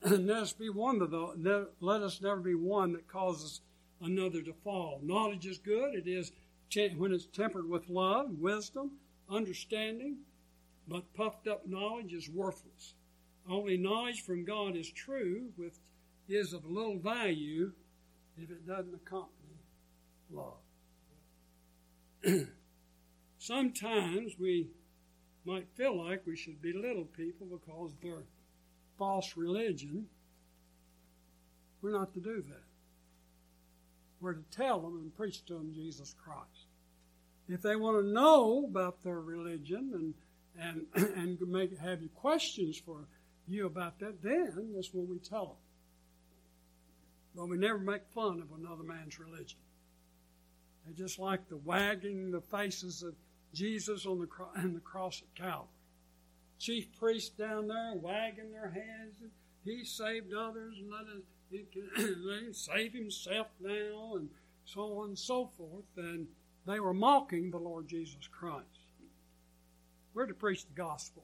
And 0.04 0.28
let 0.28 0.38
us 0.38 0.54
be 0.54 0.70
one 0.70 1.02
of 1.02 1.12
the 1.12 1.70
let 1.80 2.02
us 2.02 2.22
never 2.22 2.40
be 2.40 2.56
one 2.56 2.94
that 2.94 3.08
causes 3.08 3.62
another 4.02 4.42
to 4.42 4.54
fall. 4.64 5.00
Knowledge 5.04 5.46
is 5.46 5.58
good. 5.60 5.94
It 5.94 6.08
is 6.08 6.32
when 6.98 7.14
it's 7.14 7.26
tempered 7.26 7.70
with 7.70 7.90
love, 7.90 8.40
wisdom, 8.40 8.92
understanding, 9.30 10.18
but 10.88 11.14
puffed 11.14 11.48
up 11.48 11.68
knowledge 11.68 12.14
is 12.14 12.30
worthless. 12.30 12.96
Only 13.48 13.78
knowledge 13.78 14.22
from 14.22 14.46
God 14.46 14.76
is 14.76 14.90
true, 14.90 15.50
with 15.58 15.80
is 16.30 16.54
of 16.54 16.66
little 16.66 16.98
value 16.98 17.74
if 18.38 18.50
it 18.50 18.66
doesn't 18.66 18.96
accompany 18.96 19.41
love. 20.34 20.58
Sometimes 23.38 24.34
we 24.40 24.68
might 25.46 25.68
feel 25.76 26.06
like 26.06 26.22
we 26.26 26.36
should 26.36 26.62
belittle 26.62 27.06
people 27.06 27.48
because 27.48 27.94
they're 28.02 28.24
false 28.98 29.36
religion. 29.36 30.06
We're 31.82 31.94
not 31.94 32.14
to 32.14 32.20
do 32.20 32.44
that. 32.50 32.64
We're 34.20 34.34
to 34.34 34.44
tell 34.52 34.80
them 34.80 34.98
and 34.98 35.16
preach 35.16 35.44
to 35.46 35.56
them 35.56 35.74
Jesus 35.74 36.14
Christ. 36.24 36.68
if 37.48 37.64
they 37.64 37.76
want 37.76 38.06
to 38.06 38.08
know 38.08 38.66
about 38.70 39.04
their 39.04 39.20
religion 39.20 39.92
and 39.94 40.14
and 40.60 40.86
and 41.18 41.40
make 41.48 41.78
have 41.80 42.02
you 42.02 42.10
questions 42.10 42.78
for 42.78 43.08
you 43.48 43.66
about 43.66 44.00
that, 44.00 44.22
then 44.22 44.74
that's 44.76 44.94
when 44.94 45.10
we 45.10 45.18
tell 45.18 45.46
them. 45.46 45.56
But 47.36 47.50
we 47.50 47.58
never 47.58 47.80
make 47.80 48.06
fun 48.14 48.42
of 48.42 48.52
another 48.58 48.84
man's 48.84 49.20
religion. 49.20 49.58
They 50.86 50.94
just 50.94 51.20
like 51.20 51.48
the 51.48 51.58
wagging 51.58 52.32
the 52.32 52.42
faces 52.42 53.04
of 53.04 53.16
Jesus 53.54 54.06
on 54.06 54.20
the, 54.20 54.28
cro- 54.28 54.50
the 54.56 54.80
cross 54.80 55.22
at 55.22 55.36
Calvary. 55.36 55.68
Chief 56.60 56.88
priests 57.00 57.30
down 57.30 57.68
there 57.68 57.94
wagging 57.96 58.52
their 58.52 58.70
hands. 58.70 59.16
And 59.22 59.32
he 59.64 59.84
saved 59.84 60.34
others 60.34 60.78
and 60.80 60.90
let 60.90 61.02
us 61.02 61.24
he 61.50 61.66
can, 61.72 62.54
save 62.54 62.94
himself 62.94 63.48
now 63.60 64.16
and 64.16 64.30
so 64.66 65.00
on 65.00 65.10
and 65.10 65.20
so 65.20 65.50
forth. 65.58 65.86
And 65.98 66.28
they 66.66 66.80
were 66.80 66.94
mocking 66.94 67.52
the 67.52 67.58
Lord 67.58 67.88
Jesus 67.88 68.28
Christ. 68.32 68.66
We're 70.14 70.28
to 70.28 70.34
preach 70.34 70.66
the 70.66 70.74
gospel. 70.74 71.24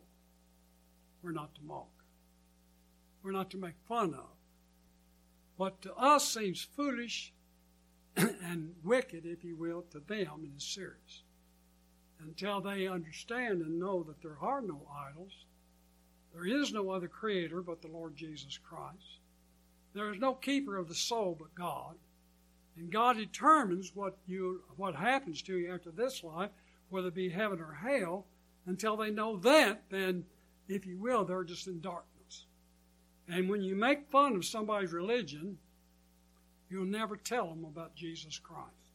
We're 1.22 1.32
not 1.32 1.55
to 1.55 1.62
mock. 1.64 1.89
We're 3.24 3.32
not 3.32 3.51
to 3.51 3.58
make 3.58 3.76
fun 3.88 4.14
of. 4.14 4.38
What 5.58 5.82
to 5.82 5.93
us 5.95 6.34
seems 6.34 6.62
foolish 6.62 7.34
and 8.43 8.74
wicked, 8.84 9.26
if 9.26 9.43
you 9.43 9.55
will, 9.55 9.84
to 9.91 9.99
them 9.99 10.51
is 10.55 10.63
serious. 10.63 11.24
Until 12.20 12.61
they 12.61 12.88
understand 12.88 13.61
and 13.61 13.80
know 13.80 14.01
that 14.03 14.22
there 14.22 14.38
are 14.41 14.61
no 14.61 14.82
idols, 15.09 15.45
there 16.34 16.45
is 16.45 16.74
no 16.74 16.89
other 16.89 17.07
creator 17.07 17.61
but 17.61 17.82
the 17.82 17.88
Lord 17.88 18.15
Jesus 18.15 18.57
Christ. 18.57 19.20
There 19.93 20.11
is 20.11 20.20
no 20.20 20.34
keeper 20.34 20.78
of 20.78 20.88
the 20.88 20.95
soul 20.95 21.36
but 21.39 21.53
God. 21.55 21.95
And 22.76 22.91
God 22.91 23.18
determines 23.18 23.95
what 23.95 24.18
you 24.28 24.61
what 24.76 24.95
happens 24.95 25.41
to 25.43 25.57
you 25.57 25.74
after 25.74 25.89
this 25.89 26.24
life, 26.24 26.51
whether 26.89 27.07
it 27.07 27.15
be 27.15 27.30
heaven 27.30 27.59
or 27.59 27.74
hell. 27.74 28.26
Until 28.65 28.97
they 28.97 29.09
know 29.09 29.38
that, 29.38 29.84
then, 29.89 30.26
if 30.68 30.86
you 30.86 30.97
will, 30.99 31.24
they're 31.24 31.43
just 31.43 31.68
in 31.68 31.80
darkness. 31.80 32.45
And 33.28 33.49
when 33.49 33.61
you 33.61 33.76
make 33.76 34.11
fun 34.11 34.36
of 34.36 34.45
somebody's 34.45 34.91
religion, 34.91 35.57
You'll 36.70 36.86
never 36.86 37.15
tell 37.15 37.49
them 37.49 37.63
about 37.63 37.95
Jesus 37.95 38.39
Christ. 38.39 38.86